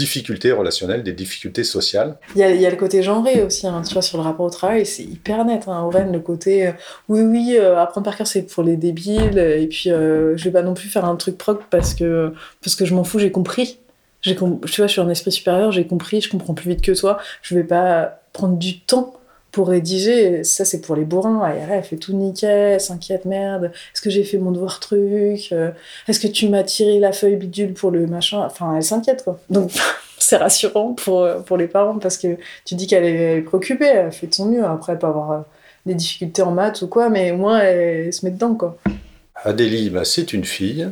difficultés 0.00 0.52
relationnelles, 0.52 1.02
des 1.02 1.12
difficultés 1.12 1.64
sociales. 1.64 2.16
Il 2.34 2.40
y 2.40 2.66
a, 2.66 2.70
le 2.70 2.76
côté 2.76 3.02
genré 3.02 3.42
aussi, 3.42 3.66
hein, 3.66 3.82
tu 3.86 3.92
vois, 3.92 4.02
sur 4.02 4.18
le 4.18 4.24
rapport 4.24 4.46
au 4.46 4.50
travail, 4.50 4.86
c'est 4.86 5.02
hyper 5.02 5.44
net. 5.44 5.64
Hein, 5.68 5.88
le 6.10 6.20
côté 6.20 6.68
euh, 6.68 6.72
oui, 7.08 7.20
oui, 7.20 7.56
euh, 7.58 7.78
apprendre 7.78 8.06
par 8.06 8.16
cœur, 8.16 8.26
c'est 8.26 8.42
pour 8.42 8.62
les 8.62 8.76
débiles, 8.76 9.38
et 9.38 9.66
puis 9.66 9.90
euh, 9.90 10.36
je 10.36 10.44
vais 10.44 10.50
pas 10.50 10.62
non 10.62 10.74
plus 10.74 10.88
faire 10.88 11.04
un 11.04 11.16
truc 11.16 11.36
proc 11.36 11.62
parce 11.70 11.94
que, 11.94 12.32
parce 12.62 12.74
que 12.74 12.84
je 12.84 12.94
m'en 12.94 13.04
fous, 13.04 13.18
j'ai 13.18 13.30
compris. 13.30 13.78
Com 14.38 14.60
tu 14.60 14.80
vois, 14.80 14.86
je 14.86 14.92
suis 14.92 15.00
un 15.00 15.08
esprit 15.08 15.32
supérieur, 15.32 15.72
j'ai 15.72 15.86
compris, 15.86 16.20
je 16.20 16.28
comprends 16.28 16.54
plus 16.54 16.68
vite 16.70 16.82
que 16.82 16.92
toi, 16.92 17.18
je 17.42 17.54
vais 17.54 17.64
pas 17.64 18.20
prendre 18.32 18.58
du 18.58 18.80
temps 18.80 19.19
pour 19.52 19.68
rédiger, 19.68 20.44
ça 20.44 20.64
c'est 20.64 20.80
pour 20.80 20.96
les 20.96 21.04
bourrins. 21.04 21.48
Elle, 21.48 21.70
elle 21.70 21.82
fait 21.82 21.96
tout 21.96 22.12
nickel, 22.12 22.80
s'inquiète, 22.80 23.24
merde, 23.24 23.72
est-ce 23.94 24.00
que 24.00 24.10
j'ai 24.10 24.24
fait 24.24 24.38
mon 24.38 24.52
devoir 24.52 24.80
truc 24.80 25.48
euh, 25.52 25.70
Est-ce 26.08 26.20
que 26.20 26.28
tu 26.28 26.48
m'as 26.48 26.62
tiré 26.62 26.98
la 26.98 27.12
feuille 27.12 27.36
bidule 27.36 27.74
pour 27.74 27.90
le 27.90 28.06
machin? 28.06 28.44
Enfin, 28.44 28.76
elle 28.76 28.82
s'inquiète 28.82 29.24
quoi. 29.24 29.40
Donc 29.50 29.72
c'est 30.18 30.36
rassurant 30.36 30.94
pour, 30.94 31.26
pour 31.46 31.56
les 31.56 31.66
parents 31.66 31.98
parce 31.98 32.16
que 32.16 32.36
tu 32.64 32.74
dis 32.74 32.86
qu'elle 32.86 33.04
est 33.04 33.40
préoccupée, 33.42 33.86
elle 33.86 34.12
fait 34.12 34.28
de 34.28 34.34
son 34.34 34.46
mieux. 34.46 34.64
Après, 34.64 34.98
peut 34.98 35.06
avoir 35.06 35.32
euh, 35.32 35.38
des 35.86 35.94
difficultés 35.94 36.42
en 36.42 36.52
maths 36.52 36.82
ou 36.82 36.88
quoi, 36.88 37.08
mais 37.08 37.30
au 37.32 37.36
moins 37.36 37.58
elle, 37.60 38.12
se 38.12 38.24
met 38.24 38.32
dedans 38.32 38.54
quoi. 38.54 38.76
Adélie, 39.42 39.90
bah, 39.90 40.04
c'est 40.04 40.32
une 40.32 40.44
fille 40.44 40.88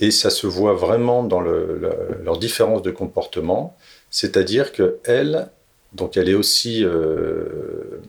et 0.00 0.10
ça 0.10 0.30
se 0.30 0.46
voit 0.46 0.74
vraiment 0.74 1.22
dans 1.22 1.40
le, 1.40 1.80
leur 2.24 2.38
différence 2.38 2.82
de 2.82 2.90
comportement. 2.90 3.76
C'est-à-dire 4.10 4.72
que 4.72 4.98
elle, 5.04 5.48
donc 5.92 6.16
elle 6.16 6.28
est 6.28 6.34
aussi 6.34 6.84
euh, 6.84 8.00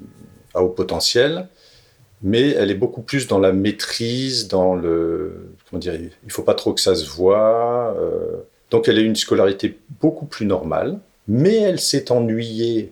à 0.54 0.64
haut 0.64 0.70
potentiel, 0.70 1.48
mais 2.22 2.50
elle 2.52 2.70
est 2.70 2.76
beaucoup 2.76 3.02
plus 3.02 3.28
dans 3.28 3.40
la 3.40 3.52
maîtrise, 3.52 4.48
dans 4.48 4.76
le... 4.76 5.54
Comment 5.70 5.80
dire 5.80 5.96
Il 6.24 6.32
faut 6.32 6.44
pas 6.44 6.54
trop 6.54 6.74
que 6.74 6.82
ça 6.82 6.96
se 6.96 7.10
voit. 7.10 7.96
Euh, 7.98 8.38
donc 8.70 8.88
elle 8.88 8.98
a 8.98 9.02
une 9.02 9.16
scolarité 9.16 9.80
beaucoup 10.00 10.26
plus 10.26 10.46
normale, 10.46 11.00
mais 11.28 11.56
elle 11.56 11.80
s'est 11.80 12.12
ennuyée 12.12 12.92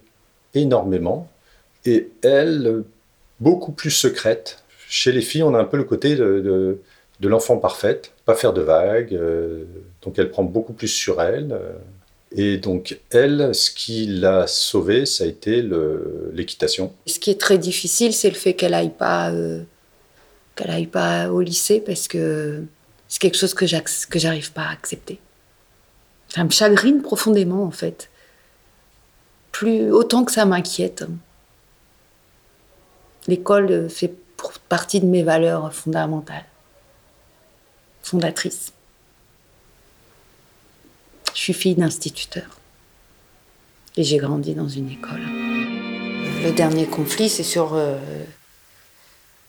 énormément, 0.55 1.29
et 1.85 2.09
elle, 2.23 2.83
beaucoup 3.39 3.71
plus 3.71 3.91
secrète. 3.91 4.63
Chez 4.87 5.11
les 5.11 5.21
filles, 5.21 5.43
on 5.43 5.53
a 5.53 5.59
un 5.59 5.65
peu 5.65 5.77
le 5.77 5.83
côté 5.83 6.15
de, 6.15 6.79
de, 7.19 7.27
l'enfant 7.27 7.57
parfaite, 7.57 8.11
pas 8.25 8.33
faire 8.33 8.53
de 8.53 8.61
vagues, 8.61 9.13
euh, 9.13 9.65
donc 10.01 10.17
elle 10.17 10.31
prend 10.31 10.43
beaucoup 10.43 10.73
plus 10.73 10.87
sur 10.87 11.21
elle. 11.21 11.57
Et 12.32 12.57
donc, 12.57 12.99
elle, 13.09 13.55
ce 13.55 13.71
qui 13.71 14.05
l'a 14.05 14.45
sauvée, 14.45 15.05
ça 15.05 15.23
a 15.23 15.27
été 15.27 15.67
l'équitation. 16.32 16.93
Ce 17.07 17.19
qui 17.19 17.32
est 17.32 17.39
très 17.39 17.57
difficile, 17.57 18.13
c'est 18.13 18.30
le 18.30 18.36
fait 18.36 18.53
qu'elle 18.53 18.75
aille 18.75 18.93
pas, 18.93 19.32
euh, 19.32 19.63
pas 20.91 21.30
au 21.32 21.41
lycée 21.41 21.80
parce 21.80 22.07
que 22.07 22.63
c'est 23.07 23.19
quelque 23.19 23.38
chose 23.38 23.55
que 23.55 23.65
j'arrive 23.65 24.51
pas 24.51 24.63
à 24.63 24.71
accepter. 24.71 25.19
Ça 26.27 26.43
me 26.43 26.51
chagrine 26.51 27.01
profondément, 27.01 27.63
en 27.63 27.71
fait. 27.71 28.09
Plus 29.51 29.91
autant 29.91 30.23
que 30.23 30.32
ça 30.32 30.45
m'inquiète. 30.45 31.05
L'école 33.27 33.89
fait 33.89 34.13
partie 34.69 34.99
de 34.99 35.07
mes 35.07 35.23
valeurs 35.23 35.73
fondamentales, 35.73 36.45
fondatrices. 38.03 38.71
Je 41.34 41.39
suis 41.39 41.53
fille 41.53 41.75
d'instituteur. 41.75 42.59
Et 43.97 44.03
j'ai 44.03 44.17
grandi 44.17 44.53
dans 44.55 44.67
une 44.67 44.89
école. 44.89 45.21
Le 46.43 46.51
dernier 46.51 46.86
conflit, 46.86 47.30
c'est 47.30 47.43
sur, 47.43 47.73
euh, 47.73 47.97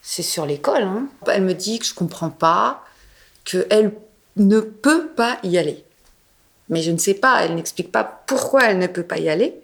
c'est 0.02 0.22
sur 0.22 0.46
l'école. 0.46 0.82
Hein. 0.82 1.08
Elle 1.26 1.42
me 1.42 1.54
dit 1.54 1.78
que 1.78 1.86
je 1.86 1.94
comprends 1.94 2.30
pas, 2.30 2.84
qu'elle 3.44 3.92
ne 4.36 4.60
peut 4.60 5.08
pas 5.08 5.38
y 5.42 5.58
aller. 5.58 5.84
Mais 6.68 6.82
je 6.82 6.90
ne 6.90 6.98
sais 6.98 7.14
pas, 7.14 7.44
elle 7.44 7.54
n'explique 7.54 7.92
pas 7.92 8.04
pourquoi 8.26 8.64
elle 8.64 8.78
ne 8.78 8.86
peut 8.86 9.02
pas 9.02 9.18
y 9.18 9.28
aller. 9.28 9.54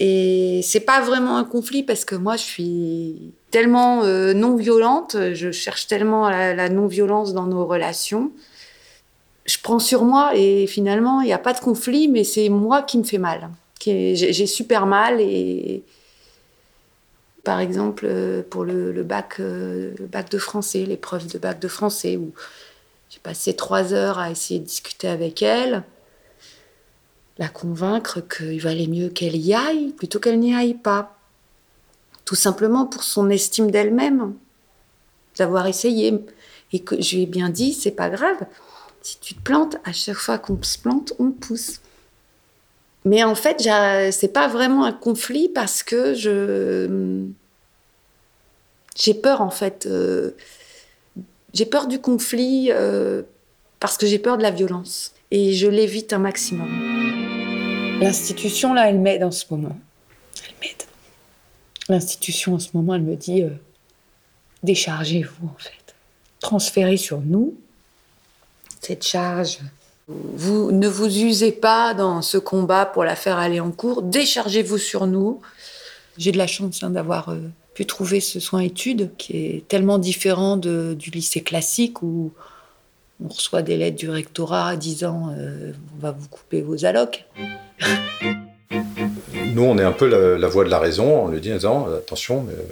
Et 0.00 0.60
c'est 0.62 0.80
pas 0.80 1.00
vraiment 1.00 1.36
un 1.38 1.44
conflit 1.44 1.82
parce 1.82 2.04
que 2.04 2.14
moi 2.14 2.36
je 2.36 2.44
suis 2.44 3.32
tellement 3.50 4.04
euh, 4.04 4.32
non 4.32 4.56
violente, 4.56 5.16
je 5.32 5.50
cherche 5.50 5.88
tellement 5.88 6.30
la 6.30 6.68
non-violence 6.68 7.34
dans 7.34 7.46
nos 7.46 7.66
relations 7.66 8.30
je 9.48 9.56
prends 9.62 9.78
sur 9.78 10.04
moi 10.04 10.32
et 10.36 10.66
finalement, 10.66 11.22
il 11.22 11.26
n'y 11.26 11.32
a 11.32 11.38
pas 11.38 11.54
de 11.54 11.60
conflit, 11.60 12.06
mais 12.06 12.22
c'est 12.22 12.50
moi 12.50 12.82
qui 12.82 12.98
me 12.98 13.02
fais 13.02 13.18
mal. 13.18 13.48
J'ai 13.80 14.46
super 14.46 14.84
mal 14.84 15.20
et 15.20 15.82
par 17.44 17.60
exemple 17.60 18.04
euh, 18.06 18.42
pour 18.42 18.64
le, 18.64 19.02
bac, 19.02 19.36
euh, 19.40 19.94
le 19.98 20.06
bac 20.06 20.28
de 20.30 20.36
français, 20.36 20.84
l'épreuve 20.84 21.26
de 21.32 21.38
bac 21.38 21.58
de 21.60 21.68
français 21.68 22.18
où 22.18 22.32
j'ai 23.08 23.20
passé 23.20 23.56
trois 23.56 23.94
heures 23.94 24.18
à 24.18 24.30
essayer 24.30 24.60
de 24.60 24.66
discuter 24.66 25.08
avec 25.08 25.40
elle, 25.40 25.82
la 27.38 27.48
convaincre 27.48 28.20
qu'il 28.20 28.60
valait 28.60 28.88
mieux 28.88 29.08
qu'elle 29.08 29.36
y 29.36 29.54
aille 29.54 29.92
plutôt 29.92 30.18
qu'elle 30.18 30.40
n'y 30.40 30.54
aille 30.54 30.74
pas. 30.74 31.16
Tout 32.26 32.34
simplement 32.34 32.84
pour 32.84 33.02
son 33.04 33.30
estime 33.30 33.70
d'elle-même, 33.70 34.34
d'avoir 35.38 35.66
essayé. 35.66 36.22
Et 36.74 36.80
que 36.80 37.00
je 37.00 37.16
lui 37.16 37.22
ai 37.22 37.26
bien 37.26 37.48
dit, 37.48 37.72
c'est 37.72 37.92
pas 37.92 38.10
grave 38.10 38.44
si 39.02 39.18
tu 39.20 39.34
te 39.34 39.40
plantes, 39.40 39.76
à 39.84 39.92
chaque 39.92 40.16
fois 40.16 40.38
qu'on 40.38 40.62
se 40.62 40.78
plante, 40.78 41.12
on 41.18 41.30
pousse. 41.30 41.80
Mais 43.04 43.22
en 43.22 43.34
fait, 43.34 43.62
c'est 44.12 44.32
pas 44.32 44.48
vraiment 44.48 44.84
un 44.84 44.92
conflit 44.92 45.48
parce 45.48 45.82
que 45.82 46.14
je 46.14 47.26
j'ai 48.98 49.14
peur 49.14 49.40
en 49.40 49.50
fait. 49.50 49.86
Euh, 49.86 50.32
j'ai 51.54 51.64
peur 51.64 51.86
du 51.86 52.00
conflit 52.00 52.70
euh, 52.70 53.22
parce 53.80 53.96
que 53.96 54.06
j'ai 54.06 54.18
peur 54.18 54.36
de 54.36 54.42
la 54.42 54.50
violence 54.50 55.14
et 55.30 55.54
je 55.54 55.68
l'évite 55.68 56.12
un 56.12 56.18
maximum. 56.18 56.68
L'institution 58.00 58.74
là, 58.74 58.90
elle 58.90 58.98
m'aide 58.98 59.24
en 59.24 59.30
ce 59.30 59.44
moment. 59.50 59.78
Elle 60.44 60.54
m'aide. 60.60 60.82
L'institution 61.88 62.54
en 62.54 62.58
ce 62.58 62.70
moment, 62.74 62.94
elle 62.94 63.02
me 63.02 63.16
dit 63.16 63.42
euh, 63.42 63.50
déchargez-vous 64.62 65.46
en 65.46 65.58
fait, 65.58 65.94
transférez 66.40 66.96
sur 66.96 67.20
nous 67.20 67.56
cette 68.88 69.04
charge. 69.04 69.58
Vous 70.08 70.72
ne 70.72 70.88
vous 70.88 71.18
usez 71.18 71.52
pas 71.52 71.92
dans 71.92 72.22
ce 72.22 72.38
combat 72.38 72.86
pour 72.86 73.04
la 73.04 73.16
faire 73.16 73.36
aller 73.36 73.60
en 73.60 73.70
cours. 73.70 74.00
Déchargez-vous 74.00 74.78
sur 74.78 75.06
nous. 75.06 75.42
J'ai 76.16 76.32
de 76.32 76.38
la 76.38 76.46
chance 76.46 76.82
hein, 76.82 76.88
d'avoir 76.88 77.28
euh, 77.28 77.36
pu 77.74 77.84
trouver 77.84 78.20
ce 78.20 78.40
soin 78.40 78.60
études 78.60 79.10
qui 79.18 79.36
est 79.36 79.68
tellement 79.68 79.98
différent 79.98 80.56
du 80.56 81.10
lycée 81.10 81.42
classique 81.42 82.02
où 82.02 82.32
on 83.22 83.28
reçoit 83.28 83.60
des 83.60 83.76
lettres 83.76 83.98
du 83.98 84.08
rectorat 84.08 84.76
disant 84.76 85.34
euh, 85.36 85.72
on 85.96 86.00
va 86.00 86.12
vous 86.12 86.28
couper 86.28 86.62
vos 86.62 86.86
allocs. 86.86 87.26
Nous, 89.54 89.62
on 89.62 89.76
est 89.76 89.84
un 89.84 89.92
peu 89.92 90.06
la, 90.38 90.48
voix 90.48 90.64
de 90.64 90.70
la 90.70 90.78
raison. 90.78 91.24
On 91.24 91.28
lui 91.28 91.42
dit 91.42 91.52
attention. 91.52 92.46
Euh, 92.50 92.62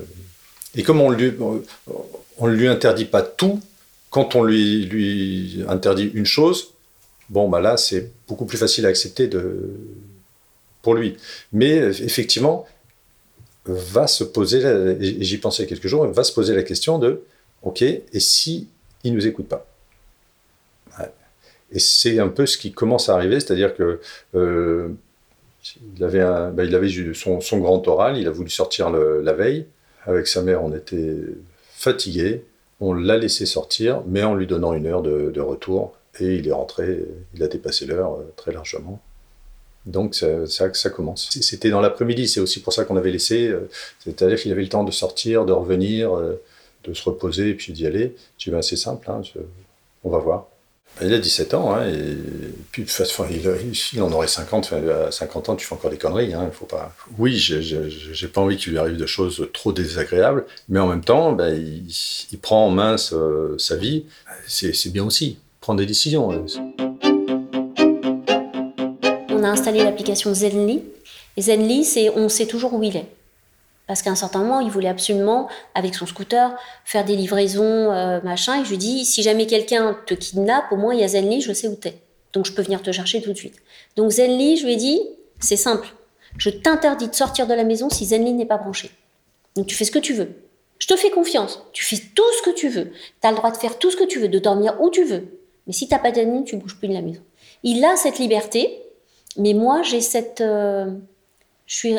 et 0.74 0.82
comme 0.82 1.02
on 1.02 1.10
ne 1.10 2.52
lui 2.52 2.68
interdit 2.68 3.04
pas 3.04 3.20
tout, 3.20 3.60
quand 4.16 4.34
on 4.34 4.44
lui, 4.44 4.86
lui 4.86 5.62
interdit 5.68 6.10
une 6.14 6.24
chose, 6.24 6.72
bon, 7.28 7.50
bah 7.50 7.60
là, 7.60 7.76
c'est 7.76 8.10
beaucoup 8.26 8.46
plus 8.46 8.56
facile 8.56 8.86
à 8.86 8.88
accepter 8.88 9.26
de, 9.28 9.74
pour 10.80 10.94
lui. 10.94 11.18
Mais 11.52 11.74
effectivement, 11.76 12.66
va 13.66 14.06
se 14.06 14.24
poser, 14.24 14.62
et 15.02 15.22
j'y 15.22 15.36
pensais 15.36 15.66
quelques 15.66 15.86
jours, 15.86 16.06
va 16.06 16.24
se 16.24 16.32
poser 16.32 16.54
la 16.54 16.62
question 16.62 16.98
de, 16.98 17.24
ok, 17.60 17.82
et 17.82 18.04
si 18.14 18.68
il 19.04 19.12
nous 19.12 19.26
écoute 19.26 19.48
pas? 19.48 19.66
Et 21.70 21.78
c'est 21.78 22.18
un 22.18 22.28
peu 22.28 22.46
ce 22.46 22.56
qui 22.56 22.72
commence 22.72 23.10
à 23.10 23.16
arriver, 23.16 23.38
c'est-à-dire 23.38 23.76
que 23.76 24.00
euh, 24.34 24.88
il 25.94 26.02
avait, 26.02 26.24
bah, 26.54 26.64
il 26.64 26.74
avait 26.74 27.12
son, 27.12 27.42
son, 27.42 27.58
grand 27.58 27.86
oral, 27.86 28.16
il 28.16 28.26
a 28.26 28.30
voulu 28.30 28.48
sortir 28.48 28.88
la 28.88 29.32
veille. 29.34 29.66
Avec 30.06 30.26
sa 30.26 30.40
mère, 30.40 30.64
on 30.64 30.74
était 30.74 31.18
fatigués. 31.74 32.44
On 32.80 32.92
l'a 32.92 33.16
laissé 33.16 33.46
sortir, 33.46 34.02
mais 34.06 34.22
en 34.22 34.34
lui 34.34 34.46
donnant 34.46 34.74
une 34.74 34.86
heure 34.86 35.02
de, 35.02 35.40
retour. 35.40 35.94
Et 36.20 36.36
il 36.36 36.48
est 36.48 36.52
rentré, 36.52 37.04
il 37.34 37.42
a 37.42 37.48
dépassé 37.48 37.86
l'heure 37.86 38.14
euh, 38.14 38.32
très 38.36 38.52
largement. 38.52 39.00
Donc 39.84 40.14
ça, 40.14 40.46
ça, 40.46 40.72
ça 40.72 40.90
commence. 40.90 41.30
C'était 41.42 41.70
dans 41.70 41.80
l'après-midi, 41.80 42.26
c'est 42.26 42.40
aussi 42.40 42.60
pour 42.60 42.72
ça 42.72 42.84
qu'on 42.84 42.96
avait 42.96 43.12
laissé. 43.12 43.48
Euh, 43.48 43.68
c'est-à-dire 44.00 44.38
qu'il 44.38 44.50
avait 44.50 44.62
le 44.62 44.68
temps 44.68 44.84
de 44.84 44.90
sortir, 44.90 45.44
de 45.44 45.52
revenir, 45.52 46.16
euh, 46.16 46.42
de 46.84 46.94
se 46.94 47.04
reposer 47.04 47.50
et 47.50 47.54
puis 47.54 47.72
d'y 47.72 47.86
aller. 47.86 48.16
J'ai 48.38 48.50
dit, 48.50 48.54
ben, 48.54 48.62
c'est 48.62 48.76
simple, 48.76 49.10
hein, 49.10 49.20
on 50.04 50.10
va 50.10 50.18
voir. 50.18 50.48
Il 51.02 51.12
a 51.12 51.18
17 51.18 51.52
ans, 51.52 51.74
hein, 51.74 51.86
et 51.88 52.16
puis 52.72 52.82
de 52.82 52.88
toute 52.88 52.96
façon, 52.96 53.26
il, 53.30 54.02
en 54.02 54.10
aurait 54.12 54.28
50. 54.28 54.72
à 54.72 55.10
50 55.10 55.50
ans, 55.50 55.56
tu 55.56 55.66
fais 55.66 55.74
encore 55.74 55.90
des 55.90 55.98
conneries. 55.98 56.32
Hein, 56.32 56.50
faut 56.52 56.64
pas... 56.64 56.94
Oui, 57.18 57.36
j'ai 57.36 58.28
pas 58.28 58.40
envie 58.40 58.56
qu'il 58.56 58.72
lui 58.72 58.78
arrive 58.78 58.96
de 58.96 59.04
choses 59.04 59.46
trop 59.52 59.72
désagréables, 59.72 60.46
mais 60.70 60.80
en 60.80 60.86
même 60.86 61.04
temps, 61.04 61.32
ben, 61.32 61.54
il, 61.54 62.38
prend 62.38 62.66
en 62.66 62.70
main 62.70 62.96
sa 62.96 63.76
vie. 63.76 64.06
C'est 64.46 64.90
bien 64.90 65.04
aussi, 65.04 65.38
prendre 65.60 65.80
des 65.80 65.86
décisions. 65.86 66.46
On 69.28 69.44
a 69.44 69.48
installé 69.48 69.84
l'application 69.84 70.32
Zenly. 70.32 70.82
Zenly, 71.38 71.84
c'est 71.84 72.08
on 72.08 72.30
sait 72.30 72.46
toujours 72.46 72.72
où 72.72 72.82
il 72.82 72.96
est. 72.96 73.15
Parce 73.86 74.02
qu'à 74.02 74.10
un 74.10 74.16
certain 74.16 74.40
moment, 74.40 74.60
il 74.60 74.70
voulait 74.70 74.88
absolument, 74.88 75.48
avec 75.74 75.94
son 75.94 76.06
scooter, 76.06 76.56
faire 76.84 77.04
des 77.04 77.14
livraisons, 77.14 77.92
euh, 77.92 78.20
machin. 78.22 78.60
Et 78.60 78.64
je 78.64 78.70
lui 78.70 78.78
dis, 78.78 79.04
si 79.04 79.22
jamais 79.22 79.46
quelqu'un 79.46 79.96
te 80.06 80.14
kidnappe, 80.14 80.72
au 80.72 80.76
moins 80.76 80.94
il 80.94 81.00
y 81.00 81.04
a 81.04 81.08
Zenly, 81.08 81.40
je 81.40 81.52
sais 81.52 81.68
où 81.68 81.76
t'es. 81.76 81.94
Donc 82.32 82.46
je 82.46 82.52
peux 82.52 82.62
venir 82.62 82.82
te 82.82 82.90
chercher 82.90 83.22
tout 83.22 83.32
de 83.32 83.38
suite. 83.38 83.56
Donc 83.96 84.10
Zenly, 84.10 84.56
je 84.56 84.66
lui 84.66 84.72
ai 84.72 84.76
dit, 84.76 85.00
c'est 85.38 85.56
simple. 85.56 85.88
Je 86.36 86.50
t'interdis 86.50 87.08
de 87.08 87.14
sortir 87.14 87.46
de 87.46 87.54
la 87.54 87.64
maison 87.64 87.88
si 87.88 88.06
Zenly 88.06 88.32
n'est 88.32 88.46
pas 88.46 88.58
branché. 88.58 88.90
Donc 89.54 89.66
tu 89.66 89.74
fais 89.74 89.84
ce 89.84 89.92
que 89.92 89.98
tu 89.98 90.14
veux. 90.14 90.30
Je 90.78 90.86
te 90.86 90.96
fais 90.96 91.10
confiance. 91.10 91.62
Tu 91.72 91.84
fais 91.84 91.96
tout 92.14 92.24
ce 92.38 92.42
que 92.42 92.54
tu 92.54 92.68
veux. 92.68 92.90
Tu 93.22 93.26
as 93.26 93.30
le 93.30 93.36
droit 93.36 93.50
de 93.50 93.56
faire 93.56 93.78
tout 93.78 93.90
ce 93.90 93.96
que 93.96 94.04
tu 94.04 94.18
veux, 94.18 94.28
de 94.28 94.38
dormir 94.38 94.76
où 94.80 94.90
tu 94.90 95.04
veux. 95.04 95.40
Mais 95.66 95.72
si 95.72 95.88
t'as 95.88 95.98
pas 95.98 96.12
Zenly, 96.12 96.44
tu 96.44 96.56
bouges 96.56 96.76
plus 96.76 96.88
de 96.88 96.92
la 96.92 97.02
maison. 97.02 97.22
Il 97.62 97.84
a 97.84 97.96
cette 97.96 98.18
liberté, 98.18 98.82
mais 99.36 99.54
moi 99.54 99.82
j'ai 99.82 100.00
cette... 100.00 100.40
Euh, 100.40 100.90
je 101.66 101.74
suis 101.74 101.96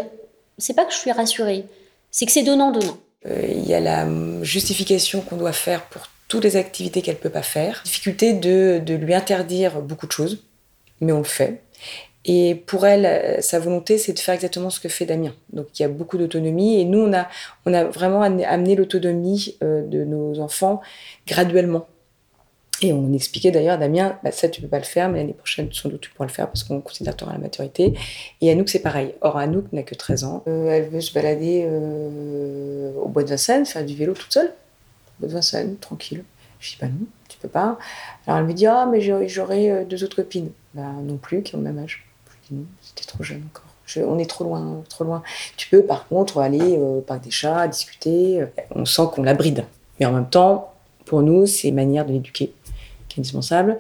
c'est 0.58 0.74
pas 0.74 0.86
que 0.86 0.91
je 0.91 0.97
suis 0.97 1.12
rassurée, 1.12 1.66
c'est 2.12 2.26
que 2.26 2.32
c'est 2.32 2.43
donnant-donnant. 2.43 2.97
Il 3.26 3.68
y 3.68 3.74
a 3.74 3.80
la 3.80 4.08
justification 4.43 5.22
qu'on 5.22 5.38
doit 5.38 5.51
faire 5.51 5.84
pour 5.86 6.03
toutes 6.28 6.43
les 6.43 6.55
activités 6.55 7.01
qu'elle 7.01 7.18
peut 7.18 7.30
pas 7.30 7.41
faire. 7.41 7.82
Difficulté 7.84 8.34
de, 8.34 8.82
de 8.86 8.93
lui 8.93 9.14
interdire 9.14 9.82
beaucoup 9.82 10.08
de 10.08 10.12
choses, 10.12 10.43
mais 11.01 11.12
on 11.12 11.20
le 11.20 11.24
fait. 11.24 11.62
Et 12.26 12.55
pour 12.55 12.86
elle, 12.86 13.41
sa 13.41 13.60
volonté, 13.60 13.97
c'est 13.97 14.12
de 14.12 14.20
faire 14.20 14.36
exactement 14.36 14.70
ce 14.70 14.82
que 14.82 14.89
fait 14.89 15.05
Damien. 15.05 15.34
Donc 15.53 15.68
il 15.80 15.82
y 15.82 15.86
a 15.86 15.88
beaucoup 15.89 16.18
d'autonomie. 16.18 16.80
Et 16.80 16.86
nous, 16.86 16.99
on 16.99 17.14
a, 17.14 17.30
on 17.66 17.74
a 17.74 17.86
vraiment 17.86 18.22
amené 18.22 18.76
l'autonomie 18.76 19.58
de 19.62 20.03
nos 20.03 20.39
enfants 20.41 20.82
graduellement. 21.26 21.88
Et 22.82 22.94
on 22.94 23.12
expliquait 23.12 23.50
d'ailleurs 23.50 23.76
à 23.76 23.78
Damien, 23.78 24.20
bah, 24.24 24.32
ça 24.32 24.50
tu 24.50 24.62
peux 24.62 24.68
pas 24.68 24.78
le 24.78 24.84
faire, 24.84 25.10
mais 25.10 25.20
l'année 25.20 25.34
prochaine 25.34 25.70
sans 25.72 25.90
doute 25.90 26.02
tu 26.02 26.12
pourras 26.12 26.28
le 26.28 26.32
faire 26.32 26.48
parce 26.48 26.64
qu'on 26.64 26.80
considère 26.80 27.18
que 27.18 27.26
la 27.26 27.38
maturité. 27.40 27.94
Et 28.42 28.52
Anouk 28.52 28.70
c'est 28.70 28.80
pareil. 28.80 29.16
Or 29.22 29.38
Anouk 29.38 29.72
n'a 29.74 29.82
que 29.82 29.96
13 29.96 30.24
ans. 30.26 30.44
Euh, 30.48 30.70
elle 30.70 30.90
veut 30.90 31.02
se 31.02 31.12
balader 31.12 31.66
euh, 31.68 32.94
au 33.02 33.08
bois 33.08 33.24
de 33.24 33.30
Vincennes, 33.30 33.66
faire 33.66 33.84
du 33.84 33.96
vélo 33.96 34.14
toute 34.14 34.32
seule. 34.32 34.48
Au 34.48 35.22
bois 35.22 35.30
de 35.30 35.34
Vincennes, 35.34 35.78
tranquille. 35.78 36.24
Je 36.60 36.72
dis 36.72 36.78
bah 36.80 36.88
non, 36.88 37.08
tu 37.28 37.40
peux 37.40 37.48
pas. 37.48 37.80
Alors 38.28 38.40
elle 38.40 38.46
me 38.46 38.54
dit 38.54 38.68
ah 38.68 38.88
mais 38.92 39.02
j'aurai 39.02 39.72
euh, 39.72 39.84
deux 39.84 40.04
autres 40.04 40.18
copines. 40.18 40.52
Bah 40.76 40.84
non 41.02 41.18
plus, 41.18 41.42
qui 41.42 41.56
ont 41.56 41.60
le 41.60 41.64
même 41.64 41.80
âge. 41.80 42.06
Je 42.30 42.50
dis 42.50 42.60
non, 42.60 42.66
c'était 42.82 43.08
trop 43.08 43.24
jeune 43.24 43.44
encore. 43.50 44.08
on 44.08 44.20
est 44.20 44.30
trop 44.30 44.44
loin, 44.44 44.84
trop 44.88 45.04
loin. 45.04 45.24
Tu 45.56 45.68
peux 45.70 45.82
par 45.82 46.08
contre 46.08 46.38
aller 46.38 46.78
au 46.78 47.02
parc 47.02 47.24
des 47.24 47.32
chats, 47.32 47.68
discuter. 47.68 48.44
On 48.76 48.86
sent 48.86 49.04
qu'on 49.12 49.24
la 49.24 49.34
bride. 49.34 49.66
Mais 50.00 50.06
en 50.06 50.12
même 50.12 50.30
temps, 50.30 50.76
pour 51.06 51.24
nous, 51.24 51.48
c'est 51.48 51.70
une 51.70 51.76
manière 51.76 52.06
de 52.06 52.12
l'éduquer 52.12 52.54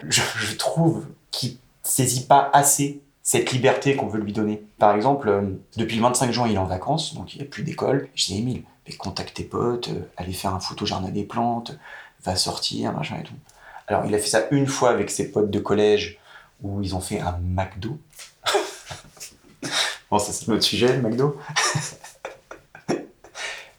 Je, 0.07 0.55
trouve 0.55 1.05
qu'il 1.31 1.57
saisit 1.83 2.25
pas 2.25 2.49
assez 2.53 3.01
cette 3.23 3.51
liberté 3.51 3.95
qu'on 3.95 4.07
veut 4.07 4.19
lui 4.19 4.33
donner. 4.33 4.63
Par 4.77 4.95
exemple, 4.95 5.29
euh, 5.29 5.41
depuis 5.75 5.97
le 5.97 6.01
25 6.01 6.31
juin, 6.31 6.47
il 6.47 6.55
est 6.55 6.59
en 6.59 6.65
vacances, 6.65 7.13
donc 7.13 7.33
il 7.35 7.39
n'y 7.39 7.43
a 7.45 7.49
plus 7.49 7.63
d'école. 7.63 8.07
Je 8.15 8.25
dis, 8.27 8.39
Emile, 8.39 8.63
mais 8.87 8.93
contacte 8.93 9.35
tes 9.35 9.43
potes, 9.43 9.89
euh, 9.89 10.09
allez 10.15 10.33
faire 10.33 10.53
un 10.53 10.59
photo 10.59 10.85
jardin 10.85 11.09
des 11.09 11.25
plantes, 11.25 11.77
va 12.23 12.35
sortir, 12.35 12.93
machin 12.93 13.17
et 13.19 13.23
tout. 13.23 13.33
Alors, 13.87 14.05
il 14.05 14.15
a 14.15 14.17
fait 14.17 14.29
ça 14.29 14.47
une 14.51 14.67
fois 14.67 14.91
avec 14.91 15.09
ses 15.09 15.31
potes 15.31 15.51
de 15.51 15.59
collège, 15.59 16.19
où 16.61 16.81
ils 16.81 16.95
ont 16.95 17.01
fait 17.01 17.19
un 17.19 17.37
McDo. 17.41 17.99
bon, 20.09 20.19
ça 20.19 20.31
c'est 20.31 20.47
notre 20.47 20.63
sujet, 20.63 20.95
le 20.95 21.01
McDo. 21.01 21.37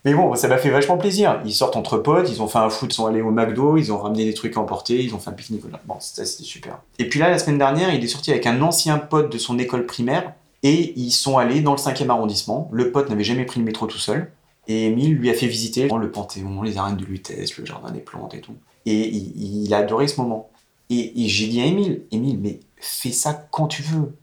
Mais 0.09 0.14
bon, 0.14 0.34
ça 0.36 0.48
m'a 0.48 0.56
fait 0.56 0.70
vachement 0.70 0.96
plaisir. 0.96 1.38
Ils 1.44 1.52
sortent 1.52 1.76
entre 1.76 1.98
potes, 1.98 2.30
ils 2.30 2.40
ont 2.40 2.48
fait 2.48 2.59
un 2.59 2.70
foot, 2.70 2.90
ils 2.90 2.96
sont 2.96 3.04
allés 3.04 3.20
au 3.20 3.30
McDo, 3.30 3.76
ils 3.76 3.92
ont 3.92 3.98
ramené 3.98 4.24
des 4.24 4.32
trucs 4.32 4.56
à 4.56 4.61
emporter, 4.61 5.04
ils 5.04 5.14
ont 5.14 5.18
fait 5.18 5.28
un 5.28 5.34
pique-nique. 5.34 5.61
Bon, 5.84 5.96
c'était 6.00 6.24
super. 6.24 6.80
Et 6.98 7.11
puis 7.11 7.20
là, 7.20 7.28
la 7.28 7.38
semaine 7.38 7.59
dernière, 7.59 7.92
il 7.92 8.02
est 8.02 8.09
sorti 8.09 8.30
avec 8.30 8.46
un 8.46 8.62
ancien 8.62 8.96
pote 8.96 9.30
de 9.30 9.36
son 9.36 9.59
école 9.59 9.84
primaire 9.84 10.32
et 10.62 10.94
ils 10.98 11.11
sont 11.11 11.36
allés 11.36 11.61
dans 11.61 11.72
le 11.72 11.78
5e 11.78 12.09
arrondissement. 12.09 12.70
Le 12.72 12.90
pote 12.90 13.11
n'avait 13.11 13.22
jamais 13.22 13.44
pris 13.44 13.61
le 13.61 13.66
métro 13.66 13.86
tout 13.86 13.98
seul. 13.98 14.30
Et 14.66 14.86
Emile 14.86 15.14
lui 15.14 15.28
a 15.28 15.34
fait 15.34 15.46
visiter 15.46 15.88
le 15.88 16.11
Panthéon, 16.11 16.62
les 16.62 16.78
arènes 16.78 16.96
de 16.96 17.04
Lutèce, 17.04 17.59
le 17.59 17.66
jardin 17.66 17.90
des 17.90 18.00
plantes 18.00 18.32
et 18.32 18.40
tout. 18.40 18.54
Et 18.86 19.09
il, 19.09 19.74
a 19.74 19.78
adoré 19.78 20.09
ce 20.09 20.18
moment. 20.18 20.48
Et, 20.88 21.12
j'ai 21.28 21.48
dit 21.48 21.61
à 21.61 21.66
Emile, 21.66 22.00
Emile, 22.12 22.38
mais 22.40 22.61
fais 22.80 23.12
ça 23.12 23.46
quand 23.50 23.66
tu 23.66 23.82
veux 23.82 24.14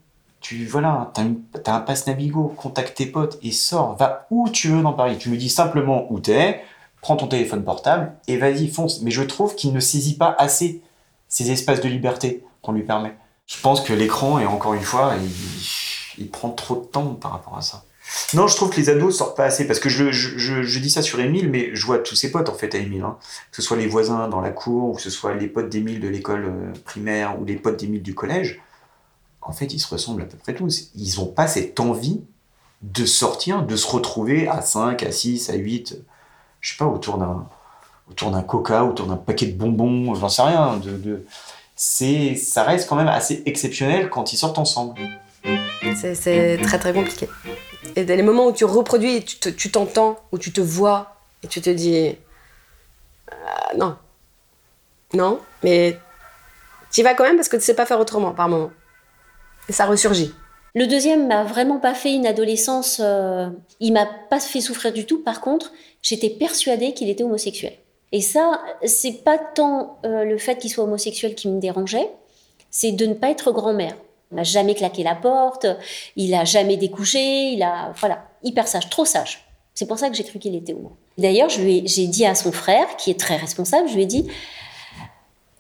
tu 0.48 0.64
voilà, 0.68 1.12
t'as, 1.16 1.24
as 1.66 1.76
un 1.76 1.80
passe 1.80 2.06
Navigo, 2.06 2.54
contacte 2.56 2.96
tes 2.96 3.08
potes 3.08 3.40
et 3.42 3.52
sors, 3.52 3.96
va 3.96 4.28
où 4.30 4.48
tu 4.48 4.68
veux 4.68 4.84
dans 4.84 4.94
Paris. 4.94 5.18
Tu 5.18 5.30
me 5.30 5.38
dis 5.38 5.50
simplement 5.50 6.06
où 6.12 6.20
t'es, 6.20 6.62
prends 7.02 7.16
ton 7.16 7.26
téléphone 7.26 7.64
portable 7.64 8.14
et 8.28 8.38
vas-y, 8.38 8.68
fonce. 8.68 9.02
Mais 9.02 9.10
je 9.10 9.24
trouve 9.24 9.56
qu'il 9.56 9.74
ne 9.74 9.80
saisit 9.80 10.18
pas 10.18 10.36
assez 10.38 10.84
ces 11.30 11.50
espaces 11.50 11.82
de 11.82 11.88
liberté 11.88 12.44
qu'on 12.62 12.74
lui 12.74 12.84
permet. 12.84 13.16
Je 13.48 13.60
pense 13.60 13.82
que 13.82 13.92
l'écran, 13.92 14.38
et 14.38 14.46
encore 14.46 14.76
une 14.76 14.84
fois, 14.84 15.16
il, 16.20 16.30
prend 16.30 16.52
trop 16.52 16.76
de 16.76 16.86
temps 16.86 17.16
par 17.16 17.32
rapport 17.32 17.58
à 17.58 17.64
ça. 17.64 17.84
Non, 18.36 18.46
je 18.46 18.56
trouve 18.56 18.70
que 18.70 18.78
les 18.78 18.90
ados 18.92 19.18
sortent 19.18 19.36
pas 19.36 19.46
assez 19.46 19.66
parce 19.66 19.80
que 19.80 19.90
je, 19.90 20.12
je, 20.12 20.80
dis 20.80 20.92
ça 20.92 21.02
sur 21.02 21.20
Émile, 21.20 21.50
mais 21.50 21.72
je 21.74 21.88
vois 21.88 21.98
tous 21.98 22.14
ses 22.14 22.30
potes 22.30 22.50
en 22.50 22.54
fait 22.54 22.76
à 22.76 22.78
Émile. 22.78 23.02
Hein. 23.02 23.18
Que 23.50 23.56
ce 23.56 23.64
soit 23.64 23.78
les 23.78 23.88
voisins 23.88 24.28
dans 24.28 24.42
la 24.42 24.52
cour, 24.52 24.92
ou 24.92 24.94
que 24.94 25.02
ce 25.02 25.10
soit 25.10 25.34
les 25.34 25.48
potes 25.48 25.70
d'Émile 25.70 26.00
de 26.00 26.08
l'école 26.08 26.46
euh, 26.46 26.74
primaire 26.84 27.42
ou 27.42 27.46
les 27.46 27.56
potes 27.56 27.80
d'Émile 27.80 28.04
du 28.04 28.14
collège 28.14 28.62
en 29.46 29.52
fait, 29.52 29.74
ils 29.74 29.80
se 29.80 29.88
ressemblent 29.88 30.24
à 30.24 30.26
peu 30.26 30.38
près 30.38 30.56
tous. 30.56 30.90
Ils 30.96 31.20
n'ont 31.20 31.28
pas 31.28 31.48
cette 31.48 31.80
envie 31.80 32.22
de 32.82 33.06
sortir, 33.06 33.64
de 33.64 33.76
se 33.76 33.88
retrouver 33.88 34.48
à 34.48 34.62
5, 34.62 35.04
à 35.04 35.12
6, 35.12 35.50
à 35.50 35.54
8, 35.54 35.98
je 36.60 36.72
sais 36.72 36.78
pas, 36.78 36.86
autour 36.86 37.18
d'un 37.18 37.48
autour 38.10 38.30
d'un 38.30 38.44
coca, 38.44 38.84
autour 38.84 39.08
d'un 39.08 39.18
paquet 39.18 39.48
de 39.48 39.58
bonbons, 39.58 40.14
j'en 40.14 40.30
sais 40.30 40.44
rien. 40.44 40.80
C'est, 41.76 42.36
ça 42.36 42.64
reste 42.64 42.88
quand 42.88 42.96
même 42.96 43.08
assez 43.08 43.42
exceptionnel 43.46 44.10
quand 44.10 44.32
ils 44.32 44.38
sortent 44.38 44.60
ensemble. 44.60 45.02
C'est, 45.96 46.60
très 46.62 46.80
très 46.80 46.94
compliqué. 46.94 47.28
Et 47.96 48.04
les 48.04 48.24
moments 48.24 48.48
où 48.48 48.52
tu 48.52 48.66
reproduis, 48.66 49.24
tu, 49.24 49.72
t'entends, 49.72 50.20
où 50.32 50.38
tu 50.38 50.52
te 50.52 50.62
vois, 50.62 51.18
et 51.44 51.48
tu 51.48 51.62
te 51.62 51.70
dis 51.70 52.16
euh, 53.32 53.78
non, 53.78 53.96
non, 55.14 55.40
mais 55.64 55.98
tu 56.92 57.02
vas 57.04 57.14
quand 57.16 57.24
même 57.24 57.36
parce 57.36 57.50
que 57.50 57.58
tu 57.58 57.64
sais 57.64 57.76
pas 57.76 57.86
faire 57.86 58.00
autrement 58.00 58.32
par 58.32 58.50
moment 58.50 58.72
et 59.70 59.74
ça 59.74 59.86
ressurgit. 59.86 60.32
Le 60.74 60.88
deuxième 60.88 61.28
m'a 61.28 61.44
vraiment 61.44 61.80
pas 61.80 61.94
fait 61.94 62.14
une 62.14 62.28
adolescence. 62.28 63.00
Euh, 63.02 63.48
il 63.80 63.94
m'a 63.94 64.06
pas 64.30 64.40
fait 64.42 64.60
souffrir 64.60 64.92
du 64.92 65.06
tout. 65.06 65.24
Par 65.24 65.40
contre, 65.40 65.72
j'étais 66.02 66.30
persuadée 66.30 66.94
qu'il 66.94 67.10
était 67.10 67.24
homosexuel. 67.24 67.74
Et 68.12 68.22
ça, 68.22 68.62
c'est 68.84 69.24
pas 69.24 69.38
tant 69.38 70.00
euh, 70.06 70.26
le 70.26 70.38
fait 70.38 70.58
qu'il 70.58 70.70
soit 70.70 70.84
homosexuel 70.84 71.34
qui 71.34 71.48
me 71.48 71.60
dérangeait, 71.60 72.10
c'est 72.70 72.92
de 72.92 73.06
ne 73.06 73.14
pas 73.14 73.30
être 73.30 73.52
grand-mère. 73.52 73.96
Il 74.32 74.36
n'a 74.36 74.44
jamais 74.44 74.76
claqué 74.76 75.04
la 75.04 75.16
porte, 75.16 75.66
il 76.16 76.34
a 76.34 76.44
jamais 76.44 76.78
découché, 76.78 77.54
il 77.54 77.64
a 77.64 77.94
voilà, 77.98 78.28
hyper 78.44 78.68
sage, 78.68 78.90
trop 78.90 79.06
sage. 79.06 79.46
C'est 79.74 79.88
pour 79.88 80.00
ça 80.00 80.10
que 80.10 80.16
j'ai 80.16 80.24
cru 80.24 80.40
qu'il 80.40 80.56
était 80.56 80.74
homo. 80.74 80.92
D'ailleurs, 81.18 81.50
j'ai 81.50 82.08
dit 82.08 82.26
à 82.26 82.36
son 82.36 82.52
frère, 82.52 82.98
qui 82.98 83.12
est 83.12 83.20
très 83.20 83.38
responsable, 83.38 83.88
je 83.88 83.96
lui 83.96 84.04
ai 84.04 84.06
dit, 84.06 84.28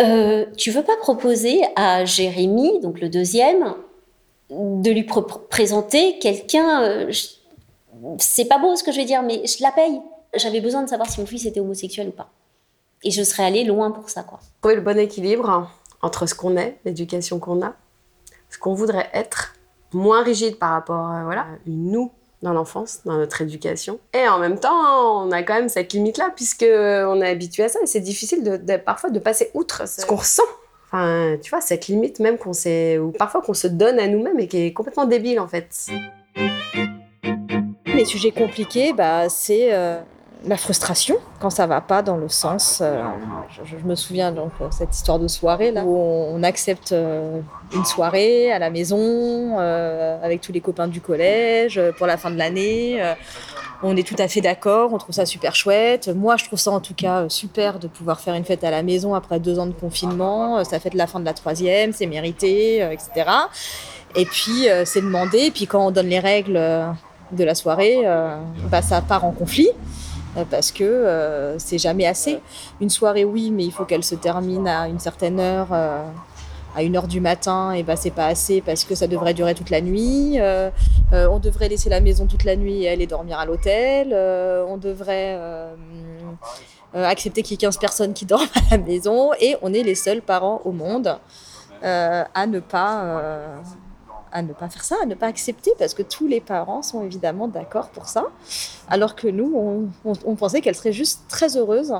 euh, 0.01 0.45
tu 0.57 0.71
veux 0.71 0.83
pas 0.83 0.97
proposer 0.97 1.61
à 1.75 2.05
Jérémy, 2.05 2.79
donc 2.81 2.99
le 2.99 3.09
deuxième, 3.09 3.75
de 4.55 4.91
lui 4.91 5.07
présenter 5.49 6.19
quelqu'un. 6.19 6.83
Euh, 6.83 7.11
c'est 8.19 8.45
pas 8.45 8.57
beau 8.57 8.75
ce 8.75 8.83
que 8.83 8.91
je 8.91 8.97
vais 8.97 9.05
dire, 9.05 9.21
mais 9.21 9.45
je 9.45 9.61
la 9.61 9.71
paye. 9.71 10.01
J'avais 10.35 10.61
besoin 10.61 10.83
de 10.83 10.89
savoir 10.89 11.09
si 11.09 11.19
mon 11.19 11.25
fils 11.25 11.45
était 11.45 11.59
homosexuel 11.59 12.09
ou 12.09 12.11
pas. 12.11 12.29
Et 13.03 13.11
je 13.11 13.23
serais 13.23 13.43
allée 13.43 13.63
loin 13.63 13.91
pour 13.91 14.09
ça, 14.09 14.23
quoi. 14.23 14.39
Trouver 14.61 14.75
le 14.75 14.81
bon 14.81 14.97
équilibre 14.97 15.69
entre 16.01 16.25
ce 16.25 16.35
qu'on 16.35 16.57
est, 16.57 16.77
l'éducation 16.85 17.39
qu'on 17.39 17.61
a, 17.61 17.73
ce 18.49 18.57
qu'on 18.57 18.73
voudrait 18.73 19.09
être, 19.13 19.55
moins 19.93 20.23
rigide 20.23 20.57
par 20.57 20.71
rapport 20.71 21.07
à 21.07 21.23
voilà, 21.23 21.45
une 21.65 21.91
nous 21.91 22.11
dans 22.41 22.53
l'enfance, 22.53 22.99
dans 23.05 23.17
notre 23.17 23.41
éducation. 23.41 23.99
Et 24.13 24.27
en 24.27 24.39
même 24.39 24.59
temps, 24.59 25.25
on 25.25 25.31
a 25.31 25.41
quand 25.43 25.55
même 25.55 25.69
cette 25.69 25.93
limite-là, 25.93 26.31
puisque 26.35 26.65
on 26.67 27.21
est 27.21 27.29
habitué 27.29 27.63
à 27.63 27.69
ça, 27.69 27.79
et 27.81 27.87
c'est 27.87 28.01
difficile 28.01 28.43
de, 28.43 28.77
parfois 28.77 29.09
de 29.09 29.19
passer 29.19 29.51
outre 29.53 29.87
ce 29.87 30.05
qu'on 30.05 30.17
ressent 30.17 30.43
tu 31.41 31.49
vois, 31.49 31.61
cette 31.61 31.87
limite 31.87 32.19
même 32.19 32.37
qu'on 32.37 32.53
sait, 32.53 32.97
ou 32.97 33.11
parfois 33.11 33.41
qu'on 33.41 33.53
se 33.53 33.67
donne 33.67 33.99
à 33.99 34.07
nous-mêmes 34.07 34.39
et 34.39 34.47
qui 34.47 34.57
est 34.57 34.73
complètement 34.73 35.05
débile 35.05 35.39
en 35.39 35.47
fait. 35.47 35.87
Les 37.85 38.05
sujets 38.05 38.31
compliqués, 38.31 38.93
bah, 38.93 39.29
c'est 39.29 39.73
euh, 39.73 39.99
la 40.47 40.57
frustration 40.57 41.15
quand 41.39 41.49
ça 41.49 41.67
va 41.67 41.81
pas 41.81 42.01
dans 42.01 42.17
le 42.17 42.29
sens. 42.29 42.79
Euh, 42.81 43.03
je, 43.63 43.75
me 43.85 43.95
souviens 43.95 44.31
donc 44.31 44.51
euh, 44.61 44.67
cette 44.71 44.93
histoire 44.93 45.19
de 45.19 45.27
soirée 45.27 45.71
là 45.71 45.83
où 45.83 45.97
on, 45.97 46.43
accepte 46.43 46.93
une 47.73 47.85
soirée 47.85 48.51
à 48.51 48.59
la 48.59 48.69
maison 48.69 49.57
avec 49.57 50.41
tous 50.41 50.51
les 50.51 50.61
copains 50.61 50.87
du 50.87 51.01
collège 51.01 51.81
pour 51.97 52.05
la 52.05 52.17
fin 52.17 52.29
de 52.29 52.37
l'année 52.37 53.01
on 53.83 53.95
est 53.95 54.07
tout 54.07 54.15
à 54.19 54.27
fait 54.27 54.41
d'accord, 54.41 54.93
on 54.93 54.97
trouve 54.97 55.13
ça 55.15 55.25
super 55.25 55.55
chouette. 55.55 56.09
Moi, 56.09 56.37
je 56.37 56.45
trouve 56.45 56.59
ça 56.59 56.71
en 56.71 56.79
tout 56.79 56.93
cas 56.93 57.21
euh, 57.21 57.29
super 57.29 57.79
de 57.79 57.87
pouvoir 57.87 58.19
faire 58.19 58.33
une 58.33 58.45
fête 58.45 58.63
à 58.63 58.71
la 58.71 58.83
maison 58.83 59.13
après 59.15 59.39
deux 59.39 59.59
ans 59.59 59.67
de 59.67 59.73
confinement. 59.73 60.57
Euh, 60.57 60.63
ça 60.63 60.79
fait 60.79 60.89
de 60.89 60.97
la 60.97 61.07
fin 61.07 61.19
de 61.19 61.25
la 61.25 61.33
troisième, 61.33 61.93
c'est 61.93 62.05
mérité, 62.05 62.83
euh, 62.83 62.91
etc. 62.91 63.29
Et 64.15 64.25
puis, 64.25 64.67
c'est 64.85 65.01
demandé. 65.01 65.39
Et 65.39 65.51
puis, 65.51 65.67
quand 65.67 65.85
on 65.85 65.91
donne 65.91 66.07
les 66.07 66.19
règles 66.19 66.53
de 67.33 67.43
la 67.43 67.53
soirée, 67.53 67.97
bah, 68.71 68.81
ça 68.81 69.01
part 69.01 69.25
en 69.25 69.33
conflit 69.33 69.67
parce 70.49 70.71
que 70.71 71.55
c'est 71.57 71.77
jamais 71.77 72.05
assez. 72.05 72.39
Une 72.81 72.89
soirée, 72.89 73.23
oui, 73.25 73.51
mais 73.51 73.63
il 73.63 73.71
faut 73.71 73.85
qu'elle 73.85 74.03
se 74.03 74.15
termine 74.15 74.67
à 74.67 74.87
une 74.87 74.99
certaine 74.99 75.39
heure 75.39 75.73
à 76.75 76.81
1h 76.81 77.07
du 77.07 77.21
matin, 77.21 77.71
et 77.71 77.83
bah, 77.83 77.95
c'est 77.95 78.11
pas 78.11 78.27
assez 78.27 78.61
parce 78.61 78.83
que 78.83 78.95
ça 78.95 79.07
devrait 79.07 79.33
durer 79.33 79.55
toute 79.55 79.69
la 79.69 79.81
nuit. 79.81 80.39
Euh, 80.39 80.69
euh, 81.13 81.27
on 81.29 81.39
devrait 81.39 81.69
laisser 81.69 81.89
la 81.89 82.01
maison 82.01 82.27
toute 82.27 82.43
la 82.43 82.55
nuit 82.57 82.83
et 82.83 82.89
aller 82.89 83.07
dormir 83.07 83.39
à 83.39 83.45
l'hôtel. 83.45 84.09
Euh, 84.11 84.65
on 84.67 84.77
devrait 84.77 85.39
accepter 86.93 87.43
qu'il 87.43 87.53
y 87.53 87.55
ait 87.55 87.57
15 87.57 87.77
personnes 87.77 88.13
qui 88.13 88.25
dorment 88.25 88.47
à 88.55 88.75
la 88.75 88.77
maison. 88.77 89.31
Et 89.39 89.55
on 89.61 89.73
est 89.73 89.83
les 89.83 89.95
seuls 89.95 90.21
parents 90.21 90.61
au 90.65 90.71
monde 90.71 91.17
à 91.81 92.47
ne 92.47 92.59
pas 92.59 93.21
à 94.31 94.41
ne 94.41 94.53
pas 94.53 94.69
faire 94.69 94.83
ça, 94.83 94.95
à 95.01 95.05
ne 95.05 95.15
pas 95.15 95.27
accepter, 95.27 95.71
parce 95.77 95.93
que 95.93 96.03
tous 96.03 96.27
les 96.27 96.41
parents 96.41 96.81
sont 96.81 97.03
évidemment 97.03 97.47
d'accord 97.47 97.89
pour 97.89 98.07
ça, 98.07 98.25
alors 98.89 99.15
que 99.15 99.27
nous, 99.27 99.89
on, 100.03 100.35
pensait 100.35 100.61
qu'elle 100.61 100.75
serait 100.75 100.91
juste 100.91 101.21
très 101.27 101.57
heureuse 101.57 101.93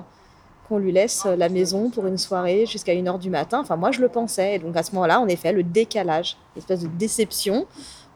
qu'on 0.68 0.78
lui 0.80 0.92
laisse 0.92 1.26
la 1.26 1.48
maison 1.48 1.90
pour 1.90 2.08
une 2.08 2.18
soirée 2.18 2.66
jusqu'à 2.66 2.94
1h 2.94 3.20
du 3.20 3.30
matin. 3.30 3.60
Enfin, 3.62 3.76
moi, 3.76 3.92
je 3.92 4.02
le 4.02 4.10
pensais. 4.10 4.56
Et 4.56 4.60
donc, 4.60 4.76
à 4.76 4.82
ce 4.82 4.94
moment-là, 4.94 5.20
en 5.20 5.28
effet, 5.28 5.52
le 5.52 5.62
décalage, 5.62 6.38
l'espèce 6.56 6.82
de 6.82 6.88
déception 6.88 7.68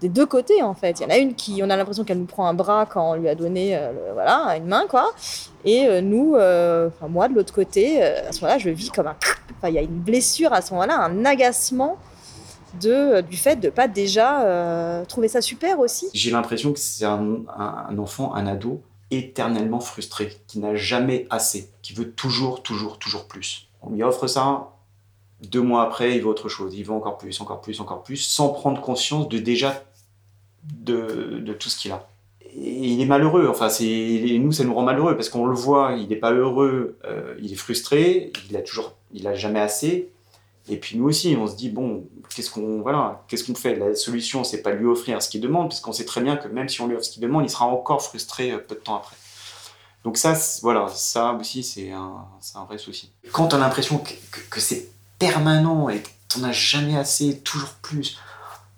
des 0.02 0.10
deux 0.10 0.26
côtés, 0.26 0.64
en 0.64 0.74
fait. 0.74 1.00
Il 1.00 1.04
y 1.04 1.06
en 1.06 1.10
a 1.10 1.18
une 1.18 1.36
qui, 1.36 1.62
on 1.64 1.70
a 1.70 1.76
l'impression 1.76 2.04
qu'elle 2.04 2.20
nous 2.20 2.26
prend 2.26 2.48
un 2.48 2.54
bras 2.54 2.86
quand 2.86 3.12
on 3.12 3.16
lui 3.16 3.28
a 3.28 3.36
donné, 3.36 3.76
euh, 3.76 3.92
voilà, 4.14 4.56
une 4.58 4.66
main, 4.66 4.86
quoi. 4.88 5.12
Et 5.66 5.88
euh, 5.88 6.02
nous, 6.02 6.36
euh, 6.36 6.90
moi, 7.08 7.28
de 7.28 7.34
l'autre 7.34 7.54
côté, 7.54 8.02
à 8.02 8.32
ce 8.32 8.42
moment-là, 8.42 8.58
je 8.58 8.70
vis 8.70 8.90
comme 8.90 9.08
un... 9.08 9.16
Enfin, 9.58 9.70
il 9.70 9.76
y 9.76 9.78
a 9.78 9.82
une 9.82 10.00
blessure 10.00 10.54
à 10.54 10.62
ce 10.62 10.74
moment-là, 10.74 11.00
un 11.00 11.26
agacement 11.26 11.98
de, 12.82 13.22
du 13.22 13.38
fait 13.38 13.56
de 13.58 13.68
ne 13.68 13.72
pas 13.72 13.88
déjà 13.88 15.04
trouver 15.08 15.28
ça 15.28 15.42
super 15.42 15.80
aussi. 15.80 16.08
J'ai 16.14 16.32
l'impression 16.32 16.74
que 16.74 16.80
c'est 16.80 17.06
un, 17.06 17.46
enfant, 17.98 18.34
un 18.34 18.48
ado, 18.48 18.82
éternellement 19.12 19.80
frustré, 19.80 20.32
qui 20.48 20.60
n'a 20.60 20.76
jamais 20.76 21.28
assez, 21.30 21.70
qui 21.82 21.94
veut 21.94 22.12
toujours, 22.12 22.64
toujours, 22.64 23.00
toujours 23.00 23.28
plus. 23.28 23.68
On 23.82 23.92
lui 23.92 24.04
offre 24.04 24.28
ça, 24.28 24.70
deux 25.42 25.62
mois 25.62 25.84
après, 25.84 26.16
il 26.16 26.22
veut 26.22 26.28
autre 26.28 26.50
chose, 26.50 26.76
il 26.76 26.84
veut 26.84 26.94
encore 26.94 27.18
plus, 27.18 27.40
encore 27.42 27.62
plus, 27.62 27.80
encore 27.80 28.04
plus, 28.04 28.18
sans 28.18 28.50
prendre 28.50 28.82
conscience 28.82 29.30
de 29.30 29.38
déjà 29.38 29.84
de, 30.64 31.54
tout 31.60 31.70
ce 31.70 31.78
qu'il 31.78 31.92
a. 31.92 32.08
Et 32.42 32.88
il 32.88 33.02
est 33.02 33.06
malheureux, 33.06 33.48
enfin, 33.48 33.68
nous, 33.68 34.52
ça 34.52 34.64
nous 34.64 34.74
rend 34.74 34.84
malheureux 34.84 35.16
parce 35.16 35.30
qu'on 35.30 35.46
le 35.46 35.56
voit, 35.56 35.94
il 35.94 36.08
n'est 36.10 36.16
pas 36.16 36.32
heureux, 36.32 36.98
euh, 37.06 37.36
il 37.42 37.52
est 37.52 37.56
frustré, 37.56 38.34
il 38.50 38.58
a 38.58 38.62
toujours, 38.62 38.96
il 39.14 39.28
a 39.28 39.36
jamais 39.36 39.60
assez. 39.60 40.10
Et 40.68 40.78
puis 40.78 40.98
nous 40.98 41.06
aussi, 41.06 41.36
on 41.40 41.48
se 41.48 41.56
dit 41.56 41.70
bon, 41.70 42.06
qu'est-ce 42.34 42.50
qu'on 42.50 42.82
voilà, 42.82 43.24
qu'est-ce 43.28 43.44
qu'on 43.44 43.56
fait? 43.56 43.76
La 43.76 43.96
solution, 43.96 44.44
c'est 44.44 44.62
pas 44.62 44.72
lui 44.72 44.86
offrir 44.86 45.22
ce 45.22 45.30
qu'il 45.30 45.42
demande, 45.42 45.70
parce 45.70 45.82
qu'on 45.82 45.94
sait 45.94 46.06
très 46.06 46.22
bien 46.22 46.38
que 46.38 46.48
même 46.48 46.70
si 46.70 46.82
on 46.82 46.88
lui 46.88 46.96
offre 46.96 47.06
ce 47.06 47.12
qu'il 47.12 47.22
demande, 47.22 47.46
il 47.46 47.50
sera 47.50 47.66
encore 47.66 48.02
frustré 48.02 48.52
euh, 48.52 48.58
peu 48.58 48.76
de 48.76 48.80
temps 48.80 48.98
après. 48.98 49.16
Donc 50.04 50.18
ça, 50.18 50.34
voilà, 50.62 50.88
ça 50.88 51.34
aussi, 51.34 51.64
c'est 51.64 51.92
un, 51.92 52.26
un, 52.56 52.66
vrai 52.66 52.78
souci. 52.78 53.12
Quand 53.34 53.54
a 53.54 53.58
l'impression 53.58 53.98
que, 53.98 54.14
que, 54.50 54.60
c'est 54.62 54.88
permanent 55.18 55.90
et 55.90 56.02
qu'on 56.34 56.44
as 56.44 56.54
jamais 56.54 56.98
assez, 56.98 57.40
toujours 57.40 57.74
plus, 57.82 58.18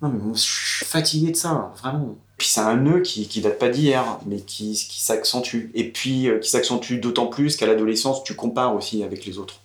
non 0.02 0.10
mais 0.10 0.20
je 0.34 0.42
suis 0.42 0.86
fatigué 0.86 1.32
de 1.32 1.38
ça, 1.38 1.72
vraiment. 1.78 2.16
Puis 2.38 2.48
c'est 2.48 2.62
un 2.62 2.76
nœud 2.76 3.02
qui, 3.02 3.28
qui 3.28 3.42
date 3.42 3.60
pas 3.60 3.70
d'hier, 3.70 4.04
mais 4.26 4.42
qui, 4.42 4.74
qui 4.74 5.00
s'accentue. 5.00 5.70
Et 5.76 5.92
puis 5.92 6.28
euh, 6.28 6.40
qui 6.40 6.50
s'accentue 6.50 6.96
d'autant 7.00 7.28
plus 7.28 7.56
qu'à 7.56 7.68
l'adolescence, 7.68 8.24
tu 8.24 8.34
compares 8.34 8.76
aussi 8.76 9.04
avec 9.04 9.26
les 9.26 9.38
autres 9.38 9.61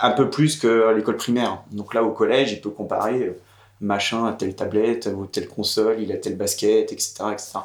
un 0.00 0.10
peu 0.10 0.30
plus 0.30 0.58
qu'à 0.58 0.92
l'école 0.92 1.16
primaire. 1.16 1.62
Donc 1.70 1.94
là, 1.94 2.02
au 2.02 2.10
collège, 2.10 2.52
il 2.52 2.60
peut 2.60 2.70
comparer 2.70 3.22
euh, 3.22 3.40
machin 3.80 4.26
à 4.26 4.32
telle 4.32 4.54
tablette, 4.54 5.08
ou 5.14 5.26
telle 5.26 5.48
console, 5.48 5.96
il 6.00 6.12
a 6.12 6.16
tel 6.16 6.36
basket, 6.36 6.92
etc. 6.92 7.24
etc. 7.32 7.58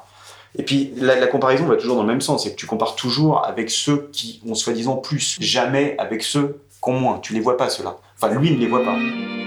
Et 0.57 0.63
puis 0.63 0.93
la, 0.97 1.27
comparaison 1.27 1.65
va 1.65 1.75
toujours 1.75 1.97
dans 1.97 2.03
le 2.03 2.07
même 2.07 2.21
sens, 2.21 2.43
c'est 2.43 2.51
que 2.51 2.55
tu 2.55 2.65
compares 2.65 2.95
toujours 2.95 3.45
avec 3.45 3.69
ceux 3.69 4.09
qui 4.13 4.41
ont 4.47 4.55
soi-disant 4.55 4.95
plus, 4.95 5.37
jamais 5.41 5.95
avec 5.97 6.23
ceux 6.23 6.61
qui 6.81 6.89
ont 6.89 6.93
moins. 6.93 7.19
Tu 7.19 7.33
les 7.33 7.41
vois 7.41 7.57
pas 7.57 7.69
ceux-là. 7.69 7.97
Enfin, 8.15 8.33
lui 8.33 8.51
ne 8.51 8.57
les 8.57 8.67
voit 8.67 8.83
pas. 8.83 8.95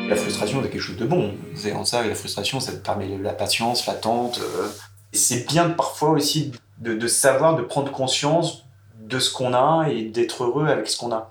La 0.08 0.16
frustration, 0.16 0.60
c'est 0.62 0.68
quelque 0.68 0.80
chose 0.80 0.96
de 0.96 1.06
bon. 1.06 1.32
Vous 1.54 1.72
en 1.72 1.84
ça, 1.84 2.06
la 2.06 2.14
frustration, 2.14 2.60
ça 2.60 2.72
te 2.72 2.78
permet 2.78 3.08
la 3.22 3.32
patience, 3.32 3.86
l'attente. 3.86 4.40
Euh. 4.42 4.68
C'est 5.12 5.46
bien 5.48 5.70
parfois 5.70 6.10
aussi 6.10 6.52
de, 6.78 7.06
savoir, 7.06 7.56
de 7.56 7.62
prendre 7.62 7.90
conscience 7.90 8.64
de 9.00 9.18
ce 9.18 9.32
qu'on 9.32 9.54
a 9.54 9.88
et 9.88 10.02
d'être 10.02 10.44
heureux 10.44 10.66
avec 10.66 10.88
ce 10.88 10.98
qu'on 10.98 11.12
a. 11.12 11.30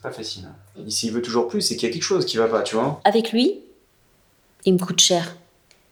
pas 0.00 0.12
facile. 0.12 0.44
S'il 0.88 1.12
veut 1.12 1.22
toujours 1.22 1.48
plus, 1.48 1.60
c'est 1.60 1.76
qu'il 1.76 1.88
y 1.88 1.90
a 1.90 1.92
quelque 1.92 2.02
chose 2.02 2.24
qui 2.24 2.36
va 2.36 2.48
pas, 2.48 2.62
tu 2.62 2.76
vois. 2.76 3.00
Avec 3.04 3.32
lui, 3.32 3.60
il 4.64 4.74
me 4.74 4.78
coûte 4.78 5.00
cher. 5.00 5.36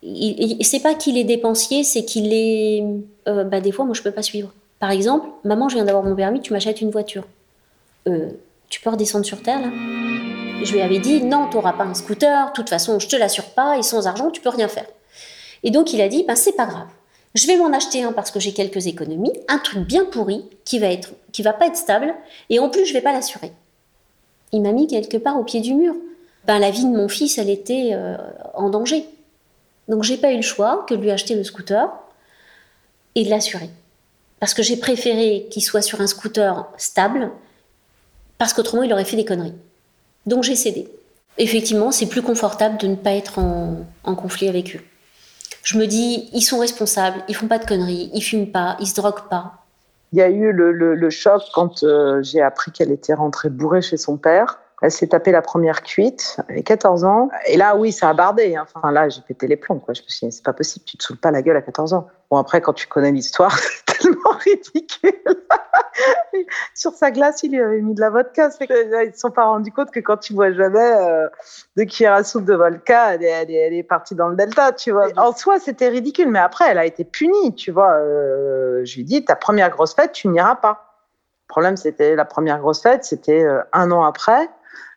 Il, 0.02 0.64
c'est 0.64 0.80
pas 0.80 0.94
qu'il 0.94 1.16
est 1.16 1.24
dépensier, 1.24 1.82
c'est 1.84 2.04
qu'il 2.04 2.32
est. 2.32 2.84
Euh, 3.26 3.44
bah, 3.44 3.60
des 3.60 3.72
fois, 3.72 3.84
moi, 3.84 3.94
je 3.94 4.02
peux 4.02 4.10
pas 4.10 4.22
suivre. 4.22 4.52
Par 4.78 4.90
exemple, 4.90 5.28
maman, 5.44 5.68
je 5.68 5.76
viens 5.76 5.84
d'avoir 5.84 6.04
mon 6.04 6.14
permis, 6.14 6.40
tu 6.40 6.52
m'achètes 6.52 6.80
une 6.80 6.90
voiture. 6.90 7.24
Euh, 8.06 8.28
tu 8.68 8.80
peux 8.80 8.90
redescendre 8.90 9.24
sur 9.24 9.42
terre, 9.42 9.60
là 9.60 9.70
Je 10.62 10.72
lui 10.72 10.82
avais 10.82 10.98
dit, 10.98 11.22
non, 11.24 11.48
tu 11.48 11.56
n'auras 11.56 11.72
pas 11.72 11.84
un 11.84 11.94
scooter, 11.94 12.48
de 12.48 12.52
toute 12.52 12.68
façon, 12.68 12.98
je 12.98 13.08
te 13.08 13.16
l'assure 13.16 13.50
pas, 13.54 13.78
et 13.78 13.82
sans 13.82 14.06
argent, 14.06 14.30
tu 14.30 14.42
peux 14.42 14.50
rien 14.50 14.68
faire. 14.68 14.86
Et 15.62 15.70
donc, 15.70 15.92
il 15.94 16.02
a 16.02 16.08
dit, 16.08 16.24
bah, 16.28 16.36
c'est 16.36 16.52
pas 16.52 16.66
grave. 16.66 16.88
Je 17.34 17.46
vais 17.46 17.56
m'en 17.56 17.72
acheter 17.72 18.02
un 18.02 18.12
parce 18.12 18.30
que 18.30 18.38
j'ai 18.38 18.52
quelques 18.52 18.86
économies, 18.86 19.32
un 19.48 19.58
truc 19.58 19.86
bien 19.86 20.04
pourri 20.04 20.44
qui 20.64 20.78
va 20.78 20.88
être, 20.88 21.14
qui 21.32 21.42
va 21.42 21.52
pas 21.52 21.66
être 21.66 21.76
stable, 21.76 22.14
et 22.50 22.58
en 22.58 22.68
plus, 22.68 22.84
je 22.84 22.92
vais 22.92 23.00
pas 23.00 23.12
l'assurer 23.12 23.52
il 24.52 24.62
m'a 24.62 24.72
mis 24.72 24.86
quelque 24.86 25.16
part 25.16 25.38
au 25.38 25.44
pied 25.44 25.60
du 25.60 25.74
mur. 25.74 25.94
Ben, 26.46 26.58
la 26.58 26.70
vie 26.70 26.84
de 26.84 26.90
mon 26.90 27.08
fils, 27.08 27.38
elle 27.38 27.50
était 27.50 27.90
euh, 27.92 28.16
en 28.54 28.70
danger. 28.70 29.06
Donc 29.88 30.02
j'ai 30.02 30.16
pas 30.16 30.32
eu 30.32 30.36
le 30.36 30.42
choix 30.42 30.84
que 30.88 30.94
de 30.94 31.00
lui 31.00 31.10
acheter 31.10 31.34
le 31.34 31.44
scooter 31.44 31.88
et 33.14 33.24
de 33.24 33.30
l'assurer. 33.30 33.70
Parce 34.40 34.54
que 34.54 34.62
j'ai 34.62 34.76
préféré 34.76 35.46
qu'il 35.50 35.62
soit 35.62 35.82
sur 35.82 36.00
un 36.00 36.06
scooter 36.06 36.66
stable, 36.76 37.30
parce 38.38 38.52
qu'autrement 38.52 38.82
il 38.82 38.92
aurait 38.92 39.04
fait 39.04 39.16
des 39.16 39.24
conneries. 39.24 39.54
Donc 40.26 40.42
j'ai 40.42 40.56
cédé. 40.56 40.88
Effectivement, 41.38 41.90
c'est 41.90 42.06
plus 42.06 42.22
confortable 42.22 42.78
de 42.78 42.86
ne 42.86 42.94
pas 42.94 43.12
être 43.12 43.38
en, 43.38 44.14
conflit 44.14 44.48
avec 44.48 44.76
eux. 44.76 44.80
Je 45.62 45.78
me 45.78 45.86
dis, 45.86 46.28
ils 46.32 46.42
sont 46.42 46.58
responsables, 46.58 47.24
ils 47.28 47.34
font 47.34 47.48
pas 47.48 47.58
de 47.58 47.66
conneries, 47.66 48.10
ils 48.14 48.22
fument 48.22 48.50
pas, 48.50 48.76
ils 48.80 48.86
se 48.86 48.94
droguent 48.94 49.28
pas. 49.28 49.63
Il 50.12 50.18
y 50.18 50.22
a 50.22 50.28
eu 50.28 50.52
le, 50.52 51.10
choc 51.10 51.42
quand 51.52 51.82
euh, 51.82 52.22
j'ai 52.22 52.40
appris 52.40 52.70
qu'elle 52.70 52.92
était 52.92 53.14
rentrée 53.14 53.50
bourrée 53.50 53.82
chez 53.82 53.96
son 53.96 54.16
père. 54.16 54.60
Elle 54.84 54.90
s'est 54.90 55.06
tapée 55.06 55.32
la 55.32 55.40
première 55.40 55.82
cuite, 55.82 56.36
elle 56.46 56.56
avait 56.56 56.62
14 56.62 57.04
ans. 57.04 57.30
Et 57.46 57.56
là, 57.56 57.74
oui, 57.74 57.90
ça 57.90 58.10
a 58.10 58.12
bardé. 58.12 58.54
Hein. 58.54 58.66
Enfin, 58.74 58.92
là, 58.92 59.08
j'ai 59.08 59.22
pété 59.22 59.46
les 59.46 59.56
plombs. 59.56 59.78
Quoi. 59.78 59.94
Je 59.94 60.02
me 60.02 60.08
suis 60.08 60.26
dit, 60.26 60.32
c'est 60.32 60.44
pas 60.44 60.52
possible, 60.52 60.84
tu 60.84 60.98
te 60.98 61.02
saoules 61.02 61.16
pas 61.16 61.30
la 61.30 61.40
gueule 61.40 61.56
à 61.56 61.62
14 61.62 61.94
ans. 61.94 62.06
Bon, 62.30 62.36
après, 62.36 62.60
quand 62.60 62.74
tu 62.74 62.86
connais 62.86 63.10
l'histoire, 63.10 63.58
c'est 63.58 63.86
tellement 63.86 64.32
ridicule. 64.32 65.14
Sur 66.74 66.92
sa 66.92 67.10
glace, 67.10 67.42
il 67.44 67.52
lui 67.52 67.62
avait 67.62 67.80
mis 67.80 67.94
de 67.94 68.00
la 68.02 68.10
vodka. 68.10 68.50
Ils 68.60 69.06
ne 69.08 69.12
se 69.12 69.18
sont 69.18 69.30
pas 69.30 69.46
rendus 69.46 69.72
compte 69.72 69.90
que 69.90 70.00
quand 70.00 70.18
tu 70.18 70.34
bois 70.34 70.52
jamais 70.52 70.78
euh, 70.78 71.28
de 71.78 71.84
cuillère 71.84 72.12
à 72.12 72.22
soupe 72.22 72.44
de 72.44 72.54
vodka, 72.54 73.14
elle 73.14 73.22
est, 73.22 73.82
partie 73.84 74.14
dans 74.14 74.28
le 74.28 74.36
delta, 74.36 74.72
tu 74.72 74.90
vois. 74.90 75.06
En 75.16 75.32
soi, 75.32 75.60
c'était 75.60 75.88
ridicule, 75.88 76.28
mais 76.28 76.40
après, 76.40 76.66
elle 76.68 76.78
a 76.78 76.84
été 76.84 77.04
punie, 77.04 77.54
tu 77.54 77.70
vois. 77.70 77.94
Euh, 77.94 78.84
je 78.84 78.96
lui 78.96 79.04
dis, 79.04 79.24
ta 79.24 79.34
première 79.34 79.70
grosse 79.70 79.94
fête, 79.94 80.12
tu 80.12 80.28
n'iras 80.28 80.56
pas. 80.56 80.90
Le 81.48 81.52
problème, 81.52 81.78
c'était 81.78 82.14
la 82.16 82.26
première 82.26 82.58
grosse 82.58 82.82
fête, 82.82 83.04
c'était 83.04 83.44
euh, 83.44 83.62
un 83.72 83.90
an 83.90 84.04
après. 84.04 84.50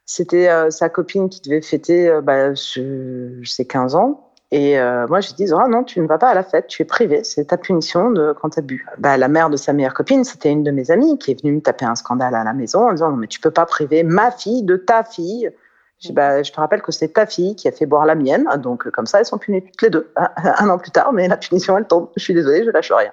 C'était 0.07 0.49
sa 0.71 0.89
copine 0.89 1.29
qui 1.29 1.41
devait 1.41 1.61
fêter 1.61 2.09
bah, 2.23 2.55
ses 2.55 3.65
15 3.67 3.93
ans. 3.95 4.27
Et 4.51 4.79
euh, 4.79 5.07
moi, 5.07 5.19
je 5.19 5.33
dis, 5.33 5.45
ah 5.53 5.67
non, 5.67 5.83
tu 5.83 5.99
ne 5.99 6.07
vas 6.07 6.17
pas 6.17 6.29
à 6.29 6.33
la 6.33 6.43
fête, 6.43 6.67
tu 6.67 6.81
es 6.81 6.85
privé, 6.85 7.23
c'est 7.23 7.45
ta 7.45 7.57
punition 7.57 8.11
de 8.11 8.33
quand 8.33 8.51
tu 8.51 8.59
as 8.59 8.61
bu. 8.61 8.85
Bah, 8.97 9.17
la 9.17 9.27
mère 9.27 9.49
de 9.49 9.57
sa 9.57 9.73
meilleure 9.73 9.93
copine, 9.93 10.23
c'était 10.23 10.49
une 10.49 10.63
de 10.63 10.71
mes 10.71 10.89
amies 10.89 11.17
qui 11.17 11.31
est 11.31 11.41
venue 11.41 11.53
me 11.53 11.61
taper 11.61 11.85
un 11.85 11.95
scandale 11.95 12.33
à 12.33 12.45
la 12.45 12.53
maison 12.53 12.87
en 12.87 12.93
disant, 12.93 13.09
non, 13.11 13.17
mais 13.17 13.27
tu 13.27 13.41
peux 13.41 13.51
pas 13.51 13.65
priver 13.65 14.03
ma 14.03 14.31
fille 14.31 14.63
de 14.63 14.77
ta 14.77 15.03
fille. 15.03 15.51
Je, 15.99 16.13
bah, 16.13 16.43
je 16.43 16.51
te 16.51 16.59
rappelle 16.59 16.81
que 16.81 16.93
c'est 16.93 17.09
ta 17.09 17.25
fille 17.25 17.55
qui 17.55 17.67
a 17.67 17.73
fait 17.73 17.85
boire 17.85 18.05
la 18.05 18.15
mienne, 18.15 18.47
donc 18.59 18.89
comme 18.91 19.05
ça, 19.05 19.19
elles 19.19 19.25
sont 19.25 19.37
punies 19.37 19.63
toutes 19.63 19.81
les 19.81 19.89
deux. 19.89 20.09
Un 20.37 20.69
an 20.69 20.77
plus 20.77 20.91
tard, 20.91 21.11
mais 21.11 21.27
la 21.27 21.37
punition, 21.37 21.77
elle 21.77 21.85
tombe. 21.85 22.09
Je 22.15 22.23
suis 22.23 22.33
désolée, 22.33 22.63
je 22.63 22.69
lâche 22.69 22.91
rien. 22.91 23.11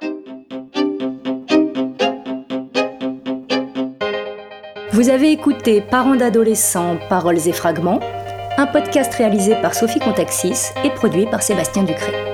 Vous 4.94 5.08
avez 5.08 5.32
écouté 5.32 5.80
Parents 5.80 6.14
d'adolescents, 6.14 6.98
paroles 7.08 7.48
et 7.48 7.52
fragments 7.52 7.98
un 8.56 8.66
podcast 8.68 9.12
réalisé 9.12 9.56
par 9.56 9.74
Sophie 9.74 9.98
Contaxis 9.98 10.70
et 10.84 10.90
produit 10.90 11.26
par 11.26 11.42
Sébastien 11.42 11.82
Ducré. 11.82 12.33